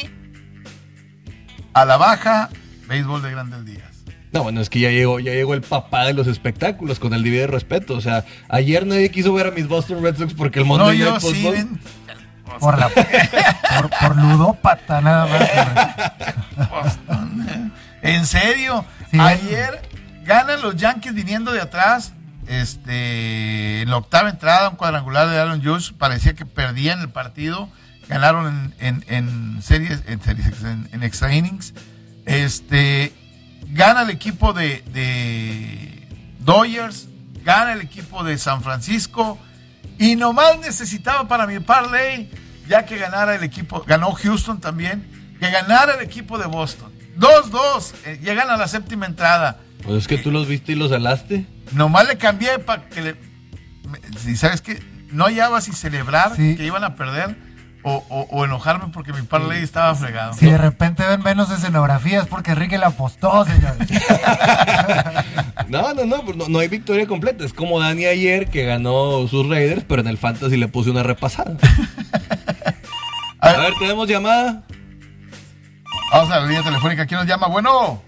a 1.74 1.86
la 1.86 1.98
baja, 1.98 2.50
béisbol 2.88 3.22
de 3.22 3.32
Grandes 3.32 3.66
Díaz. 3.66 3.84
No, 4.32 4.44
bueno, 4.44 4.62
es 4.62 4.70
que 4.70 4.80
ya 4.80 4.92
llegó, 4.92 5.20
ya 5.20 5.32
llegó 5.32 5.56
el 5.56 5.62
papá 5.62 6.06
de 6.06 6.14
los 6.14 6.28
espectáculos 6.28 7.00
con 7.00 7.14
el 7.16 7.24
divide 7.24 7.42
de 7.42 7.48
respeto. 7.48 7.96
O 7.96 8.02
sea, 8.02 8.26
ayer 8.48 8.86
nadie 8.86 9.10
quiso 9.10 9.34
ver 9.34 9.48
a 9.48 9.52
mis 9.52 9.68
Boston 9.68 10.04
Red 10.04 10.18
Sox 10.18 10.34
porque 10.36 10.60
el 10.60 10.68
No, 10.68 10.78
Monday 10.78 10.98
yo 11.00 11.20
sí. 11.20 11.50
Ven- 11.50 11.80
Por, 12.60 12.78
la, 12.78 12.90
por, 12.90 13.90
por 13.90 14.16
ludópata, 14.18 15.02
nada 15.02 15.26
más. 15.26 16.70
Boston. 16.70 17.74
En 18.04 18.26
serio, 18.26 18.86
Sí, 19.12 19.18
ayer 19.20 19.82
ganan 20.26 20.62
los 20.62 20.76
Yankees 20.76 21.14
viniendo 21.16 21.52
de 21.52 21.62
atrás. 21.62 22.14
Este, 22.50 23.84
en 23.84 23.92
la 23.92 23.98
octava 23.98 24.28
entrada, 24.28 24.70
un 24.70 24.76
cuadrangular 24.76 25.30
de 25.30 25.38
Aaron 25.38 25.64
Judge, 25.64 25.94
parecía 25.96 26.34
que 26.34 26.48
perdían 26.48 27.00
el 27.00 27.10
partido. 27.10 27.70
Ganaron 28.08 28.74
en, 28.80 29.06
en, 29.08 29.62
series, 29.62 30.02
en, 30.08 30.20
series, 30.20 30.64
en, 30.64 31.04
extra 31.04 31.32
innings. 31.36 31.76
Este, 32.26 33.14
gana 33.68 34.02
el 34.02 34.10
equipo 34.10 34.54
de, 34.54 34.84
de 34.92 36.08
Dodgers, 36.40 37.08
gana 37.44 37.74
el 37.74 37.82
equipo 37.82 38.24
de 38.24 38.36
San 38.40 38.64
Francisco. 38.64 39.38
Y 40.00 40.16
nomás 40.16 40.58
necesitaba 40.58 41.28
para 41.28 41.46
mi 41.46 41.60
parlay, 41.60 42.32
ya 42.68 42.84
que 42.84 42.98
ganara 42.98 43.36
el 43.36 43.44
equipo, 43.44 43.84
ganó 43.86 44.12
Houston 44.14 44.60
también, 44.60 45.08
que 45.40 45.52
ganara 45.52 45.94
el 45.94 46.02
equipo 46.02 46.40
de 46.40 46.48
Boston. 46.48 46.92
2-2, 47.20 47.94
eh, 48.06 48.20
llegan 48.24 48.50
a 48.50 48.58
la 48.58 48.68
séptima 48.68 49.06
entrada. 49.06 49.60
Pues 49.84 49.98
es 50.00 50.08
que 50.08 50.18
tú 50.18 50.32
los 50.32 50.48
viste 50.48 50.72
y 50.72 50.76
los 50.76 50.92
alaste. 50.92 51.46
Nomás 51.74 52.08
le 52.08 52.18
cambié 52.18 52.60
para 52.60 52.84
que 52.90 53.02
le... 53.02 53.16
Si 54.18 54.36
sabes 54.38 54.62
que 54.62 54.82
no 55.12 55.26
hallaba 55.26 55.62
si 55.62 55.72
celebrar 55.74 56.36
Sí. 56.36 56.56
que 56.56 56.64
iban 56.66 56.84
a 56.84 56.96
perder 56.96 57.36
o, 57.82 58.04
o- 58.10 58.28
o 58.30 58.46
enojarme 58.46 58.92
porque 58.94 59.14
mi 59.14 59.22
parlay 59.22 59.64
estaba 59.64 59.96
fregado. 59.96 60.34
Si 60.34 60.46
de 60.46 60.58
repente 60.58 61.04
ven 61.08 61.24
menos 61.24 61.50
escenografías 61.50 62.28
porque 62.28 62.52
Enrique 62.52 62.78
le 62.78 62.86
apostó, 62.86 63.46
señores. 63.46 63.88
No, 65.70 65.94
no, 65.94 66.04
no, 66.06 66.24
pues 66.26 66.36
no, 66.36 66.48
no 66.50 66.60
hay 66.60 66.68
victoria 66.68 67.06
completa. 67.08 67.46
Es 67.46 67.54
como 67.54 67.80
Dani 67.80 68.06
ayer 68.06 68.48
que 68.50 68.66
ganó 68.66 69.28
sus 69.28 69.48
Raiders, 69.48 69.84
pero 69.88 70.02
en 70.02 70.08
el 70.08 70.18
Fantasy 70.18 70.58
le 70.58 70.68
puse 70.68 70.90
una 70.90 71.04
repasada. 71.04 71.58
A 73.40 73.48
A 73.50 73.52
ver, 73.52 73.60
ver, 73.62 73.74
tenemos 73.80 74.08
llamada. 74.10 74.64
vamos 76.12 76.32
a 76.32 76.40
la 76.40 76.46
línea 76.48 76.64
telefónica. 76.64 77.06
¿Quién 77.06 77.20
nos 77.20 77.28
llama? 77.30 77.48
Bueno, 77.48 78.02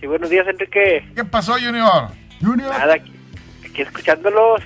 Sí, 0.00 0.06
buenos 0.06 0.30
días, 0.30 0.46
Enrique. 0.46 1.10
¿qué 1.16 1.24
pasó, 1.24 1.54
Junior? 1.54 2.10
Junior. 2.42 2.70
Nada, 2.70 2.94
aquí, 2.94 3.12
aquí 3.68 3.82
escuchándolos. 3.82 4.60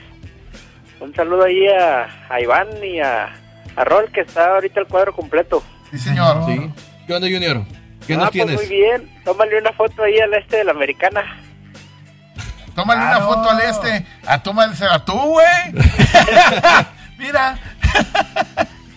Un 1.00 1.14
saludo 1.14 1.44
ahí 1.44 1.66
a, 1.68 2.08
a 2.28 2.40
Iván 2.40 2.68
y 2.84 3.00
a, 3.00 3.30
a 3.76 3.84
Rol, 3.84 4.10
que 4.12 4.20
está 4.20 4.54
ahorita 4.54 4.80
el 4.80 4.86
cuadro 4.86 5.14
completo. 5.14 5.62
Sí, 5.90 5.98
señor. 5.98 6.44
Sí. 6.46 6.70
¿Qué 7.06 7.14
onda, 7.14 7.28
Junior? 7.28 7.64
¿Qué 8.06 8.14
Ah, 8.14 8.16
nos 8.16 8.24
pues 8.24 8.32
tienes? 8.32 8.56
muy 8.56 8.66
bien. 8.68 9.10
Tómale 9.24 9.58
una 9.58 9.72
foto 9.72 10.02
ahí 10.02 10.18
al 10.18 10.34
este 10.34 10.58
de 10.58 10.64
la 10.64 10.72
americana. 10.72 11.22
Tómale 12.74 13.00
una 13.00 13.16
Claro. 13.16 13.26
foto 13.26 13.50
al 13.50 13.60
este. 13.60 14.06
A 14.26 14.42
tómalsela 14.42 15.04
tú, 15.04 15.12
güey. 15.14 15.46
Mira. 17.18 17.58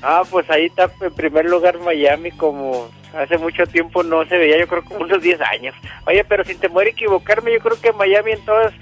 Ah, 0.01 0.21
pues 0.29 0.49
ahí 0.49 0.65
está 0.65 0.89
en 1.01 1.13
primer 1.15 1.45
lugar 1.45 1.79
Miami, 1.79 2.31
como 2.31 2.89
hace 3.17 3.37
mucho 3.37 3.65
tiempo 3.67 4.03
no 4.03 4.25
se 4.25 4.37
veía, 4.37 4.59
yo 4.59 4.67
creo 4.67 4.83
como 4.83 5.01
unos 5.05 5.21
10 5.21 5.39
años. 5.41 5.75
Oye, 6.05 6.23
pero 6.23 6.43
sin 6.43 6.57
temor 6.59 6.85
a 6.85 6.89
equivocarme, 6.89 7.53
yo 7.53 7.59
creo 7.59 7.79
que 7.79 7.91
Miami 7.93 8.31
en 8.31 8.45
todos, 8.45 8.73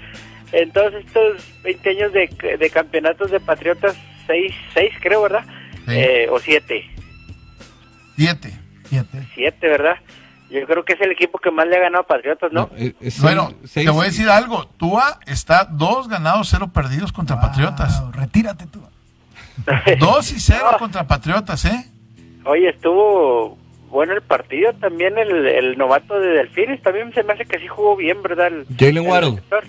en 0.52 0.70
todos 0.72 0.94
estos 0.94 1.62
20 1.62 1.90
años 1.90 2.12
de, 2.12 2.56
de 2.58 2.70
campeonatos 2.70 3.30
de 3.30 3.40
Patriotas, 3.40 3.96
6, 4.26 4.54
seis 4.74 4.92
creo, 5.00 5.22
¿verdad? 5.22 5.44
Sí. 5.86 5.94
Eh, 5.94 6.28
o 6.30 6.38
7, 6.38 6.88
Siete. 8.16 8.52
Siete. 8.88 9.26
7, 9.34 9.68
¿verdad? 9.68 9.96
Yo 10.50 10.66
creo 10.66 10.84
que 10.84 10.92
es 10.92 11.00
el 11.00 11.10
equipo 11.12 11.38
que 11.38 11.50
más 11.50 11.66
le 11.66 11.76
ha 11.76 11.80
ganado 11.80 12.02
a 12.02 12.06
Patriotas, 12.06 12.52
¿no? 12.52 12.68
No, 12.70 12.76
es- 12.76 12.94
es 13.00 13.20
Bueno, 13.22 13.52
seis- 13.64 13.86
te 13.86 13.90
voy 13.90 14.02
a 14.02 14.08
decir 14.10 14.28
algo. 14.28 14.66
Tua 14.76 15.18
está 15.26 15.64
dos 15.64 16.08
ganados, 16.08 16.48
cero 16.50 16.70
perdidos 16.72 17.10
contra 17.10 17.40
Patriotas. 17.40 18.02
Wow, 18.02 18.12
retírate 18.12 18.66
tú. 18.66 18.82
Dos 19.98 20.30
y 20.32 20.40
cero 20.40 20.66
No. 20.72 20.78
contra 20.78 21.06
Patriotas, 21.06 21.64
¿eh? 21.64 21.86
Oye, 22.44 22.68
estuvo 22.68 23.56
bueno 23.92 24.14
el 24.14 24.22
partido, 24.22 24.72
también 24.80 25.16
el, 25.18 25.46
el 25.46 25.78
novato 25.78 26.18
de 26.18 26.30
Delfines, 26.30 26.82
también 26.82 27.12
se 27.14 27.22
me 27.22 27.34
hace 27.34 27.44
que 27.44 27.58
sí 27.60 27.68
jugó 27.68 27.94
bien, 27.94 28.20
¿verdad? 28.22 28.48
El- 28.48 28.66
Jalen 28.76 29.06
Waddle. 29.06 29.40
Sí. 29.40 29.68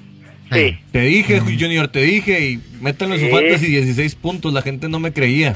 Sí. 0.52 0.80
Te 0.92 1.00
dije, 1.02 1.40
Junior, 1.40 1.88
te 1.88 2.00
dije, 2.00 2.40
y 2.40 2.60
métanlo 2.82 3.16
en 3.16 3.22
su 3.22 3.28
Sí. 3.28 3.32
fantasy 3.32 3.68
16 3.68 4.16
puntos, 4.16 4.54
la 4.54 4.62
gente 4.62 4.88
no 4.90 5.00
me 5.00 5.12
creía. 5.14 5.56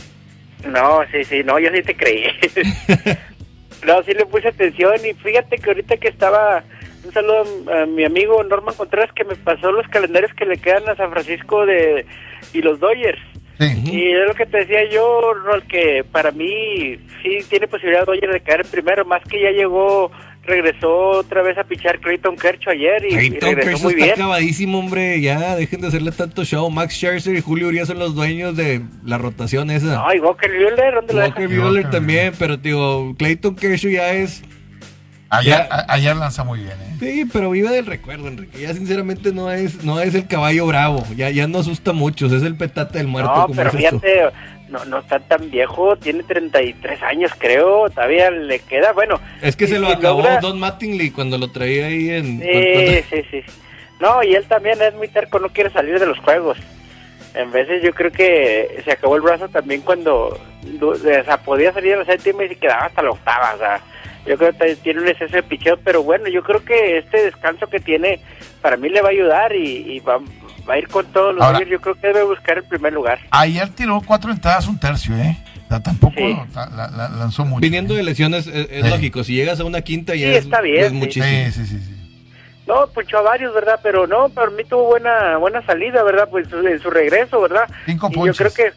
No, 0.67 1.01
sí, 1.11 1.23
sí, 1.23 1.41
no, 1.45 1.59
yo 1.59 1.69
sí 1.73 1.81
te 1.83 1.95
creí. 1.95 2.23
no, 3.85 4.03
sí 4.03 4.13
le 4.13 4.25
puse 4.25 4.47
atención 4.49 4.93
y 5.05 5.13
fíjate 5.13 5.57
que 5.57 5.69
ahorita 5.69 5.97
que 5.97 6.07
estaba, 6.07 6.63
un 7.05 7.13
saludo 7.13 7.43
a, 7.71 7.83
a 7.83 7.85
mi 7.85 8.03
amigo 8.05 8.43
Norman 8.43 8.75
Contreras 8.75 9.11
que 9.13 9.23
me 9.23 9.35
pasó 9.35 9.71
los 9.71 9.87
calendarios 9.87 10.33
que 10.33 10.45
le 10.45 10.57
quedan 10.57 10.87
a 10.89 10.95
San 10.95 11.11
Francisco 11.11 11.65
de 11.65 12.05
y 12.53 12.61
los 12.61 12.79
Dodgers. 12.79 13.19
Sí. 13.59 13.83
Y 13.91 14.11
es 14.11 14.27
lo 14.27 14.35
que 14.35 14.45
te 14.45 14.57
decía 14.59 14.89
yo, 14.91 15.33
Rol, 15.33 15.63
que 15.63 16.05
para 16.11 16.31
mí 16.31 16.97
sí 17.23 17.39
tiene 17.49 17.67
posibilidad 17.67 18.05
Dodgers 18.05 18.33
de 18.33 18.41
caer 18.41 18.61
en 18.61 18.71
primero, 18.71 19.03
más 19.05 19.23
que 19.23 19.41
ya 19.41 19.49
llegó, 19.51 20.11
regresó 20.43 20.89
otra 21.09 21.41
vez 21.41 21.57
a 21.57 21.63
pichar 21.63 21.99
Clayton 21.99 22.37
Kershaw 22.37 22.73
ayer 22.73 23.03
y, 23.03 23.07
y 23.07 23.17
Clayton 23.17 23.49
regresó 23.55 23.65
Kershaw 23.65 23.83
muy 23.83 23.93
está 23.93 24.05
bien. 24.05 24.13
acabadísimo, 24.13 24.79
hombre. 24.79 25.21
Ya, 25.21 25.55
dejen 25.55 25.81
de 25.81 25.87
hacerle 25.87 26.11
tanto 26.11 26.43
show. 26.45 26.69
Max 26.69 26.93
Scherzer 26.95 27.35
y 27.35 27.41
Julio 27.41 27.67
Urias 27.67 27.87
son 27.87 27.99
los 27.99 28.15
dueños 28.15 28.55
de 28.55 28.81
la 29.03 29.17
rotación 29.17 29.71
esa. 29.71 29.95
No, 29.95 30.13
y 30.13 30.19
Walker 30.19 30.49
Buehler, 30.51 30.93
¿dónde 30.93 31.13
lo 31.13 31.19
Walker 31.21 31.47
dejas? 31.49 31.63
Buehler 31.63 31.83
Walker 31.83 31.89
también, 31.91 32.33
pero 32.37 32.57
digo, 32.57 33.15
Clayton 33.17 33.55
Kershaw 33.55 33.91
ya 33.91 34.13
es... 34.13 34.43
Ayer, 35.29 35.67
Ya. 35.69 35.85
ayer 35.89 36.15
lanza 36.15 36.43
muy 36.43 36.59
bien, 36.59 36.71
¿eh? 36.81 36.95
Sí, 36.99 37.29
pero 37.31 37.49
vive 37.51 37.69
del 37.69 37.85
recuerdo, 37.85 38.27
Enrique. 38.27 38.61
Ya 38.61 38.73
sinceramente 38.73 39.33
no 39.33 39.51
es, 39.51 39.83
no 39.83 39.99
es 39.99 40.15
el 40.15 40.25
caballo 40.27 40.65
bravo. 40.67 41.03
Ya, 41.15 41.29
ya 41.29 41.47
no 41.47 41.59
asusta 41.59 41.91
mucho. 41.91 42.27
Es 42.27 42.43
el 42.43 42.55
petate 42.55 42.97
del 42.99 43.07
muerto. 43.07 43.33
No, 43.35 43.41
como 43.47 43.55
pero 43.55 43.69
es 43.69 43.75
esto. 43.75 43.99
fíjate, 43.99 44.23
no, 44.69 44.85
no 44.85 44.99
está 44.99 45.19
tan 45.19 45.49
viejo, 45.51 45.95
tiene 45.97 46.23
33 46.23 47.01
años 47.03 47.31
creo, 47.37 47.89
todavía 47.89 48.29
le 48.31 48.59
queda, 48.59 48.91
bueno. 48.93 49.19
Es 49.41 49.55
que 49.55 49.67
se 49.67 49.79
lo 49.79 49.87
acabó 49.87 50.21
logra- 50.21 50.39
Don 50.41 50.59
Mattingly 50.59 51.11
cuando 51.11 51.37
lo 51.37 51.49
traía 51.51 51.85
ahí 51.87 52.09
en... 52.09 52.39
Sí, 52.41 52.47
cuando- 52.51 52.91
sí, 53.09 53.23
sí. 53.31 53.51
No, 53.99 54.23
y 54.23 54.35
él 54.35 54.45
también 54.45 54.81
es 54.81 54.93
muy 54.95 55.07
terco, 55.07 55.39
no 55.39 55.49
quiere 55.49 55.69
salir 55.71 55.99
de 55.99 56.05
los 56.05 56.19
juegos. 56.19 56.57
En 57.33 57.51
veces 57.51 57.81
yo 57.83 57.93
creo 57.93 58.11
que 58.11 58.81
se 58.83 58.91
acabó 58.91 59.15
el 59.15 59.21
brazo 59.21 59.47
también 59.49 59.81
cuando 59.81 60.39
o 60.81 60.95
sea, 60.95 61.37
podía 61.37 61.71
salir 61.73 61.93
a 61.93 61.97
la 61.97 62.05
séptima 62.05 62.43
y 62.43 62.49
se 62.49 62.55
quedaba 62.55 62.85
hasta 62.85 63.01
la 63.01 63.11
octava. 63.11 63.53
O 63.55 63.57
sea, 63.57 63.79
yo 64.27 64.37
creo 64.37 64.51
que 64.57 64.75
tiene 64.77 65.01
un 65.01 65.07
exceso 65.07 65.35
de 65.35 65.43
picheo, 65.43 65.77
pero 65.83 66.03
bueno, 66.03 66.27
yo 66.27 66.43
creo 66.43 66.63
que 66.63 66.97
este 66.99 67.23
descanso 67.25 67.67
que 67.67 67.79
tiene 67.79 68.19
para 68.61 68.77
mí 68.77 68.89
le 68.89 69.01
va 69.01 69.09
a 69.09 69.11
ayudar 69.11 69.55
y, 69.55 69.93
y 69.95 69.99
va, 69.99 70.17
va 70.69 70.73
a 70.73 70.77
ir 70.79 70.87
con 70.87 71.05
todos 71.13 71.33
los 71.35 71.43
Ahora-. 71.43 71.63
Yo 71.63 71.79
creo 71.79 71.95
que 71.95 72.07
debe 72.07 72.23
buscar 72.23 72.57
el 72.57 72.63
primer 72.65 72.93
lugar. 72.93 73.19
Ayer 73.31 73.69
tiró 73.69 74.01
cuatro 74.05 74.31
entradas, 74.31 74.67
un 74.67 74.79
tercio, 74.79 75.15
¿eh? 75.15 75.37
O 75.65 75.69
sea, 75.69 75.81
tampoco 75.81 76.15
Sí. 76.17 76.37
la- 76.55 76.65
la- 76.67 76.89
la- 76.89 77.09
lanzó 77.09 77.43
mucho. 77.45 77.59
Viniendo 77.61 77.93
¿eh? 77.93 77.97
de 77.97 78.03
lesiones 78.03 78.47
es, 78.47 78.67
es 78.71 78.83
Sí. 78.85 78.89
lógico. 78.89 79.23
Si 79.23 79.33
llegas 79.35 79.59
a 79.59 79.65
una 79.65 79.81
quinta 79.81 80.15
ya 80.15 80.27
Sí, 80.27 80.33
es, 80.35 80.45
está 80.45 80.61
bien, 80.61 80.83
es 80.83 80.89
sí. 80.91 80.95
muchísimo. 80.95 81.25
Sí, 81.25 81.51
sí, 81.51 81.65
sí, 81.67 81.79
sí. 81.79 81.93
No, 82.67 82.85
punchó 82.87 83.19
a 83.19 83.21
varios, 83.21 83.53
¿verdad? 83.53 83.79
Pero 83.81 84.07
no, 84.07 84.27
para 84.29 84.49
mí 84.51 84.63
tuvo 84.65 84.87
buena 84.87 85.37
buena 85.37 85.61
salida, 85.65 86.03
¿verdad? 86.03 86.27
Pues 86.29 86.47
en 86.51 86.79
su 86.79 86.89
regreso, 86.89 87.39
¿verdad? 87.41 87.63
Cinco 87.85 88.09
y 88.11 88.25
yo 88.27 88.33
creo 88.33 88.53
que 88.53 88.71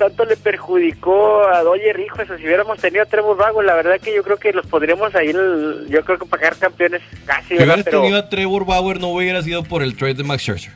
tanto 0.00 0.24
le 0.24 0.36
perjudicó 0.38 1.46
a 1.46 1.62
Doyer, 1.62 2.00
hijo, 2.00 2.22
eso, 2.22 2.34
si 2.38 2.44
hubiéramos 2.46 2.78
tenido 2.78 3.02
a 3.02 3.06
Trevor 3.06 3.36
Vago, 3.36 3.60
la 3.60 3.74
verdad 3.74 4.00
que 4.00 4.14
yo 4.14 4.22
creo 4.22 4.38
que 4.38 4.50
los 4.54 4.66
podríamos 4.66 5.14
ahí, 5.14 5.28
el- 5.28 5.86
yo 5.90 6.02
creo 6.04 6.18
que 6.18 6.24
pagar 6.24 6.56
campeones 6.56 7.02
casi, 7.26 7.48
Si 7.48 7.54
hubieras 7.56 7.82
Pero, 7.84 8.00
tenido 8.00 8.18
a 8.18 8.28
Trevor 8.30 8.64
Bauer 8.64 8.98
no 8.98 9.08
hubiera 9.08 9.42
sido 9.42 9.62
por 9.62 9.82
el 9.82 9.94
trade 9.96 10.14
de 10.14 10.24
Max 10.24 10.42
Scherzer. 10.42 10.72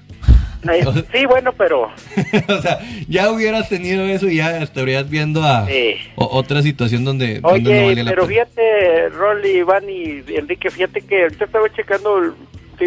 sí, 1.13 1.25
bueno, 1.27 1.53
pero 1.55 1.91
o 2.49 2.63
sea, 2.63 2.79
ya 3.09 3.31
hubieras 3.31 3.69
tenido 3.71 4.05
eso 4.05 4.29
y 4.29 4.37
ya 4.37 4.59
estarías 4.63 5.09
viendo 5.09 5.43
a 5.43 5.67
Sí. 5.67 5.97
otra 6.17 6.61
situación 6.63 7.05
donde, 7.05 7.41
donde 7.41 7.61
no 7.61 7.71
Oye, 7.71 7.87
valía 7.87 8.05
la 8.05 8.11
pero 8.11 8.27
fíjate, 8.27 9.09
Rolly, 9.09 9.51
Iván 9.59 9.89
y 9.89 10.23
Enrique, 10.37 10.71
fíjate 10.71 11.01
que 11.01 11.23
ahorita 11.23 11.47
estaba 11.47 11.69
checando, 11.73 12.19
el- 12.19 12.33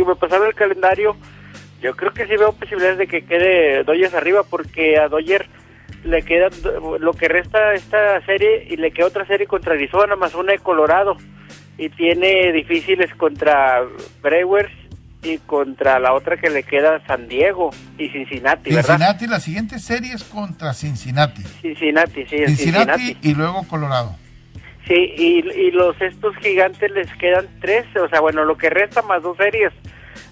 me 0.05 0.15
pasaron 0.15 0.47
el 0.47 0.53
calendario. 0.53 1.15
Yo 1.81 1.95
creo 1.95 2.11
que 2.13 2.25
sí 2.27 2.35
veo 2.38 2.53
posibilidades 2.53 2.97
de 2.99 3.07
que 3.07 3.23
quede 3.25 3.83
Dodgers 3.83 4.13
arriba, 4.13 4.43
porque 4.47 4.97
a 4.97 5.07
Dodgers 5.07 5.47
le 6.04 6.22
queda 6.24 6.48
lo 7.00 7.14
que 7.14 7.28
resta 7.28 7.74
esta 7.74 8.24
serie 8.26 8.68
y 8.70 8.78
le 8.78 8.91
queda 8.91 9.08
otra 9.08 9.26
serie 9.26 9.48
contra 9.48 9.74
Arizona, 9.74 10.16
más 10.16 10.36
una 10.36 10.54
de 10.54 10.60
Colorado. 10.60 11.18
Y 11.78 11.89
tiene 11.89 12.52
difíciles 12.54 13.14
contra 13.16 13.84
Brewers 14.22 14.72
y 15.24 15.38
contra 15.39 16.00
la 16.00 16.14
otra 16.14 16.38
que 16.38 16.50
le 16.50 16.64
queda 16.64 17.06
San 17.06 17.28
Diego 17.28 17.72
y 17.98 18.10
Cincinnati, 18.10 18.70
¿verdad? 18.74 18.98
Cincinnati, 18.98 19.28
la 19.28 19.39
siguiente 19.39 19.80
serie 19.80 20.14
es 20.14 20.24
contra 20.24 20.74
Cincinnati. 20.74 21.43
Cincinnati, 21.43 22.26
sí, 22.26 22.38
Cincinnati, 22.45 22.56
Cincinnati. 22.56 23.18
y 23.22 23.34
luego 23.36 23.64
Colorado. 23.68 24.16
Sí, 24.88 25.14
y, 25.18 25.39
y 25.50 25.72
los 25.72 26.00
estos 26.02 26.36
gigantes 26.38 26.89
les 26.91 27.12
quedan 27.18 27.45
tres, 27.60 27.86
o 28.02 28.08
sea, 28.08 28.22
bueno, 28.22 28.45
lo 28.45 28.58
que 28.58 28.70
resta 28.70 29.02
más 29.02 29.22
dos 29.22 29.36
series 29.38 29.74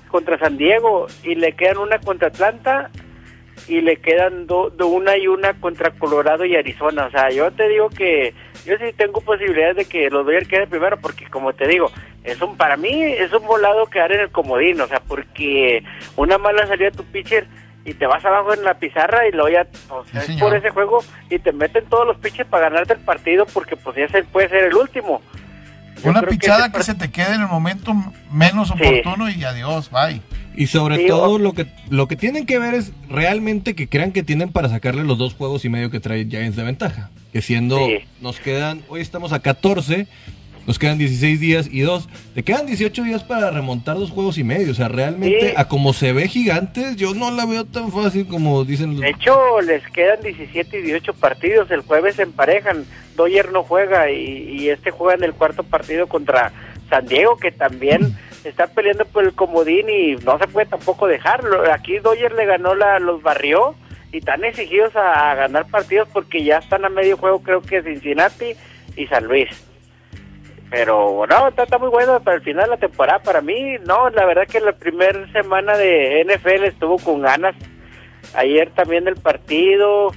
contra 0.08 0.40
San 0.40 0.58
Diego 0.58 1.08
y 1.24 1.36
le 1.36 1.54
quedan 1.54 1.78
una 1.78 2.00
contra 2.00 2.30
Atlanta 2.30 2.90
y 3.68 3.82
le 3.82 3.98
quedan 3.98 4.48
do- 4.48 4.70
do- 4.70 4.88
una 4.88 5.18
y 5.18 5.28
una 5.28 5.54
contra 5.56 5.92
Colorado 5.92 6.46
y 6.46 6.56
Arizona. 6.56 7.06
O 7.06 7.12
sea, 7.12 7.30
yo 7.32 7.52
te 7.52 7.68
digo 7.68 7.90
que 7.90 8.34
yo 8.66 8.76
sí 8.78 8.94
tengo 8.98 9.22
posibilidades 9.22 9.76
de 9.78 9.86
que 9.86 10.10
los 10.10 10.26
Dodgers 10.26 10.48
queden 10.48 10.70
primero 10.70 10.98
porque 11.00 11.26
como 11.30 11.54
te 11.54 11.68
digo, 11.68 11.92
es 12.24 12.42
un 12.42 12.58
para 12.58 12.78
mí 12.78 12.90
es 13.04 13.32
un 13.34 13.46
volado 13.46 13.86
quedar 13.88 14.12
en 14.12 14.22
el 14.22 14.30
comodín, 14.32 14.80
o 14.82 14.88
sea, 14.88 15.00
porque 15.08 15.84
una 16.16 16.38
mala 16.38 16.68
salida 16.68 16.90
de 16.90 16.98
tu 16.98 17.04
pitcher 17.06 17.48
y 17.86 17.94
te 17.94 18.08
vas 18.08 18.24
abajo 18.26 18.54
en 18.54 18.64
la 18.64 18.80
pizarra 18.80 19.28
y 19.28 19.32
luego 19.32 19.50
ya 19.50 19.68
pues, 19.88 20.10
Sí, 20.12 20.18
es 20.18 20.26
señor. 20.26 20.50
por 20.50 20.58
ese 20.58 20.70
juego 20.72 21.04
y 21.30 21.38
te 21.40 21.52
meten 21.52 21.86
todos 21.86 22.06
los 22.08 22.18
pitchers 22.18 22.50
para 22.50 22.70
ganarte 22.70 22.94
el 22.94 23.00
partido 23.00 23.46
porque 23.54 23.76
pues 23.76 23.96
ya 23.96 24.08
se 24.10 24.24
puede 24.24 24.50
ser 24.50 24.66
el 24.66 24.76
último. 24.76 25.22
Yo 26.04 26.10
Una 26.10 26.22
que 26.22 26.28
pichada 26.28 26.72
que, 26.72 26.84
se 26.84 26.94
te 26.96 27.10
quede 27.12 27.36
en 27.36 27.42
el 27.42 27.48
momento 27.48 27.94
menos 28.32 28.68
Sí. 28.68 28.74
oportuno 28.74 29.30
y 29.30 29.44
adiós, 29.44 29.90
bye. 29.92 30.22
Y 30.58 30.68
sobre 30.68 30.98
Sí, 30.98 31.08
todo 31.08 31.32
o- 31.32 31.38
lo 31.40 31.54
que 31.54 31.68
lo 31.90 32.08
que 32.08 32.16
tienen 32.16 32.46
que 32.46 32.60
ver 32.60 32.74
es 32.74 32.92
realmente 33.10 33.76
que 33.76 33.88
crean 33.90 34.12
que 34.12 34.24
tienen 34.24 34.52
para 34.52 34.70
sacarle 34.70 35.04
los 35.04 35.18
dos 35.18 35.34
juegos 35.34 35.66
y 35.66 35.70
medio 35.70 35.90
que 35.92 36.00
trae 36.00 36.26
Giants 36.26 36.56
de 36.56 36.64
ventaja. 36.64 37.10
Que 37.34 37.42
siendo, 37.42 37.78
Sí. 37.88 37.98
nos 38.22 38.40
quedan, 38.40 38.82
hoy 38.88 39.02
estamos 39.02 39.34
a 39.34 39.40
14, 39.40 40.08
nos 40.66 40.80
quedan 40.80 40.98
16 40.98 41.40
días 41.40 41.68
y 41.72 41.82
dos. 41.82 42.08
Te 42.34 42.44
quedan 42.44 42.66
18 42.66 43.04
días 43.04 43.24
para 43.24 43.52
remontar 43.52 43.98
dos 43.98 44.10
juegos 44.12 44.38
y 44.38 44.44
medio. 44.44 44.72
O 44.72 44.76
sea, 44.76 44.88
realmente 44.88 45.50
Sí. 45.50 45.54
a 45.58 45.68
como 45.68 45.94
se 45.94 46.14
ve 46.14 46.28
gigantes, 46.28 46.96
yo 46.96 47.14
no 47.14 47.30
la 47.32 47.46
veo 47.46 47.66
tan 47.66 47.92
fácil 47.92 48.26
como 48.26 48.64
dicen 48.66 48.92
los... 48.94 49.02
De 49.02 49.10
hecho, 49.10 49.62
les 49.62 49.84
quedan 49.90 50.22
17 50.24 50.80
y 50.80 50.82
18 50.84 51.14
partidos. 51.14 51.70
El 51.72 51.82
jueves 51.82 52.16
se 52.16 52.24
emparejan. 52.24 52.86
Doyer 53.16 53.52
no 53.52 53.64
juega 53.64 54.10
y, 54.12 54.58
y 54.60 54.70
este 54.70 54.92
juega 54.92 55.16
en 55.16 55.24
el 55.24 55.34
cuarto 55.34 55.64
partido 55.64 56.08
contra 56.08 56.52
San 56.90 57.06
Diego, 57.06 57.38
que 57.38 57.52
también 57.52 58.16
está 58.50 58.68
peleando 58.68 59.06
por 59.06 59.24
el 59.24 59.34
comodín 59.34 59.90
y 59.90 60.16
no 60.16 60.38
se 60.38 60.48
puede 60.48 60.68
tampoco 60.68 61.08
dejarlo. 61.08 61.72
Aquí 61.72 62.00
Doyer 62.00 62.34
le 62.34 62.46
ganó, 62.46 62.76
la, 62.76 63.00
los 63.00 63.22
barrió 63.22 63.76
y 64.12 64.18
están 64.18 64.44
exigidos 64.44 64.96
a, 64.96 65.32
a 65.32 65.36
ganar 65.36 65.68
partidos 65.70 66.08
porque 66.14 66.44
ya 66.44 66.58
están 66.58 66.86
a 66.86 66.90
medio 66.90 67.18
juego, 67.18 67.42
creo 67.42 67.62
que 67.62 67.82
Cincinnati 67.82 68.56
y 68.96 69.08
San 69.08 69.26
Luis. 69.26 69.50
Pero 70.70 71.26
no, 71.30 71.48
está, 71.48 71.64
está 71.64 71.78
muy 71.78 71.90
bueno 71.90 72.20
para 72.22 72.38
el 72.38 72.44
final 72.44 72.66
de 72.66 72.72
la 72.72 72.78
temporada. 72.78 73.20
Para 73.20 73.42
mí, 73.42 73.78
no, 73.86 74.10
la 74.10 74.26
verdad 74.26 74.48
que 74.48 74.60
la 74.60 74.74
primera 74.74 75.32
semana 75.32 75.78
de 75.78 76.26
NFL 76.26 76.66
estuvo 76.66 76.98
con 76.98 77.22
ganas. 77.22 77.56
Ayer 78.34 78.72
también 78.72 79.08
el 79.08 79.16
partido, 79.16 80.12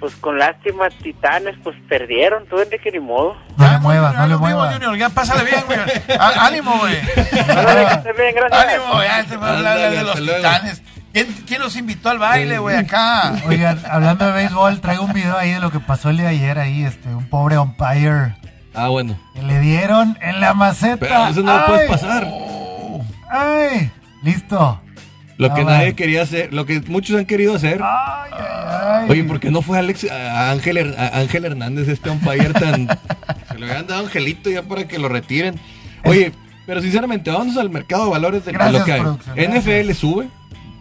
pues 0.00 0.14
con 0.16 0.38
lástima, 0.38 0.88
Titanes, 1.02 1.56
pues 1.62 1.76
perdieron. 1.88 2.46
Tú, 2.46 2.58
Enrique, 2.60 2.90
ni 2.90 3.00
modo. 3.00 3.34
No 3.56 3.64
le 3.64 3.66
Ánimo, 3.66 3.80
muevas, 3.82 4.14
no 4.14 4.20
Junior, 4.22 4.28
le 4.40 4.46
muevas. 4.46 4.72
Junior, 4.74 4.96
ya 4.96 5.08
pásale 5.10 5.44
bien, 5.44 5.62
güey. 5.66 5.78
Ánimo, 6.18 6.78
güey. 6.78 6.96
Ánimo, 6.96 9.02
ya 9.02 9.24
te 9.28 9.36
voy 9.36 9.48
a 9.48 9.56
hablar 9.56 9.90
de 9.90 10.02
los 10.02 10.14
titanes. 10.16 10.82
¿Quién, 11.12 11.26
quién 11.46 11.60
los 11.60 11.76
invitó 11.76 12.10
al 12.10 12.18
baile, 12.18 12.58
güey, 12.58 12.76
acá? 12.76 13.32
Oigan, 13.46 13.80
hablando 13.90 14.26
de 14.26 14.32
béisbol, 14.32 14.80
traigo 14.80 15.04
un 15.04 15.12
video 15.12 15.36
ahí 15.36 15.50
de 15.52 15.60
lo 15.60 15.70
que 15.72 15.80
pasó 15.80 16.10
el 16.10 16.18
día 16.18 16.28
de 16.28 16.36
ayer 16.36 16.58
ahí, 16.58 16.84
este, 16.84 17.08
un 17.08 17.28
pobre 17.28 17.58
umpire 17.58 18.36
Ah, 18.74 18.88
bueno. 18.88 19.18
que 19.34 19.42
le 19.42 19.58
dieron 19.58 20.16
en 20.20 20.40
la 20.40 20.54
maceta. 20.54 20.98
Pero 20.98 21.26
eso 21.26 21.42
no 21.42 21.58
lo 21.58 21.66
puedes 21.66 21.90
pasar. 21.90 22.28
¡Ay! 23.28 23.90
Listo. 24.22 24.80
Lo 25.40 25.54
que 25.54 25.64
nadie 25.64 25.94
quería 25.94 26.22
hacer, 26.22 26.52
lo 26.52 26.66
que 26.66 26.80
muchos 26.82 27.16
han 27.18 27.24
querido 27.24 27.54
hacer. 27.56 27.80
Ay, 27.82 28.30
ay, 28.32 28.40
ay. 29.02 29.06
Oye, 29.10 29.24
¿por 29.24 29.40
qué 29.40 29.50
no 29.50 29.62
fue 29.62 29.78
Alex, 29.78 30.04
a 30.10 30.50
Ángel, 30.50 30.76
Her- 30.76 30.96
a 30.98 31.18
Ángel 31.18 31.44
Hernández, 31.46 31.88
este 31.88 32.10
umpire 32.10 32.52
tan... 32.52 32.86
se 33.48 33.58
lo 33.58 33.66
habían 33.66 33.86
dado 33.86 34.00
a 34.02 34.04
Angelito 34.04 34.50
ya 34.50 34.62
para 34.62 34.86
que 34.86 34.98
lo 34.98 35.08
retiren. 35.08 35.58
Oye, 36.04 36.32
pero 36.66 36.82
sinceramente, 36.82 37.30
vamos 37.30 37.56
al 37.56 37.70
mercado 37.70 38.04
de 38.04 38.10
valores 38.10 38.44
de, 38.44 38.52
Gracias, 38.52 38.78
lo 38.80 38.84
que 38.84 38.92
hay. 38.92 39.00
NFL 39.48 39.68
gracias. 39.70 39.96
sube 39.98 40.28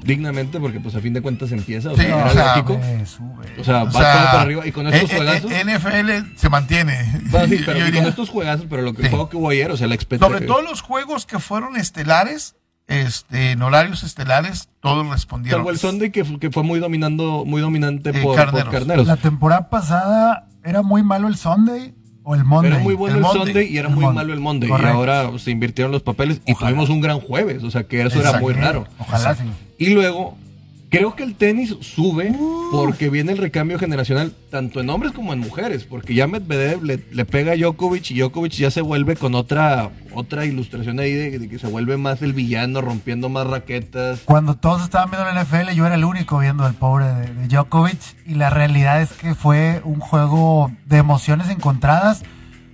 dignamente 0.03 0.60
porque 0.60 0.80
pues 0.80 0.95
a 0.95 0.99
fin 1.01 1.14
de 1.14 1.22
cuentas 1.22 1.51
empieza, 1.51 1.91
o 1.91 1.95
Sí, 1.97 2.03
sea, 2.03 2.26
o. 2.26 2.30
Sube, 2.68 3.05
sube. 3.05 3.45
O 3.60 3.64
sea, 3.64 3.84
O 3.84 3.86
va 3.88 3.91
sea, 3.91 4.14
todo 4.14 4.26
para 4.26 4.41
arriba 4.41 4.68
y 4.68 4.72
con 4.72 4.88
estos 4.88 5.10
eh, 5.10 5.14
eh, 5.14 5.18
juegazos... 5.18 5.51
eh, 5.51 5.64
NFL 5.66 6.36
se 6.38 6.49
mantiene. 6.49 7.12
Bueno, 7.26 7.47
sí, 7.47 7.62
pero 7.66 7.80
con 7.93 8.05
estos 8.05 8.30
juegazos, 8.30 8.66
pero 8.70 8.82
lo 8.82 8.93
que 8.93 9.03
Sí. 9.03 9.10
juego 9.10 9.30
que 9.30 9.38
hubo 9.38 9.49
ayer, 9.49 9.72
o 9.72 9.78
sea, 9.78 9.88
la 9.88 9.95
expectativa... 9.95 10.34
Sobre 10.38 10.47
todo 10.47 10.62
los 10.62 10.82
juegos 10.82 11.26
que 11.26 11.39
fueron 11.39 11.76
estelares, 11.76 12.55
este, 12.90 13.52
en 13.52 13.62
horarios 13.62 14.04
estelares, 14.04 14.68
todos 14.82 15.08
respondieron. 15.08 15.60
Salvo 15.60 15.70
el 15.72 15.78
Sunday 15.78 16.10
que, 16.12 16.24
que 16.40 16.52
fue 16.52 16.64
muy 16.64 16.80
dominando, 16.80 17.46
muy 17.46 17.62
dominante 17.62 18.10
Eh, 18.10 18.22
por, 18.22 18.36
Carneros. 18.36 18.64
por 18.66 18.74
Carneros. 18.74 19.08
La 19.08 19.16
temporada 19.18 19.70
pasada 19.70 20.48
era 20.64 20.82
muy 20.82 21.04
malo 21.04 21.28
el 21.30 21.38
Sunday 21.38 21.94
o 22.24 22.36
el 22.36 22.44
Monday. 22.44 22.72
Era 22.74 22.80
muy 22.82 22.96
bueno 22.96 23.14
El 23.16 23.20
el, 23.20 23.24
Monday. 23.24 23.46
Sunday 23.46 23.68
y 23.74 23.78
era 23.78 23.88
El 23.90 23.96
muy 23.96 24.04
Monday. 24.04 24.16
malo 24.24 24.34
el 24.34 24.40
Monday. 24.40 24.70
Correcto. 24.70 24.92
Y 24.92 24.96
ahora 24.98 25.40
se 25.40 25.52
invirtieron 25.52 25.92
los 25.92 26.02
papeles 26.04 26.42
y 26.46 26.52
Ojalá. 26.52 26.72
tuvimos 26.72 26.90
un 26.90 27.00
gran 27.02 27.20
jueves. 27.20 27.64
O 27.64 27.72
sea 27.72 27.84
que 27.84 28.02
eso 28.02 28.20
era 28.20 28.40
muy 28.40 28.54
raro. 28.54 28.88
Ojalá 28.98 29.36
sí. 29.36 29.44
Y 29.78 29.92
luego, 29.94 30.36
creo 30.90 31.16
que 31.16 31.24
el 31.24 31.36
tenis 31.36 31.76
sube 31.82 32.36
porque 32.72 33.10
viene 33.10 33.32
el 33.32 33.38
recambio 33.38 33.80
generacional 33.80 34.34
tanto 34.52 34.80
en 34.80 34.90
hombres 34.90 35.12
como 35.12 35.34
en 35.34 35.40
mujeres. 35.40 35.84
Porque 35.84 36.14
ya 36.14 36.28
Medvedev 36.28 36.84
le, 36.84 37.04
le 37.12 37.26
pega 37.26 37.54
a 37.54 37.56
Djokovic 37.56 38.12
y 38.12 38.20
Djokovic 38.20 38.54
ya 38.54 38.72
se 38.72 38.82
vuelve 38.82 39.16
con 39.16 39.36
otra, 39.36 39.92
otra 40.14 40.46
ilustración 40.46 41.00
ahí 41.00 41.14
de, 41.14 41.40
de 41.40 41.50
que 41.50 41.60
se 41.60 41.68
vuelve 41.68 41.98
más 41.98 42.22
el 42.22 42.34
villano, 42.34 42.82
rompiendo 42.82 43.30
más 43.30 43.48
raquetas. 43.48 44.22
Cuando 44.26 44.56
todos 44.56 44.84
estaban 44.84 45.12
viendo 45.12 45.32
la 45.32 45.44
NFL, 45.44 45.74
yo 45.76 45.86
era 45.86 45.96
el 45.96 46.06
único 46.06 46.40
viendo 46.40 46.66
al 46.66 46.74
pobre 46.74 47.06
de, 47.06 47.34
de 47.34 47.48
Djokovic. 47.48 48.00
Y 48.26 48.36
la 48.36 48.50
realidad 48.50 49.02
es 49.02 49.14
que 49.14 49.36
fue 49.36 49.82
un 49.84 50.00
juego 50.00 50.72
de 50.86 50.98
emociones 50.98 51.50
encontradas. 51.50 52.24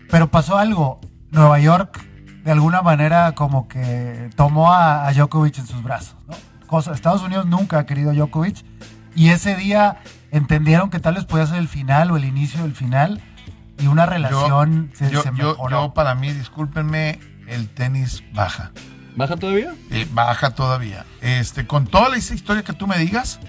Pero 0.09 0.31
pasó 0.31 0.57
algo. 0.57 0.99
Nueva 1.31 1.59
York, 1.59 2.01
de 2.45 2.51
alguna 2.51 2.81
manera, 2.81 3.33
como 3.33 3.67
que 3.67 4.29
tomó 4.37 4.71
a, 4.71 5.07
a 5.07 5.13
Djokovic 5.13 5.57
en 5.57 5.67
sus 5.67 5.83
brazos. 5.83 6.15
¿no? 6.27 6.54
Cosa, 6.75 6.91
Estados 6.91 7.21
Unidos 7.21 7.45
nunca 7.45 7.79
ha 7.79 7.85
querido 7.85 8.11
a 8.11 8.13
Djokovic. 8.13 8.57
Y 9.15 9.29
ese 9.29 9.55
día 9.55 10.01
entendieron 10.31 10.89
que 10.89 10.99
tal 10.99 11.13
vez 11.15 11.23
podía 11.23 11.47
ser 11.47 11.55
el 11.59 11.69
final 11.69 12.11
o 12.11 12.17
el 12.17 12.25
inicio 12.25 12.63
del 12.63 12.75
final. 12.75 13.21
Y 13.79 13.87
una 13.87 14.05
relación 14.05 14.91
se, 14.93 15.09
yo, 15.09 15.21
se 15.23 15.29
yo- 15.29 15.51
mejoró. 15.51 15.69
yo, 15.87 15.93
para 15.93 16.15
mí, 16.15 16.33
discúlpenme, 16.33 17.17
el 17.47 17.69
tenis 17.69 18.25
baja. 18.33 18.73
¿Baja 19.15 19.37
todavía? 19.37 19.73
Eh, 19.89 20.05
baja 20.11 20.49
todavía. 20.49 21.05
Este, 21.21 21.65
con 21.65 21.87
toda 21.87 22.09
la 22.09 22.17
historia 22.17 22.61
que 22.63 22.73
tú 22.73 22.87
me 22.87 22.97
digas, 22.97 23.39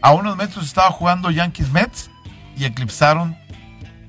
a 0.00 0.12
unos 0.14 0.38
metros 0.38 0.64
estaba 0.64 0.90
jugando 0.92 1.30
Yankees 1.30 1.70
Mets 1.70 2.10
y 2.56 2.64
eclipsaron 2.64 3.36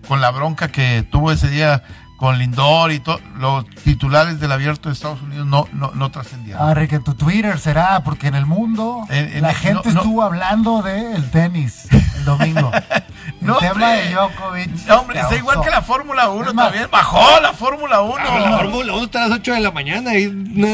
con 0.07 0.21
la 0.21 0.31
bronca 0.31 0.69
que 0.69 1.05
tuvo 1.11 1.33
ese 1.33 1.49
día 1.49 1.83
con 2.17 2.37
Lindor 2.39 2.91
y 2.91 2.99
todos 2.99 3.21
los 3.37 3.65
titulares 3.83 4.39
del 4.39 4.51
abierto 4.51 4.89
de 4.89 4.93
Estados 4.93 5.21
Unidos 5.21 5.45
no, 5.47 5.67
no, 5.71 5.91
no 5.93 6.09
trascendieron. 6.11 6.61
Ah, 6.61 6.73
Rick, 6.73 6.93
en 6.93 7.03
tu 7.03 7.13
Twitter 7.13 7.57
será, 7.59 8.03
porque 8.03 8.27
en 8.27 8.35
el 8.35 8.45
mundo 8.47 9.03
En- 9.09 9.31
en 9.37 9.41
la 9.43 9.51
el- 9.51 9.55
gente 9.55 9.93
no, 9.93 9.99
estuvo 10.01 10.23
hablando 10.23 10.81
del 10.81 11.29
tenis 11.31 11.87
el 11.91 12.06
domingo. 12.27 12.71
el 13.41 13.47
No, 13.47 13.57
tema 13.57 13.71
hombre. 13.71 13.87
de 14.03 14.09
Djokovic. 14.13 14.87
No, 14.87 14.99
hombre, 15.01 15.19
está 15.19 15.35
igual 15.35 15.61
que 15.61 15.69
la 15.71 15.81
Fórmula 15.81 16.29
1 16.29 16.47
Es 16.49 16.53
más- 16.53 16.65
también. 16.67 16.87
Bajó 16.91 17.39
la 17.41 17.53
Fórmula 17.53 18.01
1. 18.01 18.15
Ah, 18.19 18.39
la 18.39 18.57
Fórmula 18.57 18.93
1 18.93 19.03
está 19.05 19.23
a 19.23 19.27
las 19.27 19.39
8 19.39 19.53
de 19.53 19.59
la 19.61 19.71
mañana. 19.71 20.15
Y, 20.17 20.27
no, 20.31 20.67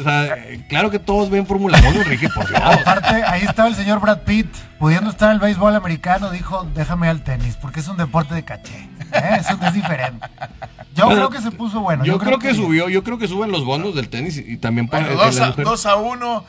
o 0.00 0.02
sea, 0.02 0.36
claro 0.68 0.90
que 0.90 0.98
todos 0.98 1.28
ven 1.30 1.46
Fórmula 1.46 1.78
1, 1.86 2.00
Enrique, 2.02 2.28
por 2.30 2.48
Dios. 2.48 2.60
Aparte, 2.62 3.22
ahí 3.24 3.42
estaba 3.42 3.68
el 3.68 3.74
señor 3.74 4.00
Brad 4.00 4.18
Pitt, 4.20 4.46
pudiendo 4.78 5.10
estar 5.10 5.28
en 5.28 5.34
el 5.34 5.40
béisbol 5.40 5.74
americano, 5.76 6.30
dijo, 6.30 6.66
déjame 6.74 7.08
al 7.08 7.22
tenis, 7.22 7.56
porque 7.60 7.80
es 7.80 7.88
un 7.88 7.96
deporte 7.96 8.34
de 8.34 8.44
caché. 8.44 8.88
¿eh? 9.12 9.36
Eso 9.40 9.58
es 9.60 9.72
diferente. 9.74 10.26
Yo 10.94 11.06
Bueno, 11.06 11.28
creo 11.28 11.30
que 11.30 11.40
se 11.40 11.50
puso 11.50 11.80
bueno. 11.80 12.04
Yo, 12.04 12.18
creo, 12.18 12.38
que, 12.38 12.54
subió, 12.54 12.88
yo 12.88 13.02
creo 13.02 13.16
que 13.18 13.26
suben 13.26 13.50
los 13.50 13.64
bonos 13.64 13.94
del 13.94 14.08
tenis 14.10 14.36
y, 14.36 14.52
y 14.52 14.56
también 14.58 14.88
para 14.88 15.06
Bueno, 15.06 15.22
en 15.22 15.26
2 15.28 15.36
la 15.36 15.44
a, 15.44 15.48
mujer. 15.48 15.64
2 15.64 15.86
a 15.86 15.94
1. 15.96 16.44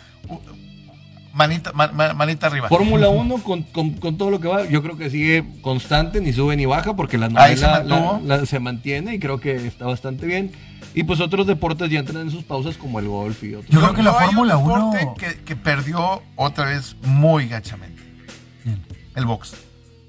Manita, 1.34 1.72
ma- 1.74 1.88
ma- 1.92 2.14
manita 2.14 2.48
arriba. 2.48 2.68
Fórmula 2.70 3.10
1 3.10 3.38
con, 3.44 3.64
con, 3.64 3.92
con 3.94 4.18
todo 4.18 4.30
lo 4.30 4.40
que 4.40 4.48
va, 4.48 4.68
yo 4.68 4.84
creo 4.84 4.98
que 4.98 5.10
sigue 5.10 5.44
constante, 5.62 6.22
ni 6.22 6.32
sube 6.32 6.56
ni 6.56 6.66
baja, 6.66 6.96
porque 6.96 7.18
la 7.18 7.28
se 7.28 7.34
novela 7.34 7.84
la- 7.84 8.20
la- 8.38 8.46
se 8.46 8.60
mantiene 8.60 9.16
y 9.16 9.20
creo 9.20 9.40
que 9.40 9.56
está 9.68 9.86
bastante 9.86 10.26
bien. 10.28 10.52
Y 10.96 11.04
pues 11.06 11.20
otros 11.22 11.48
deportes 11.48 11.90
ya 11.90 12.00
entran 12.00 12.22
en 12.22 12.30
sus 12.32 12.44
pausas 12.44 12.78
como 12.78 13.00
el 13.00 13.08
golf 13.08 13.44
y 13.44 13.56
otros. 13.56 13.72
Yo 13.72 13.80
creo 13.82 13.94
que 13.96 14.04
la 14.04 14.14
Fórmula 14.14 14.56
deporte 14.58 15.06
1 15.06 15.16
Que, 15.16 15.40
que 15.44 15.56
perdió 15.56 16.22
otra 16.36 16.66
vez 16.66 16.96
muy 17.02 17.48
gachamente. 17.48 18.04
Bien. 18.64 18.80
El 19.16 19.26
box. 19.26 19.56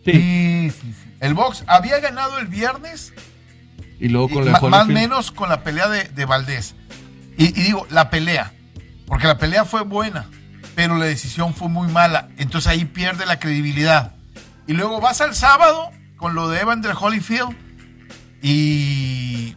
Sí. 0.05 0.13
Sí, 0.13 0.71
sí, 0.71 0.93
sí. 0.93 1.11
El 1.21 1.33
box 1.33 1.65
había 1.67 2.01
ganado 2.01 2.39
el 2.39 2.49
viernes, 2.49 3.15
Y 3.99 4.09
luego 4.09 4.29
y 4.29 4.33
con 4.35 4.45
la 4.45 4.53
ma- 4.53 4.59
de 4.61 4.69
más 4.69 4.83
o 4.83 4.87
menos 4.93 5.31
con 5.31 5.49
la 5.49 5.63
pelea 5.63 5.89
de, 5.89 6.05
de 6.05 6.25
Valdés. 6.27 6.75
Y, 7.39 7.47
y 7.47 7.63
digo, 7.65 7.87
la 7.89 8.11
pelea. 8.11 8.53
Porque 9.07 9.27
la 9.27 9.39
pelea 9.39 9.65
fue 9.65 9.83
buena, 9.85 10.27
pero 10.75 10.97
la 10.97 11.05
decisión 11.05 11.55
fue 11.55 11.69
muy 11.69 11.89
mala. 11.89 12.29
Entonces 12.37 12.71
ahí 12.71 12.85
pierde 12.85 13.27
la 13.27 13.39
credibilidad. 13.39 14.15
Y 14.67 14.73
luego 14.73 15.01
vas 15.01 15.21
al 15.21 15.35
sábado 15.35 15.91
con 16.17 16.35
lo 16.35 16.49
de 16.49 16.61
Evander 16.61 16.95
Holyfield. 16.99 17.57
Y 18.43 19.57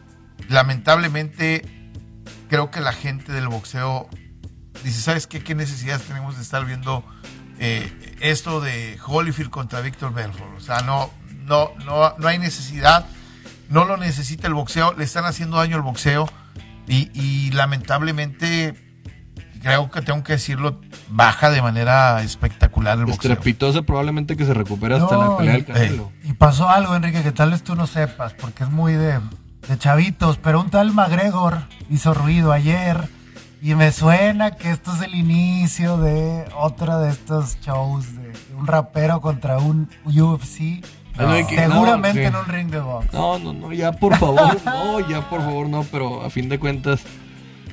lamentablemente 0.49 1.65
creo 2.49 2.72
que 2.72 2.82
la 2.82 2.93
gente 2.93 3.32
del 3.32 3.47
boxeo 3.47 4.09
dice, 4.84 5.01
¿sabes 5.01 5.28
qué? 5.28 5.43
¿Qué 5.43 5.55
necesidad 5.55 5.99
tenemos 5.99 6.38
de 6.38 6.43
estar 6.43 6.65
viendo 6.65 7.03
eh, 7.59 8.15
esto 8.22 8.61
de 8.61 8.97
Holyfield 9.05 9.49
contra 9.49 9.82
Víctor 9.82 10.13
Belfort? 10.13 10.55
O 10.55 10.61
sea, 10.61 10.82
no, 10.82 11.11
no, 11.43 11.72
no, 11.86 12.15
no 12.18 12.28
hay 12.28 12.39
necesidad, 12.39 13.05
no 13.70 13.86
lo 13.86 13.97
necesita 13.97 14.47
el 14.47 14.53
boxeo, 14.53 14.93
le 14.93 15.03
están 15.03 15.26
haciendo 15.26 15.57
daño 15.57 15.76
al 15.76 15.82
boxeo 15.82 16.30
y, 16.88 17.09
y 17.13 17.51
lamentablemente 17.51 18.87
creo 19.68 19.91
que 19.91 20.01
tengo 20.01 20.24
que 20.24 20.34
decirlo, 20.34 20.80
baja 21.09 21.49
de 21.49 21.61
manera 21.61 22.22
espectacular 22.24 22.97
el 22.97 23.05
boxeo. 23.05 23.32
Estrepitosa 23.32 23.82
probablemente 23.82 24.38
que 24.38 24.45
se 24.45 24.53
recupere 24.53 24.95
hasta 24.95 25.15
No, 25.15 25.32
la 25.32 25.38
pelea 25.38 25.53
del 25.53 25.65
Canelo. 25.65 26.11
Y 26.24 26.34
pasó 26.34 26.70
algo, 26.70 26.95
Enrique, 26.95 27.22
que 27.22 27.32
tal 27.32 27.51
vez 27.51 27.63
tú 27.63 27.76
no 27.76 27.86
sepas, 27.88 28.34
porque 28.34 28.63
es 28.63 28.70
muy 28.70 28.93
de, 28.93 29.20
de 29.68 29.78
chavitos, 29.78 30.38
pero 30.38 30.61
un 30.61 30.70
tal 30.70 30.93
McGregor 30.93 31.63
hizo 31.89 32.13
ruido 32.13 32.51
ayer 32.51 33.09
y 33.61 33.76
me 33.76 33.91
suena 33.91 34.51
que 34.51 34.72
esto 34.72 34.93
es 34.93 35.01
el 35.01 35.15
inicio 35.15 35.97
de 35.97 36.45
otra 36.55 36.99
de 36.99 37.09
estos 37.09 37.59
shows 37.59 38.15
de, 38.15 38.32
un 38.57 38.68
rapero 38.68 39.20
contra 39.20 39.57
un 39.57 39.89
UFC. 40.05 40.84
Ah, 41.18 41.24
no, 41.24 41.47
Seguramente 41.49 42.30
no, 42.30 42.39
en 42.39 42.45
sí. 42.45 42.49
un 42.49 42.55
ring 42.55 42.70
de 42.70 42.80
box. 42.80 43.11
No, 43.11 43.39
no, 43.39 43.51
no, 43.51 43.74
ya 43.74 43.91
por 43.91 44.15
favor, 44.15 44.57
no, 44.65 44.99
ya 45.09 45.28
por 45.28 45.41
favor, 45.41 45.68
no, 45.68 45.84
pero 45.91 46.24
a 46.24 46.30
fin 46.30 46.47
de 46.47 46.59
cuentas, 46.59 47.01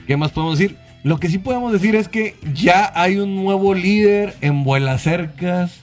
¿qué 0.07 0.17
más 0.17 0.31
podemos 0.33 0.59
decir? 0.59 0.79
Lo 1.05 1.21
que 1.21 1.29
sí 1.29 1.37
podemos 1.37 1.71
decir 1.71 1.95
es 1.97 2.09
que 2.09 2.35
ya 2.55 2.91
hay 2.95 3.19
un 3.19 3.37
nuevo 3.37 3.75
líder 3.75 4.35
en 4.41 4.65
vuelas 4.65 5.03
cercas 5.03 5.83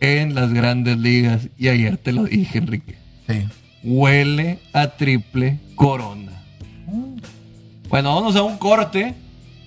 en 0.00 0.34
las 0.34 0.52
grandes 0.52 0.98
ligas. 0.98 1.48
Y 1.56 1.68
ayer 1.68 1.96
te 1.98 2.10
lo 2.10 2.24
dije, 2.24 2.58
Enrique. 2.58 2.96
Sí. 3.28 3.44
Huele 3.84 4.58
a 4.72 4.88
triple 4.88 5.60
corona. 5.76 6.32
Bueno, 7.88 8.12
vámonos 8.12 8.34
a 8.34 8.42
un 8.42 8.58
corte. 8.58 9.14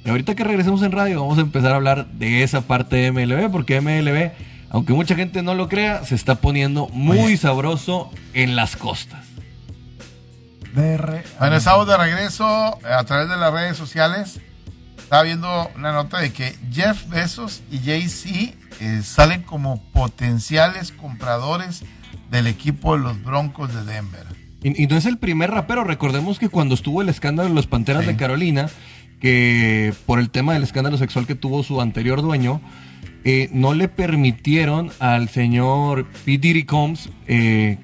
Y 0.03 0.09
ahorita 0.09 0.35
que 0.35 0.43
regresemos 0.43 0.83
en 0.83 0.91
radio, 0.91 1.21
vamos 1.21 1.37
a 1.37 1.41
empezar 1.41 1.71
a 1.71 1.77
hablar 1.77 2.05
de 2.07 2.43
esa 2.43 2.59
parte 2.59 2.97
de 2.97 3.13
MLB, 3.13 3.49
porque 3.49 3.79
MLB, 3.79 4.31
aunque 4.69 4.91
mucha 4.91 5.15
gente 5.15 5.43
no 5.43 5.55
lo 5.55 5.69
crea, 5.69 6.03
se 6.03 6.13
está 6.13 6.35
poniendo 6.35 6.89
muy 6.89 7.19
Oye. 7.19 7.37
sabroso 7.37 8.11
en 8.33 8.57
las 8.57 8.75
costas. 8.75 9.25
DR. 10.75 11.23
Bueno, 11.39 11.55
estamos 11.55 11.87
de 11.87 11.97
regreso 11.97 12.45
a 12.83 13.03
través 13.05 13.29
de 13.29 13.37
las 13.37 13.51
redes 13.53 13.77
sociales. 13.77 14.39
Estaba 14.97 15.23
viendo 15.23 15.69
una 15.75 15.91
nota 15.93 16.19
de 16.19 16.31
que 16.33 16.55
Jeff 16.71 17.07
Bezos 17.09 17.61
y 17.71 17.79
Jay-Z 17.79 18.55
eh, 18.81 19.01
salen 19.03 19.43
como 19.43 19.81
potenciales 19.91 20.91
compradores 20.91 21.83
del 22.31 22.47
equipo 22.47 22.97
de 22.97 23.03
los 23.03 23.23
Broncos 23.23 23.73
de 23.73 23.83
Denver. 23.85 24.25
Y, 24.63 24.83
y 24.83 24.87
no 24.87 24.97
es 24.97 25.05
el 25.05 25.17
primer 25.17 25.51
rapero, 25.51 25.83
recordemos 25.83 26.39
que 26.39 26.49
cuando 26.49 26.73
estuvo 26.75 27.01
el 27.01 27.09
escándalo 27.09 27.49
de 27.49 27.55
los 27.55 27.67
Panteras 27.67 28.01
Sí. 28.01 28.07
de 28.07 28.17
Carolina, 28.17 28.67
que 29.21 29.93
por 30.05 30.19
el 30.19 30.29
tema 30.31 30.53
del 30.53 30.63
escándalo 30.63 30.97
sexual 30.97 31.27
que 31.27 31.35
tuvo 31.35 31.63
su 31.63 31.81
anterior 31.81 32.21
dueño, 32.21 32.61
eh, 33.23 33.49
no 33.51 33.73
le 33.73 33.87
permitieron 33.87 34.91
al 34.99 35.29
señor 35.29 36.07
P. 36.25 36.37
Diddy 36.37 36.63
Combs 36.63 37.09
eh, 37.27 37.77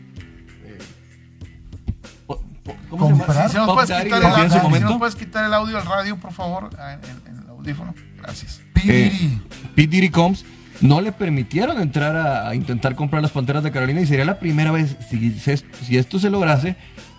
¿cómo 2.91 3.05
se 3.07 3.11
llama? 3.13 3.25
Comprar. 3.25 3.49
Si 3.49 3.57
nos, 3.57 3.73
puedes 3.73 3.89
quitar 4.03 4.19
el, 4.21 4.25
hacía 4.27 4.43
en 4.43 4.51
su 4.51 4.75
si 4.75 4.79
nos 4.83 4.97
puedes 4.99 5.15
quitar 5.15 5.45
el 5.45 5.53
audio 5.55 5.77
al 5.79 5.85
radio, 5.87 6.17
por 6.17 6.31
favor, 6.31 6.69
en, 6.73 7.09
en- 7.09 7.35
en 7.37 7.43
el 7.43 7.49
audífono. 7.49 7.95
Gracias. 8.17 8.61
Eh, 8.87 9.11
Diddy. 9.11 9.41
Pete 9.75 9.87
Diddy 9.87 10.09
Combs, 10.09 10.45
no 10.81 11.01
le 11.01 11.11
permitieron 11.11 11.81
entrar 11.81 12.15
a, 12.15 12.49
a 12.49 12.55
intentar 12.55 12.95
comprar 12.95 13.21
las 13.23 13.31
Panteras 13.31 13.63
de 13.63 13.71
Carolina 13.71 14.01
y 14.01 14.05
sería 14.05 14.25
la 14.25 14.37
primera 14.39 14.71
vez, 14.71 14.95
si, 15.09 15.31
se- 15.39 15.57
si 15.83 15.97
esto 15.97 16.19
se 16.19 16.29
lograse, 16.29 16.75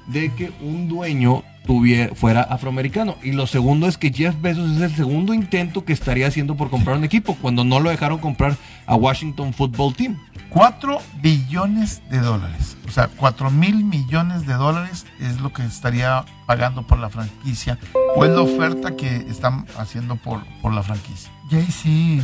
de 0.09 0.33
que 0.35 0.53
un 0.61 0.89
dueño 0.89 1.43
tuviera, 1.65 2.13
fuera 2.15 2.43
afroamericano. 2.43 3.17
Y 3.23 3.31
lo 3.33 3.47
segundo 3.47 3.87
es 3.87 3.97
que 3.99 4.13
Jeff 4.13 4.35
Bezos 4.41 4.73
es 4.77 4.83
el 4.83 4.95
segundo 4.97 5.33
intento 5.33 5.85
que 5.85 5.93
estaría 5.93 6.27
haciendo 6.27 6.57
por 6.57 6.71
comprar 6.71 6.97
un 6.97 7.05
equipo, 7.05 7.37
cuando 7.41 7.63
no 7.65 7.79
lo 7.79 7.91
dejaron 7.91 8.19
comprar 8.19 8.57
a 8.87 8.97
Washington 8.97 9.55
Football 9.55 9.95
Team. 9.95 10.19
4 10.53 10.99
billones 11.23 12.03
de 12.11 12.21
dólares. 12.21 12.77
O 12.87 12.91
sea, 12.91 13.09
4 13.09 13.51
mil 13.51 13.85
millones 13.85 14.47
de 14.47 14.53
dólares 14.53 15.07
es 15.19 15.41
lo 15.41 15.53
que 15.53 15.65
estaría 15.65 16.25
pagando 16.47 16.87
por 16.87 16.99
la 16.99 17.09
franquicia. 17.09 17.79
O 18.17 18.25
es 18.25 18.31
la 18.33 18.43
oferta 18.43 18.95
que 18.95 19.17
están 19.17 19.65
haciendo 19.79 20.17
por, 20.17 20.45
por 20.61 20.75
la 20.75 20.83
franquicia. 20.83 21.33
Jay-Z, 21.51 22.23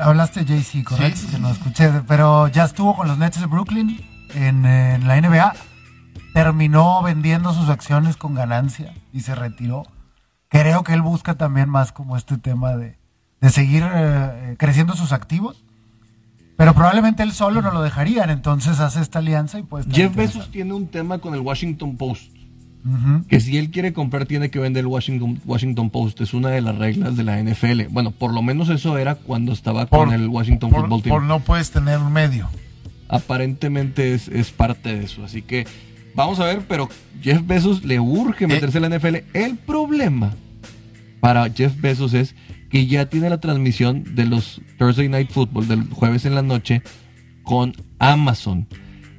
hablaste 0.00 0.44
de 0.44 0.54
Jay-Z, 0.54 0.88
correcto, 0.88 1.18
Sí, 1.18 1.26
sí, 1.26 1.32
que 1.32 1.38
no 1.40 1.50
escuché, 1.50 1.90
pero 2.06 2.46
ya 2.48 2.64
estuvo 2.64 2.94
con 2.94 3.08
los 3.08 3.18
Nets 3.18 3.40
de 3.40 3.46
Brooklyn 3.46 4.00
en, 4.34 4.64
en 4.64 5.08
la 5.08 5.20
NBA, 5.20 5.52
terminó 6.34 7.02
vendiendo 7.02 7.52
sus 7.52 7.68
acciones 7.68 8.16
con 8.16 8.34
ganancia 8.34 8.94
y 9.12 9.20
se 9.20 9.34
retiró. 9.34 9.82
Creo 10.48 10.84
que 10.84 10.92
él 10.92 11.02
busca 11.02 11.34
también 11.34 11.68
más 11.68 11.90
como 11.90 12.16
este 12.16 12.38
tema 12.38 12.76
de, 12.76 12.96
de 13.40 13.50
seguir 13.50 13.84
eh, 13.84 14.54
creciendo 14.56 14.94
sus 14.94 15.12
activos, 15.12 15.65
pero 16.56 16.74
probablemente 16.74 17.22
él 17.22 17.32
solo 17.32 17.60
no 17.62 17.70
lo 17.70 17.82
dejarían, 17.82 18.30
entonces 18.30 18.80
hace 18.80 19.00
esta 19.00 19.18
alianza 19.18 19.58
y 19.58 19.62
pues... 19.62 19.86
Jeff 19.90 20.14
Bezos 20.14 20.50
tiene 20.50 20.72
un 20.74 20.86
tema 20.88 21.18
con 21.18 21.34
el 21.34 21.40
Washington 21.40 21.96
Post. 21.96 22.32
Que 23.28 23.40
si 23.40 23.58
él 23.58 23.72
quiere 23.72 23.92
comprar, 23.92 24.26
tiene 24.26 24.48
que 24.48 24.60
vender 24.60 24.82
el 24.82 24.86
Washington, 24.86 25.40
Washington 25.44 25.90
Post. 25.90 26.20
Es 26.20 26.32
una 26.34 26.50
de 26.50 26.60
las 26.60 26.76
reglas 26.76 27.16
de 27.16 27.24
la 27.24 27.42
NFL. 27.42 27.86
Bueno, 27.90 28.12
por 28.12 28.32
lo 28.32 28.42
menos 28.42 28.68
eso 28.68 28.96
era 28.96 29.16
cuando 29.16 29.50
estaba 29.52 29.86
con 29.86 30.12
el 30.12 30.28
Washington 30.28 30.70
por- 30.70 30.82
Football 30.82 31.02
Team. 31.02 31.12
por 31.16 31.22
no 31.24 31.40
puedes 31.40 31.72
tener 31.72 31.98
un 31.98 32.12
medio. 32.12 32.48
Aparentemente 33.08 34.14
es, 34.14 34.28
es 34.28 34.50
parte 34.52 34.94
de 34.96 35.04
eso. 35.04 35.24
Así 35.24 35.42
que 35.42 35.66
vamos 36.14 36.38
a 36.38 36.44
ver, 36.44 36.60
pero 36.68 36.88
Jeff 37.20 37.44
Bezos 37.44 37.84
le 37.84 37.98
urge 37.98 38.46
meterse 38.46 38.78
en 38.78 38.88
la 38.88 38.96
NFL. 38.98 39.16
El 39.34 39.56
problema 39.56 40.32
para 41.18 41.50
Jeff 41.50 41.80
Bezos 41.80 42.14
es 42.14 42.36
que 42.70 42.86
ya 42.86 43.06
tiene 43.08 43.30
la 43.30 43.40
transmisión 43.40 44.14
de 44.14 44.24
los 44.26 44.60
Thursday 44.78 45.08
Night 45.08 45.30
Football 45.30 45.68
del 45.68 45.88
jueves 45.90 46.24
en 46.24 46.34
la 46.34 46.42
noche 46.42 46.82
con 47.42 47.74
Amazon. 47.98 48.66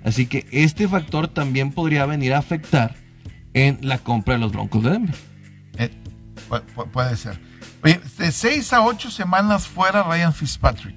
Así 0.04 0.26
que 0.28 0.46
este 0.52 0.88
factor 0.88 1.28
también 1.28 1.72
podría 1.72 2.06
venir 2.06 2.34
a 2.34 2.40
afectar 2.40 2.96
en 3.54 3.80
la 3.82 3.98
compra 4.00 4.36
de 4.36 4.40
los 4.42 4.52
Broncos 4.52 4.84
de 4.84 4.90
Denver. 4.92 5.16
Eh, 5.78 5.92
pu- 6.50 6.62
pu- 6.76 6.90
puede 6.92 7.16
ser. 7.18 7.40
De 8.18 8.32
6 8.32 8.74
a 8.74 8.82
8 8.84 9.12
semanas 9.12 9.68
fuera 9.68 10.04
Ryan 10.04 10.34
Fitzpatrick. 10.34 10.96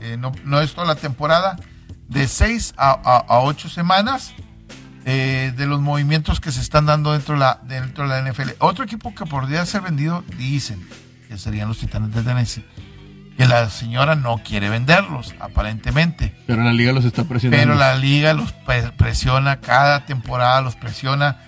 Eh, 0.00 0.16
no, 0.18 0.32
no 0.44 0.60
es 0.60 0.74
toda 0.74 0.86
la 0.86 0.94
temporada. 0.96 1.56
De 2.08 2.26
6 2.28 2.74
a, 2.76 3.24
8 3.40 3.68
semanas 3.68 4.34
eh, 5.06 5.52
de 5.56 5.66
los 5.66 5.80
movimientos 5.80 6.40
que 6.40 6.52
se 6.52 6.60
están 6.60 6.86
dando 6.86 7.12
dentro 7.12 7.34
de, 7.34 7.40
la, 7.40 7.60
dentro 7.66 8.08
de 8.08 8.10
la 8.22 8.30
NFL. 8.30 8.50
Otro 8.58 8.84
equipo 8.84 9.14
que 9.14 9.24
podría 9.26 9.64
ser 9.66 9.82
vendido, 9.82 10.24
dicen, 10.38 10.80
que 11.28 11.38
serían 11.38 11.68
los 11.68 11.78
Titanes 11.78 12.12
de 12.14 12.22
Tennessee. 12.22 12.64
Que 13.36 13.46
la 13.46 13.68
señora 13.68 14.14
no 14.14 14.38
quiere 14.38 14.68
venderlos, 14.68 15.34
aparentemente. 15.40 16.34
Pero 16.46 16.62
la 16.62 16.72
liga 16.72 16.92
los 16.92 17.04
está 17.04 17.24
presionando. 17.24 17.64
Pero 17.66 17.74
la 17.78 17.96
liga 17.96 18.32
los 18.32 18.52
pre- 18.52 18.92
presiona, 18.92 19.60
cada 19.60 20.06
temporada 20.06 20.60
los 20.60 20.76
presiona. 20.76 21.38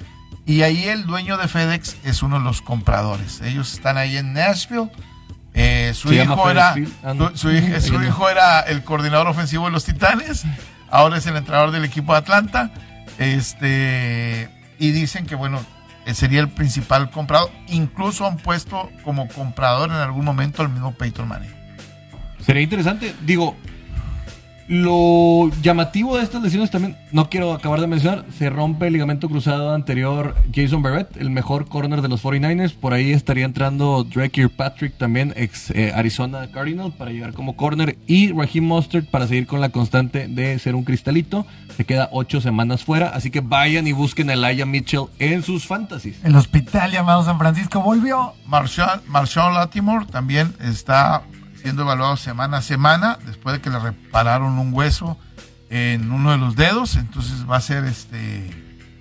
Y 0.45 0.63
ahí 0.63 0.85
el 0.85 1.07
dueño 1.07 1.37
de 1.37 1.47
FedEx 1.49 1.97
es 2.05 2.23
uno 2.23 2.39
de 2.39 2.45
los 2.45 2.61
compradores. 2.61 3.41
Ellos 3.41 3.73
están 3.73 3.99
ahí 3.99 4.17
en 4.17 4.33
Nashville. 4.33 4.91
Eh, 5.55 5.93
su, 5.95 6.13
hijo 6.13 6.51
era, 6.51 6.75
su, 7.35 7.51
hijo 7.51 8.29
era 8.29 8.61
el 8.61 8.83
coordinador 8.85 9.29
ofensivo 9.29 9.67
de 9.67 9.71
los 9.71 9.85
Titanes. 9.85 10.45
Ahora 10.91 11.19
es 11.19 11.27
el 11.27 11.37
entrenador 11.37 11.71
del 11.71 11.85
equipo 11.85 12.13
de 12.13 12.19
Atlanta. 12.19 12.73
Este, 13.19 14.49
y 14.79 14.91
dicen 14.91 15.27
que, 15.27 15.35
bueno, 15.35 15.61
sería 16.15 16.41
el 16.41 16.49
principal 16.49 17.11
comprador. 17.11 17.51
Incluso 17.69 18.27
han 18.27 18.37
puesto 18.37 18.91
como 19.05 19.29
comprador 19.29 19.91
en 19.91 19.97
algún 19.97 20.25
momento 20.25 20.63
al 20.63 20.69
mismo 20.69 20.93
Peyton 20.93 21.29
Manning. 21.29 21.55
Sería 22.41 22.63
interesante. 22.63 23.15
Digo, 23.23 23.57
lo 24.69 25.51
llamativo 25.63 26.17
de 26.17 26.25
estas 26.25 26.43
lesiones 26.43 26.71
también, 26.71 26.97
no 27.13 27.31
quiero 27.31 27.53
acabar 27.53 27.81
de 27.81 27.87
mencionar, 27.87 28.25
se 28.37 28.51
rompe 28.51 28.89
el 28.89 28.93
ligamento 28.93 29.29
cruzado 29.29 29.75
anterior 29.75 30.35
Jason 30.53 30.83
Barrett, 30.83 31.17
el 31.17 31.31
mejor 31.31 31.69
corner 31.69 32.03
de 32.03 32.09
los 32.09 32.23
49ers. 32.23 32.75
Por 32.75 32.93
ahí 32.93 33.13
estaría 33.13 33.45
entrando 33.45 34.05
Drake 34.05 34.31
Kirkpatrick 34.31 34.99
también, 34.99 35.33
ex 35.37 35.71
eh, 35.71 35.93
Arizona 35.95 36.51
Cardinal, 36.51 36.93
para 36.93 37.13
llegar 37.13 37.33
como 37.33 37.57
corner. 37.57 37.97
Y 38.07 38.33
Raheem 38.33 38.65
Mostert 38.65 39.09
para 39.09 39.27
seguir 39.27 39.47
con 39.47 39.61
la 39.61 39.69
constante 39.69 40.29
de 40.29 40.59
ser 40.59 40.75
un 40.75 40.85
cristalito. 40.85 41.47
Se 41.77 41.85
queda 41.85 42.09
ocho 42.13 42.41
semanas 42.41 42.85
fuera, 42.85 43.09
así 43.09 43.31
que 43.31 43.41
vayan 43.41 43.87
y 43.87 43.93
busquen 43.93 44.31
a 44.31 44.33
Elijah 44.33 44.67
Mitchell 44.67 45.07
en 45.19 45.43
sus 45.43 45.67
fantasies. 45.67 46.17
El 46.25 46.35
hospital 46.37 46.91
llamado 46.91 47.25
San 47.25 47.39
Francisco 47.39 47.81
volvió. 47.81 48.35
Marshall, 48.47 49.03
Marshall 49.07 49.55
Latimore 49.55 50.07
también 50.07 50.55
está 50.61 51.23
siendo 51.67 51.83
evaluado 51.83 52.17
semana 52.17 52.59
a 52.59 52.63
semana 52.63 53.19
después 53.27 53.57
de 53.57 53.61
que 53.61 53.71
le 53.71 53.81
repararon 53.81 54.57
un 54.57 54.73
hueso 54.73 55.19
en 55.69 56.13
uno 56.13 56.31
de 56.31 56.39
los 56.39 56.55
dedos. 56.55 56.95
Entonces 56.95 57.45
va 57.51 57.57
a 57.57 57.61
ser 57.61 57.85
este. 57.87 58.47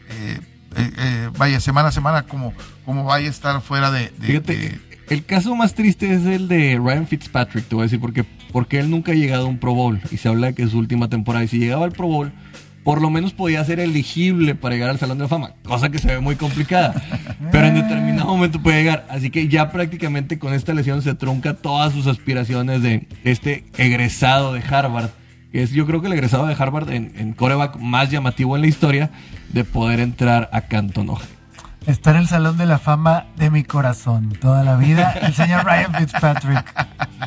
eh, 0.09 0.39
eh, 0.76 0.91
eh, 0.97 1.30
vaya, 1.38 1.59
semana 1.59 1.89
a 1.89 1.91
semana, 1.91 2.24
como, 2.24 2.53
como 2.84 3.03
vaya 3.03 3.28
a 3.28 3.30
estar 3.30 3.61
fuera 3.61 3.91
de. 3.91 4.11
de- 4.18 4.26
Fíjate, 4.28 4.57
de- 4.57 4.82
el 5.09 5.26
caso 5.26 5.55
más 5.55 5.76
triste 5.76 6.11
es 6.11 6.26
el 6.26 6.47
de 6.47 6.82
Ryan 6.84 7.05
Fitzpatrick, 7.05 7.68
te 7.68 7.76
voy 7.76 7.84
a 7.84 7.86
decir, 7.86 7.99
porque, 7.99 8.26
porque 8.51 8.80
él 8.80 8.89
nunca 8.89 9.11
ha 9.11 9.16
llegado 9.16 9.45
a 9.45 9.47
un 9.49 9.59
Pro 9.59 9.76
Bowl 9.76 10.01
y 10.09 10.18
se 10.18 10.28
habla 10.30 10.47
de 10.47 10.55
que 10.55 10.63
es 10.63 10.72
su 10.72 10.80
última 10.80 11.07
temporada. 11.07 11.45
Y 11.45 11.47
si 11.47 11.59
llegaba 11.59 11.86
al 11.86 11.91
Pro 11.91 12.07
Bowl, 12.07 12.34
por 12.86 13.02
lo 13.02 13.10
menos 13.10 13.34
podía 13.34 13.66
ser 13.66 13.80
elegible 13.80 14.54
para 14.54 14.76
llegar 14.76 14.92
al 14.92 15.00
Salón 15.00 15.18
de 15.18 15.24
la 15.24 15.28
Fama, 15.28 15.54
cosa 15.66 15.90
que 15.90 15.98
se 15.98 16.08
ve 16.08 16.20
muy 16.20 16.36
complicada. 16.36 16.94
Pero 17.52 17.66
en 17.66 17.74
determinado 17.74 18.28
momento 18.28 18.62
puede 18.62 18.78
llegar. 18.78 19.08
Así 19.10 19.32
que 19.32 19.48
ya 19.48 19.72
prácticamente 19.72 20.38
con 20.38 20.54
esta 20.54 20.72
lesión 20.74 21.02
se 21.02 21.16
trunca 21.16 21.56
todas 21.56 21.94
sus 21.94 22.06
aspiraciones 22.06 22.84
de 22.84 23.08
este 23.24 23.66
egresado 23.78 24.54
de 24.54 24.62
Harvard, 24.62 25.10
que 25.52 25.64
es 25.64 25.72
yo 25.72 25.88
creo 25.88 26.00
que 26.00 26.08
el 26.08 26.14
egresado 26.14 26.46
de 26.46 26.54
Harvard 26.54 26.92
en, 26.92 27.12
en 27.18 27.34
coreback 27.34 27.78
más 27.78 28.12
llamativo 28.12 28.56
en 28.56 28.62
la 28.62 28.68
historia 28.68 29.10
de 29.52 29.64
poder 29.64 30.00
entrar 30.00 30.52
a 30.54 30.62
Canton. 30.62 31.10
Está 31.88 32.12
en 32.12 32.18
el 32.18 32.28
Salón 32.28 32.58
de 32.58 32.68
la 32.68 32.78
Fama 32.78 33.26
de 33.36 33.50
mi 33.50 33.64
corazón 33.64 34.30
toda 34.40 34.64
la 34.64 34.76
vida, 34.76 35.12
el 35.24 35.34
señor 35.34 35.66
Ryan 35.66 35.94
Fitzpatrick. 35.96 36.74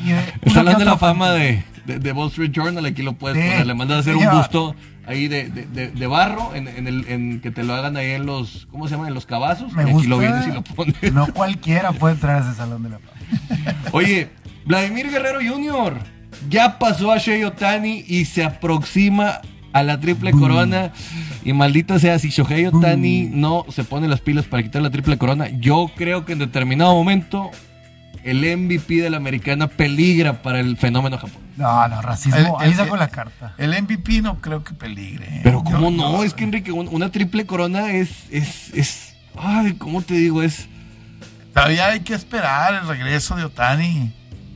Eh, 0.07 0.35
El 0.43 0.53
Salón 0.53 0.79
de 0.79 0.85
la 0.85 0.97
Fama 0.97 1.31
de, 1.31 1.65
de, 1.85 1.99
de 1.99 2.13
Wall 2.13 2.29
Street 2.29 2.53
Journal, 2.53 2.87
aquí 2.87 3.03
lo 3.03 3.15
puedes 3.15 3.37
poner. 3.37 3.67
Le 3.67 3.75
mandas 3.75 3.97
a 3.97 4.01
hacer 4.01 4.17
un 4.17 4.31
busto 4.31 4.77
ahí 5.09 5.27
de, 5.29 5.49
de, 5.49 5.67
de- 5.67 5.91
de 5.91 6.07
barro, 6.07 6.55
en, 6.55 6.69
en 6.69 6.87
el, 6.87 7.05
en 7.09 7.41
que 7.41 7.51
te 7.51 7.65
lo 7.65 7.75
hagan 7.75 7.97
ahí 7.97 8.11
en 8.13 8.27
los, 8.27 8.69
¿cómo 8.71 8.87
se 8.87 8.95
llama? 8.95 9.09
En 9.09 9.15
los 9.15 9.27
cabazos. 9.27 9.73
Me 9.73 9.83
y 9.83 9.85
aquí 9.87 9.93
gusta. 9.95 10.09
lo 10.11 10.19
vienes 10.19 10.47
y 10.47 10.53
lo 10.53 10.63
pones. 10.63 11.13
No 11.13 11.27
cualquiera 11.33 11.93
puede 11.93 12.15
entrar 12.15 12.43
a 12.43 12.47
ese 12.47 12.55
Salón 12.57 12.83
de 12.85 12.91
la 12.91 12.99
Fama. 12.99 13.75
Oye, 13.93 14.29
Vladimir 14.67 15.11
Guerrero 15.11 15.39
Jr. 15.41 15.99
ya 16.49 16.79
pasó 16.79 17.11
a 17.11 17.19
Shohei 17.19 17.43
Otani 17.45 18.05
y 18.07 18.27
se 18.27 18.45
aproxima 18.45 19.41
a 19.73 19.83
la 19.83 19.99
triple 20.01 20.33
corona. 20.33 20.93
Y 21.45 21.53
maldita 21.53 21.99
sea, 21.99 22.19
si 22.19 22.29
Shohei 22.31 22.67
Otani 22.67 23.29
no 23.33 23.65
se 23.71 23.85
pone 23.85 24.09
las 24.09 24.21
pilas 24.21 24.45
para 24.45 24.63
quitar 24.63 24.83
la 24.83 24.91
triple 24.91 25.17
corona, 25.19 25.49
yo 25.49 25.91
creo 25.97 26.25
que 26.25 26.33
en 26.35 26.39
determinado 26.41 26.93
momento 26.95 27.51
el 28.25 28.39
MVP 28.59 28.97
de 29.03 29.11
la 29.11 29.16
americana 29.19 29.66
peligra 29.69 30.43
para 30.43 30.61
el 30.61 30.77
fenómeno 30.77 31.19
Japón. 31.19 31.43
No, 31.57 31.89
no, 31.89 32.03
racismo. 32.03 32.37
El- 32.39 32.66
Ahí 32.69 32.75
saco 32.75 32.97
la 32.97 33.09
carta. 33.09 33.55
el 33.59 33.73
MVP 33.75 34.23
no 34.23 34.41
creo 34.41 34.62
que 34.64 34.75
peligre. 34.75 35.41
Pero 35.43 35.62
Yo- 35.64 35.73
cómo 35.73 35.91
no, 35.91 36.23
es 36.25 36.35
que 36.35 36.45
Enrique, 36.45 36.71
un- 36.73 36.89
una 36.91 37.11
triple 37.11 37.47
corona 37.47 37.93
es, 37.93 38.11
es, 38.31 38.73
es, 38.75 39.14
ay, 39.37 39.75
¿cómo 39.75 40.03
te 40.03 40.14
digo? 40.14 40.43
Es, 40.43 40.69
Todavía 41.55 41.87
hay 41.89 42.01
que 42.01 42.14
esperar 42.14 42.75
el 42.83 42.87
regreso 42.89 43.35
de 43.35 43.45
Otani. 43.45 44.12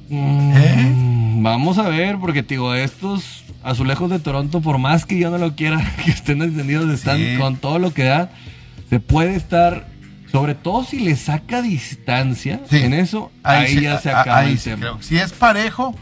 mm, 0.08 0.52
¿Eh? 0.56 0.92
vamos 1.40 1.78
a 1.78 1.88
ver, 1.88 2.18
porque 2.18 2.42
te 2.44 2.54
digo, 2.54 2.74
estos 2.74 3.42
azulejos 3.64 4.08
de 4.10 4.18
Toronto, 4.20 4.60
por 4.60 4.78
más 4.78 5.04
que 5.06 5.18
yo 5.18 5.30
no 5.30 5.38
lo 5.38 5.56
quiera, 5.56 5.78
que 6.04 6.10
estén 6.12 6.42
encendidos, 6.42 6.88
están 6.92 7.18
Sí. 7.18 7.36
con 7.38 7.56
todo 7.56 7.78
lo 7.80 7.92
que 7.92 8.04
da, 8.04 8.30
se 8.90 9.00
puede 9.00 9.34
estar, 9.34 9.86
sobre 10.32 10.54
todo 10.56 10.82
si 10.84 10.98
le 11.00 11.14
saca 11.14 11.62
distancia 11.62 12.60
Sí. 12.68 12.78
en 12.78 12.94
eso, 12.94 13.30
ahí, 13.44 13.74
sí- 13.74 13.80
ya 13.82 13.98
se 14.00 14.10
acaba 14.10 14.38
ahí 14.38 14.52
el 14.52 14.58
sí 14.58 14.70
tema. 14.70 14.80
creo. 14.80 15.02
Si 15.02 15.18
es 15.18 15.32
parejo. 15.32 15.94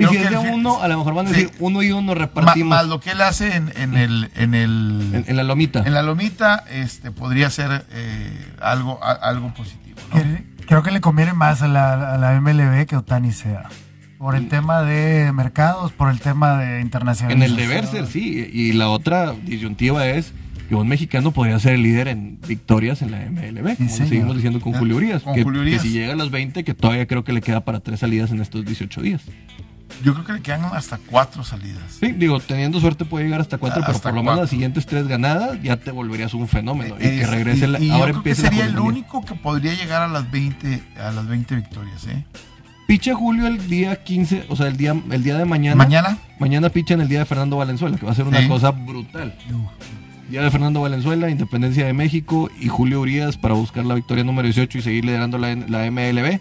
Y 0.00 0.06
si 0.06 0.16
es 0.16 0.30
de 0.30 0.36
uno, 0.38 0.80
a 0.80 0.86
lo 0.86 0.98
mejor 0.98 1.14
van 1.14 1.26
a 1.26 1.30
Sí. 1.30 1.34
decir 1.34 1.50
uno 1.58 1.82
y 1.82 1.90
uno 1.90 2.14
repartimos 2.14 2.68
Más 2.70 2.86
lo 2.86 3.00
que 3.00 3.10
él 3.12 3.20
hace 3.20 3.56
en, 3.56 3.72
en 3.76 3.96
el, 3.96 4.30
en 4.36 4.54
el 4.54 5.10
en, 5.12 5.24
en 5.26 5.36
la 5.36 5.42
lomita. 5.42 5.82
en 5.84 5.92
la 5.92 6.02
lomita, 6.02 6.64
este 6.70 7.10
podría 7.10 7.50
ser 7.50 7.84
eh, 7.90 8.46
algo, 8.60 9.02
a- 9.02 9.12
algo 9.12 9.52
positivo. 9.54 9.98
Creo 10.66 10.82
que 10.84 10.90
le 10.92 11.00
conviene 11.00 11.32
más 11.32 11.62
a 11.62 11.68
la, 11.68 12.14
a 12.14 12.18
la 12.18 12.34
MLB 12.40 12.86
que 12.86 12.94
Otani 12.96 13.32
sea. 13.32 13.68
Por 14.18 14.34
el 14.36 14.48
tema 14.48 14.82
de 14.82 15.32
mercados, 15.32 15.92
por 15.92 16.10
el 16.10 16.20
tema 16.20 16.58
de 16.58 16.76
En 16.76 16.82
internacionalización. 16.82 17.42
el 17.42 17.56
deber 17.56 17.86
ser, 17.86 18.06
sí. 18.06 18.48
Y 18.52 18.72
la 18.74 18.88
otra 18.90 19.32
disyuntiva 19.44 20.06
es 20.06 20.32
que 20.68 20.74
un 20.74 20.86
mexicano 20.86 21.32
podría 21.32 21.58
ser 21.58 21.74
el 21.74 21.82
líder 21.82 22.08
en 22.08 22.38
victorias 22.46 23.02
en 23.02 23.10
la 23.10 23.18
MLB, 23.30 23.76
como 23.76 23.88
seguimos 23.90 24.34
diciendo 24.36 24.60
con 24.60 24.74
Ah, 24.74 24.78
Julio 24.78 24.96
Urias, 24.96 25.22
con 25.22 25.34
que, 25.34 25.42
Julio 25.42 25.62
que 25.62 25.68
Urias. 25.68 25.82
si 25.82 25.90
llega 25.90 26.12
a 26.12 26.16
las 26.16 26.30
20, 26.30 26.62
que 26.64 26.74
todavía 26.74 27.06
creo 27.06 27.24
que 27.24 27.32
le 27.32 27.40
queda 27.40 27.64
para 27.64 27.80
tres 27.80 28.00
salidas 28.00 28.30
en 28.30 28.40
estos 28.40 28.64
18 28.64 29.00
días. 29.02 29.22
Yo 30.04 30.12
creo 30.12 30.24
que 30.26 30.32
le 30.34 30.42
quedan 30.42 30.64
hasta 30.66 30.98
cuatro 30.98 31.42
salidas. 31.42 31.82
Sí, 31.98 32.12
digo, 32.12 32.38
teniendo 32.40 32.78
suerte 32.78 33.04
puede 33.06 33.24
llegar 33.24 33.40
hasta 33.40 33.56
cuatro, 33.58 33.80
pero 33.80 33.96
Hasta 33.96 34.10
por 34.10 34.16
lo 34.16 34.22
menos 34.22 34.40
las 34.40 34.50
siguientes 34.50 34.84
tres 34.86 35.08
ganadas 35.08 35.58
ya 35.62 35.78
te 35.78 35.90
volverías 35.90 36.34
un 36.34 36.46
fenómeno. 36.46 36.94
y 36.96 36.98
que 37.02 37.22
Es- 37.22 37.30
regrese, 37.30 37.66
la- 37.66 37.80
y- 37.80 37.84
y 37.84 37.88
yo 37.88 37.94
ahora 37.94 38.10
creo 38.12 38.22
que 38.22 38.34
sería 38.34 38.66
el 38.66 38.78
único 38.78 39.24
que 39.24 39.34
podría 39.34 39.72
llegar 39.74 40.02
a 40.02 40.08
las 40.08 40.30
20, 40.30 40.82
a 41.02 41.10
las 41.10 41.26
20 41.26 41.56
victorias, 41.56 42.06
¿eh? 42.06 42.24
Picha 42.86 43.14
Julio 43.14 43.46
el 43.46 43.66
día 43.68 44.02
15, 44.04 44.44
o 44.48 44.56
sea, 44.56 44.66
el 44.68 44.76
día, 44.76 44.94
el 45.10 45.22
día 45.22 45.36
de 45.36 45.44
mañana. 45.46 45.76
Mañana. 45.76 46.18
Mañana 46.38 46.68
picha 46.68 46.94
en 46.94 47.00
el 47.00 47.08
día 47.08 47.18
de 47.20 47.24
Fernando 47.24 47.56
Valenzuela, 47.56 47.96
que 47.96 48.06
va 48.06 48.12
a 48.12 48.14
ser 48.14 48.26
una 48.26 48.40
Sí. 48.42 48.48
cosa 48.48 48.70
brutal. 48.70 49.34
Día 50.28 50.42
de 50.42 50.50
Fernando 50.50 50.82
Valenzuela, 50.82 51.30
Independencia 51.30 51.86
de 51.86 51.94
México 51.94 52.50
y 52.60 52.68
Julio 52.68 53.00
Urias 53.00 53.38
para 53.38 53.54
buscar 53.54 53.86
la 53.86 53.94
victoria 53.94 54.24
número 54.24 54.46
18 54.46 54.76
y 54.76 54.82
seguir 54.82 55.04
liderando 55.06 55.38
la, 55.38 55.54
la 55.54 55.90
MLB. 55.90 56.38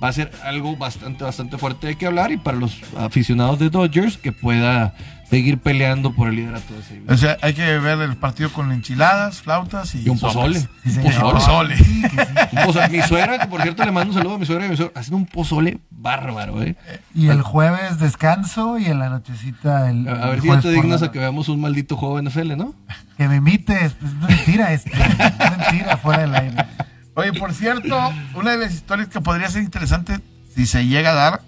Va 0.00 0.08
a 0.08 0.12
ser 0.12 0.30
algo 0.44 0.76
bastante, 0.76 1.24
bastante 1.24 1.58
fuerte 1.58 1.88
de 1.88 1.96
que 1.96 2.06
hablar 2.06 2.30
y 2.30 2.36
para 2.36 2.58
los 2.58 2.80
aficionados 2.96 3.58
de 3.58 3.70
Dodgers 3.70 4.18
que 4.18 4.30
pueda 4.30 4.94
seguir 5.28 5.58
peleando 5.58 6.12
por 6.12 6.28
el 6.28 6.36
liderato 6.36 6.74
de 6.74 6.80
ese 6.80 7.02
O 7.08 7.16
sea, 7.16 7.36
hay 7.42 7.54
que 7.54 7.78
ver 7.78 8.00
el 8.00 8.16
partido 8.16 8.52
con 8.52 8.72
enchiladas, 8.72 9.42
flautas 9.42 9.94
y, 9.94 10.02
Y 10.04 10.08
un 10.08 10.18
pozole. 10.18 10.60
Sí, 10.60 10.68
Un 10.96 11.02
pozole. 11.02 11.32
Pozole. 11.32 11.76
Sí, 11.76 12.02
que 12.02 12.24
sí. 12.24 12.32
Un 12.52 12.64
pozole. 12.64 12.88
Mi 12.88 13.02
suegra, 13.02 13.38
que 13.38 13.46
por 13.46 13.62
cierto 13.62 13.84
le 13.84 13.92
mando 13.92 14.12
un 14.12 14.18
saludo 14.18 14.34
a 14.34 14.38
mi 14.38 14.46
suegra 14.46 14.64
y 14.64 14.68
a 14.68 14.70
mi 14.70 14.76
suegra, 14.76 15.00
hacen 15.00 15.14
un 15.14 15.26
pozole 15.26 15.78
bárbaro, 15.90 16.62
¿eh? 16.62 16.76
Y 17.14 17.28
el 17.28 17.42
jueves 17.42 17.98
descanso 17.98 18.78
y 18.78 18.86
en 18.86 18.98
la 18.98 19.08
nochecita 19.08 19.90
el. 19.90 20.08
A, 20.08 20.12
a 20.12 20.30
ver 20.30 20.38
el 20.38 20.42
si 20.42 20.60
te 20.60 20.70
dignas 20.70 21.02
a 21.02 21.10
que 21.10 21.18
veamos 21.18 21.48
un 21.48 21.60
maldito 21.60 21.96
juego 21.96 22.20
NFL, 22.20 22.56
¿no? 22.56 22.74
Que 23.16 23.28
me 23.28 23.36
imites. 23.36 23.94
Pues, 23.94 24.12
es 24.12 24.18
mentira 24.18 24.72
esto. 24.72 24.90
Es 24.90 25.58
mentira 25.58 25.96
fuera 25.96 26.22
del 26.22 26.34
aire. 26.34 26.66
Oye, 27.14 27.32
por 27.32 27.52
cierto, 27.54 27.96
una 28.34 28.52
de 28.52 28.58
las 28.58 28.74
historias 28.74 29.08
que 29.08 29.20
podría 29.20 29.48
ser 29.48 29.62
interesante 29.62 30.20
si 30.54 30.66
se 30.66 30.86
llega 30.86 31.10
a 31.10 31.14
dar, 31.14 31.42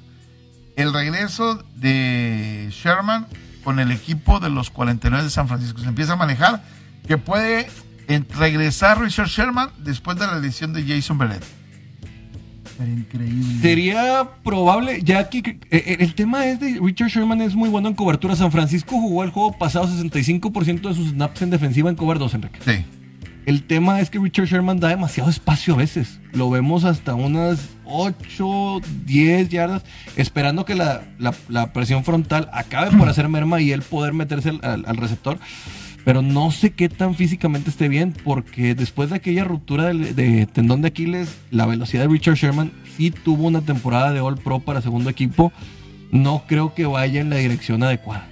el 0.77 0.93
regreso 0.93 1.65
de 1.75 2.69
Sherman 2.71 3.27
con 3.67 3.81
el 3.81 3.91
equipo 3.91 4.39
de 4.39 4.49
los 4.49 4.71
49 4.71 5.25
de 5.25 5.29
San 5.29 5.49
Francisco. 5.49 5.81
Se 5.81 5.89
empieza 5.89 6.13
a 6.13 6.17
manejar 6.17 6.63
que 7.05 7.19
puede 7.19 7.67
regresar 8.39 9.01
Richard 9.01 9.27
Sherman 9.27 9.71
después 9.79 10.17
de 10.17 10.25
la 10.25 10.39
lesión 10.39 10.73
de 10.73 10.85
Jason. 10.85 11.19
Pero 11.19 11.33
increíble. 12.89 13.61
Sería 13.61 14.29
probable, 14.45 15.01
ya 15.03 15.29
que 15.29 15.39
eh, 15.39 15.59
eh, 15.73 15.97
el 15.99 16.15
tema 16.15 16.47
es 16.47 16.61
de 16.61 16.79
Richard 16.81 17.09
Sherman 17.09 17.41
es 17.41 17.57
muy 17.57 17.69
bueno 17.69 17.89
en 17.89 17.95
cobertura. 17.95 18.37
San 18.37 18.53
Francisco 18.53 19.01
jugó 19.01 19.25
el 19.25 19.31
juego 19.31 19.59
pasado 19.59 19.89
65% 19.89 20.83
de 20.83 20.95
sus 20.95 21.09
snaps 21.09 21.43
en 21.43 21.51
defensiva 21.51 21.91
en 21.91 21.97
cover 21.97 22.21
2, 22.21 22.35
Enrique. 22.35 22.61
Sí. 22.65 22.85
El 23.47 23.65
tema 23.65 23.99
es 23.99 24.11
que 24.11 24.21
Richard 24.21 24.47
Sherman 24.47 24.79
da 24.79 24.91
demasiado 24.91 25.29
espacio 25.29 25.75
a 25.75 25.79
veces. 25.79 26.21
Lo 26.31 26.51
vemos 26.51 26.85
hasta 26.85 27.17
unas 27.17 27.71
8, 27.87 28.81
10 29.05 29.49
yardas, 29.49 29.83
esperando 30.17 30.65
que 30.65 30.75
la, 30.75 31.03
la- 31.19 31.73
presión 31.73 32.05
frontal 32.05 32.49
acabe 32.53 32.97
por 32.97 33.09
hacer 33.09 33.29
merma 33.29 33.61
y 33.61 33.73
él 33.73 33.83
poder 33.83 34.13
meterse 34.13 34.51
al, 34.63 34.97
receptor. 34.97 35.39
Pero 36.05 36.23
no 36.23 36.51
sé 36.53 36.71
qué 36.71 36.89
tan 36.89 37.15
físicamente 37.17 37.69
esté 37.71 37.89
bien, 37.89 38.15
porque 38.25 38.75
después 38.77 39.11
de 39.11 39.17
aquella 39.17 39.45
ruptura 39.45 39.85
del- 39.87 40.15
de, 40.15 40.47
tendón 40.47 40.81
de 40.83 40.89
Aquiles, 40.89 41.29
la 41.51 41.67
velocidad 41.67 42.03
de 42.05 42.09
Richard 42.09 42.37
Sherman 42.37 42.71
sí 42.97 43.11
tuvo 43.11 43.47
una 43.47 43.63
temporada 43.63 44.13
de 44.13 44.21
All 44.21 44.37
Pro 44.39 44.61
para 44.61 44.81
segundo 44.81 45.11
equipo. 45.11 45.53
No 46.13 46.45
creo 46.47 46.75
que 46.75 46.87
vaya 46.87 47.21
en 47.21 47.31
la 47.31 47.37
dirección 47.37 47.83
adecuada. 47.83 48.29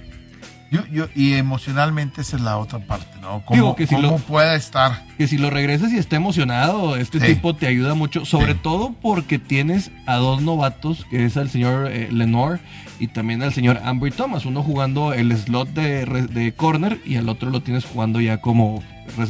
Yo, 0.71 0.85
yo, 0.91 1.05
y 1.15 1.33
emocionalmente 1.33 2.21
esa 2.21 2.37
es 2.37 2.41
la 2.41 2.57
otra 2.57 2.79
parte, 2.79 3.19
¿no? 3.21 3.41
¿Cómo, 3.45 3.55
Digo 3.55 3.75
que 3.75 3.85
si 3.87 3.95
cómo 3.95 4.11
lo- 4.11 4.17
pueda 4.17 4.55
estar? 4.55 5.03
que 5.17 5.27
si 5.27 5.37
lo 5.37 5.49
regresas 5.49 5.91
y 5.93 5.97
está 5.97 6.15
emocionado, 6.15 6.95
este 6.97 7.19
Sí. 7.19 7.27
tipo 7.35 7.55
te 7.55 7.67
ayuda 7.67 7.93
mucho, 7.93 8.25
sobre 8.25 8.53
Sí. 8.53 8.59
todo 8.63 8.93
porque 9.01 9.37
tienes 9.39 9.91
a 10.07 10.15
dos 10.15 10.41
novatos, 10.41 11.05
que 11.09 11.25
es 11.25 11.37
al 11.37 11.49
señor 11.49 11.89
eh, 11.91 12.09
Lenore 12.11 12.59
y 12.99 13.07
también 13.07 13.43
al 13.43 13.53
señor 13.53 13.79
Ambry 13.85 14.11
Thomas, 14.11 14.45
uno 14.45 14.63
jugando 14.63 15.13
el 15.13 15.31
slot 15.37 15.69
de, 15.69 16.05
de 16.05 16.53
corner 16.53 16.99
y 17.05 17.15
al 17.17 17.29
otro 17.29 17.49
lo 17.51 17.61
tienes 17.61 17.85
jugando 17.85 18.19
ya 18.19 18.41
como 18.41 18.83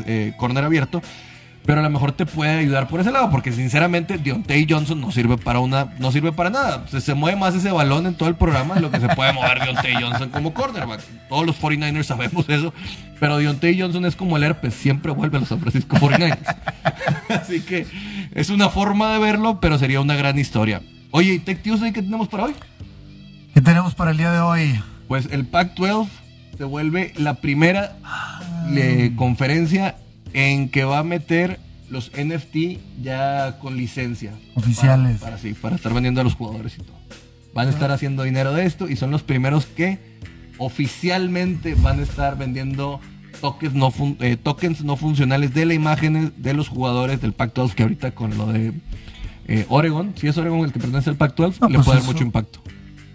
eh, 0.07 0.33
corner 0.37 0.63
abierto. 0.63 1.01
Pero 1.65 1.79
a 1.79 1.83
lo 1.83 1.89
mejor 1.89 2.11
te 2.11 2.25
puede 2.27 2.59
ayudar 2.59 2.87
por 2.87 2.99
ese 2.99 3.11
lado, 3.11 3.31
porque 3.31 3.51
sinceramente 3.51 4.19
Deontay 4.19 4.67
Johnson 4.69 5.01
no 5.01 5.11
sirve 5.11 5.37
para 5.37 5.59
una, 5.59 5.93
no 5.97 6.11
sirve 6.11 6.31
para 6.31 6.51
nada. 6.51 6.85
Se, 6.89 7.01
se 7.01 7.15
mueve 7.15 7.37
más 7.37 7.55
ese 7.55 7.71
balón 7.71 8.05
en 8.05 8.13
todo 8.13 8.29
el 8.29 8.35
programa 8.35 8.75
de 8.75 8.81
lo 8.81 8.91
que 8.91 8.99
se 8.99 9.09
puede 9.09 9.33
mover 9.33 9.59
Deontay 9.59 9.95
Johnson 9.95 10.29
como 10.29 10.53
cornerback. 10.53 11.01
Todos 11.27 11.45
los 11.45 11.59
49ers 11.59 12.03
sabemos 12.03 12.47
eso, 12.49 12.71
pero 13.19 13.37
Deontay 13.37 13.79
Johnson 13.79 14.05
es 14.05 14.15
como 14.15 14.37
el 14.37 14.43
herpes, 14.43 14.75
siempre 14.75 15.11
vuelve 15.11 15.37
a 15.37 15.39
los 15.39 15.49
San 15.49 15.59
Francisco 15.59 15.97
49ers. 15.97 16.55
Así 17.29 17.61
que 17.61 17.87
es 18.33 18.49
una 18.49 18.69
forma 18.69 19.13
de 19.13 19.19
verlo, 19.19 19.59
pero 19.59 19.79
sería 19.79 20.01
una 20.01 20.15
gran 20.15 20.37
historia. 20.37 20.81
Oye, 21.09 21.33
¿y 21.33 21.39
Tech 21.39 21.63
Tuesday 21.63 21.91
qué 21.91 22.03
tenemos 22.03 22.27
para 22.27 22.43
hoy? 22.43 22.55
¿Qué 23.55 23.61
tenemos 23.61 23.95
para 23.95 24.11
el 24.11 24.17
día 24.17 24.31
de 24.31 24.39
hoy? 24.39 24.79
Pues 25.07 25.29
el 25.31 25.45
Pac-12 25.45 26.09
se 26.57 26.63
vuelve 26.63 27.13
la 27.15 27.35
primera 27.35 27.95
eh, 28.75 29.13
conferencia 29.15 29.95
en 30.35 30.69
que 30.69 30.83
va 30.83 30.99
a 30.99 31.03
meter 31.03 31.59
los 31.89 32.11
NFT 32.11 32.79
ya 33.01 33.57
con 33.59 33.77
licencia. 33.77 34.33
Oficiales. 34.55 35.19
Para, 35.19 35.31
para, 35.37 35.41
sí, 35.41 35.53
para 35.53 35.75
estar 35.77 35.93
vendiendo 35.93 36.21
a 36.21 36.23
los 36.25 36.35
jugadores 36.35 36.75
y 36.77 36.83
todo. 36.83 36.95
Van 37.53 37.67
a 37.67 37.69
estar 37.71 37.89
haciendo 37.91 38.23
dinero 38.23 38.53
de 38.53 38.65
esto 38.65 38.89
y 38.89 38.97
son 38.97 39.11
los 39.11 39.23
primeros 39.23 39.65
que 39.65 39.97
oficialmente 40.57 41.75
van 41.75 41.99
a 41.99 42.03
estar 42.03 42.37
vendiendo 42.37 42.99
tokens 43.39 43.73
no, 43.73 43.91
fun- 43.91 44.17
eh, 44.19 44.35
tokens 44.35 44.83
no 44.83 44.97
funcionales 44.97 45.53
de 45.53 45.65
las 45.65 45.75
imágenes 45.75 46.31
de 46.37 46.53
los 46.53 46.67
jugadores 46.67 47.21
del 47.21 47.31
Pac-12 47.33 47.73
que 47.73 47.83
ahorita 47.83 48.11
con 48.11 48.37
lo 48.37 48.47
de 48.51 48.73
eh, 49.47 49.65
Oregon, 49.69 50.13
si 50.17 50.27
es 50.27 50.37
Oregon 50.37 50.59
el 50.65 50.73
que 50.73 50.79
pertenece 50.79 51.09
al 51.11 51.17
Pac-12, 51.17 51.59
No, 51.61 51.69
le 51.69 51.75
pues 51.75 51.85
puede 51.85 51.99
dar 51.99 52.07
mucho 52.07 52.23
impacto. 52.23 52.61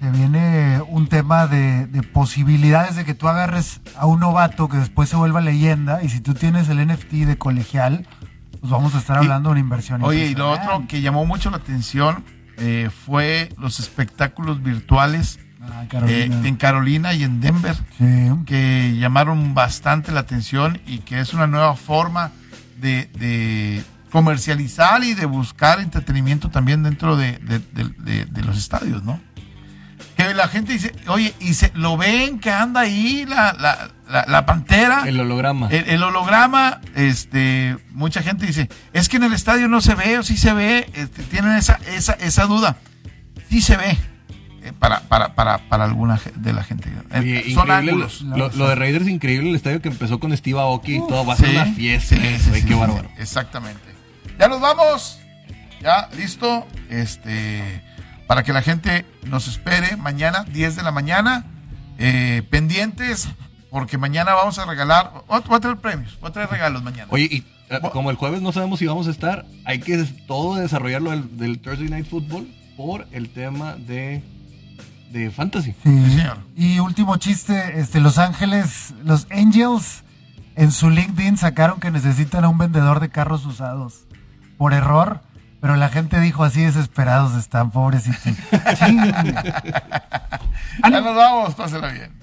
Se 0.01 0.11
viene 0.11 0.81
un 0.89 1.09
tema 1.09 1.47
de, 1.47 1.87
de 1.87 2.03
posibilidades 2.03 2.97
de 2.97 3.05
que 3.05 3.13
tú 3.15 3.29
agarres 3.29 3.81
a 3.97 4.07
un 4.07 4.21
novato 4.21 4.69
que 4.69 4.79
después 4.79 5.09
se 5.11 5.17
vuelva 5.17 5.41
leyenda 5.43 6.03
y 6.03 6.09
si 6.09 6.21
tú 6.21 6.33
tienes 6.35 6.69
el 6.71 6.87
NFT 6.87 7.13
de 7.27 7.37
colegial, 7.37 8.07
pues 8.61 8.71
vamos 8.73 8.95
a 8.95 8.99
estar 8.99 9.17
Y- 9.17 9.27
hablón 9.27 9.43
de 9.43 9.49
una 9.51 9.61
inversión. 9.61 10.03
Oye, 10.03 10.27
y 10.29 10.35
lo 10.35 10.51
otro 10.53 10.87
que 10.89 11.03
llamó 11.03 11.27
mucho 11.27 11.51
la 11.51 11.59
atención 11.59 12.25
eh, 12.57 12.89
fue 13.05 13.51
los 13.59 13.79
espectáculos 13.81 14.63
virtuales 14.63 15.39
Ah, 15.63 15.85
eh, 16.09 16.31
en 16.45 16.57
Carolina 16.57 17.13
y 17.13 17.23
en 17.23 17.43
Denver. 17.43 17.77
Sí. 17.99 18.31
que 18.47 18.97
llamaron 18.99 19.53
bastante 19.53 20.11
la 20.11 20.21
atención 20.21 20.81
y 20.87 21.01
que 21.01 21.21
es 21.21 21.35
una 21.35 21.47
nueva 21.47 21.77
forma 21.77 22.31
de, 22.81 23.11
de 23.19 23.85
comercializar 24.11 25.05
y 25.05 25.13
de 25.13 25.27
buscar 25.27 25.81
entretenimiento 25.81 26.49
también 26.49 26.83
dentro 26.83 27.15
de, 27.17 27.33
de- 27.39 27.59
de- 27.59 27.91
de- 27.99 28.25
de 28.25 28.43
los 28.43 28.57
estadios, 28.57 29.03
¿no? 29.05 29.21
Que 30.29 30.35
la 30.35 30.49
gente 30.49 30.73
dice, 30.73 30.93
oye, 31.07 31.35
y 31.41 31.55
se 31.55 31.71
lo 31.75 31.97
ven 31.97 32.39
que 32.41 32.51
anda 32.51 32.81
ahí 32.81 33.25
la, 33.27 33.53
la, 33.55 33.91
la, 34.09 34.25
la 34.29 34.47
pantera, 34.47 35.05
El 35.07 35.19
holograma. 35.21 35.69
el, 35.71 35.89
el 35.89 36.03
holograma, 36.03 36.81
este, 36.95 37.77
mucha 37.93 38.23
gente 38.23 38.47
dice, 38.47 38.69
es 38.93 39.09
que 39.09 39.17
en 39.19 39.25
el 39.25 39.33
estadio 39.33 39.69
no 39.69 39.81
se 39.81 39.95
ve 39.95 40.19
o 40.19 40.23
sí 40.23 40.37
se 40.37 40.53
ve, 40.53 40.91
este, 40.95 41.23
tienen 41.23 41.53
esa, 41.57 41.79
esa, 41.89 42.13
esa 42.15 42.45
duda. 42.47 42.77
Sí 43.49 43.61
se 43.63 43.77
ve 43.77 43.97
eh, 44.63 44.73
para, 44.79 45.01
para, 45.09 45.35
para, 45.35 45.59
para 45.69 45.85
alguna 45.85 46.21
de 46.37 46.53
la 46.53 46.63
gente. 46.65 46.89
Eh, 47.13 47.19
Oye, 47.19 47.55
Son 47.55 47.71
ángulos. 47.71 48.21
Lo, 48.23 48.37
lo- 48.37 48.49
lo 48.51 48.69
de 48.69 48.75
Raiders, 48.75 49.09
increíble 49.09 49.49
el 49.51 49.57
estadio 49.57 49.81
que 49.81 49.89
empezó 49.89 50.21
con 50.21 50.37
Steve 50.37 50.59
Aoki 50.61 50.97
y 50.97 50.99
todo. 50.99 51.25
Va 51.25 51.35
a 51.35 51.37
ser 51.37 51.49
Sí, 51.51 51.57
una 51.57 51.65
fiesta. 51.67 52.17
sí, 52.17 52.39
sí, 52.55 52.65
qué 52.67 52.75
bárbaro. 52.75 53.11
exactamente. 53.19 53.81
Ya 54.39 54.49
nos 54.49 54.61
vamos. 54.61 55.19
Ya, 55.83 56.09
listo. 56.17 56.67
Este, 56.91 57.83
para 58.31 58.45
que 58.45 58.53
la 58.53 58.63
gente 58.63 59.05
nos 59.27 59.49
espere 59.49 59.97
mañana, 59.97 60.45
10 60.45 60.77
de 60.77 60.85
la 60.85 60.93
mañana. 60.93 61.47
Eh, 61.99 62.47
pendientes, 62.49 63.29
porque 63.71 63.99
mañana 63.99 64.35
vamos 64.35 64.57
a 64.61 64.67
regalar. 64.67 65.25
Voy 65.27 65.57
a 65.57 65.59
traer 65.59 65.79
premios, 65.79 66.17
voy 66.21 66.31
a 66.31 66.33
traer 66.33 66.49
regalos 66.49 66.81
mañana. 66.85 67.09
Oye, 67.11 67.25
y 67.25 67.39
eh, 67.71 67.81
como 67.93 68.09
el 68.09 68.15
jueves 68.15 68.41
no 68.41 68.53
sabemos 68.53 68.79
si 68.79 68.87
vamos 68.87 69.09
a 69.09 69.11
estar, 69.11 69.47
hay 69.65 69.81
que 69.81 69.97
todo 70.29 70.55
desarrollarlo 70.55 71.11
del, 71.11 71.39
del 71.39 71.59
Thursday 71.59 71.89
Night 71.89 72.07
Football 72.07 72.47
por 72.77 73.09
el 73.11 73.31
tema 73.31 73.75
de, 73.75 74.23
de 75.11 75.33
fantasy. 75.33 75.75
Sí. 75.83 76.05
Sí, 76.05 76.11
señor. 76.19 76.39
Y 76.55 76.79
último 76.79 77.17
chiste, 77.17 77.81
este, 77.81 77.99
Los 77.99 78.19
Ángeles, 78.19 78.95
los 79.03 79.27
Angels 79.33 80.05
en 80.55 80.71
su 80.71 80.89
LinkedIn 80.89 81.37
sacaron 81.37 81.81
que 81.81 81.91
necesitan 81.91 82.45
a 82.45 82.49
un 82.49 82.59
vendedor 82.59 83.01
de 83.01 83.09
carros 83.09 83.45
usados 83.45 84.05
por 84.57 84.73
error, 84.73 85.21
pero 85.61 85.77
la 85.77 85.89
gente 85.89 86.21
dijo 86.21 86.45
así 86.45 86.63
desesperados 86.63 87.37
están, 87.37 87.71
pobrecitos. 87.71 88.21
Ya 90.83 91.01
nos 91.01 91.15
vamos, 91.15 91.55
pásela 91.55 91.89
bien. 91.89 92.20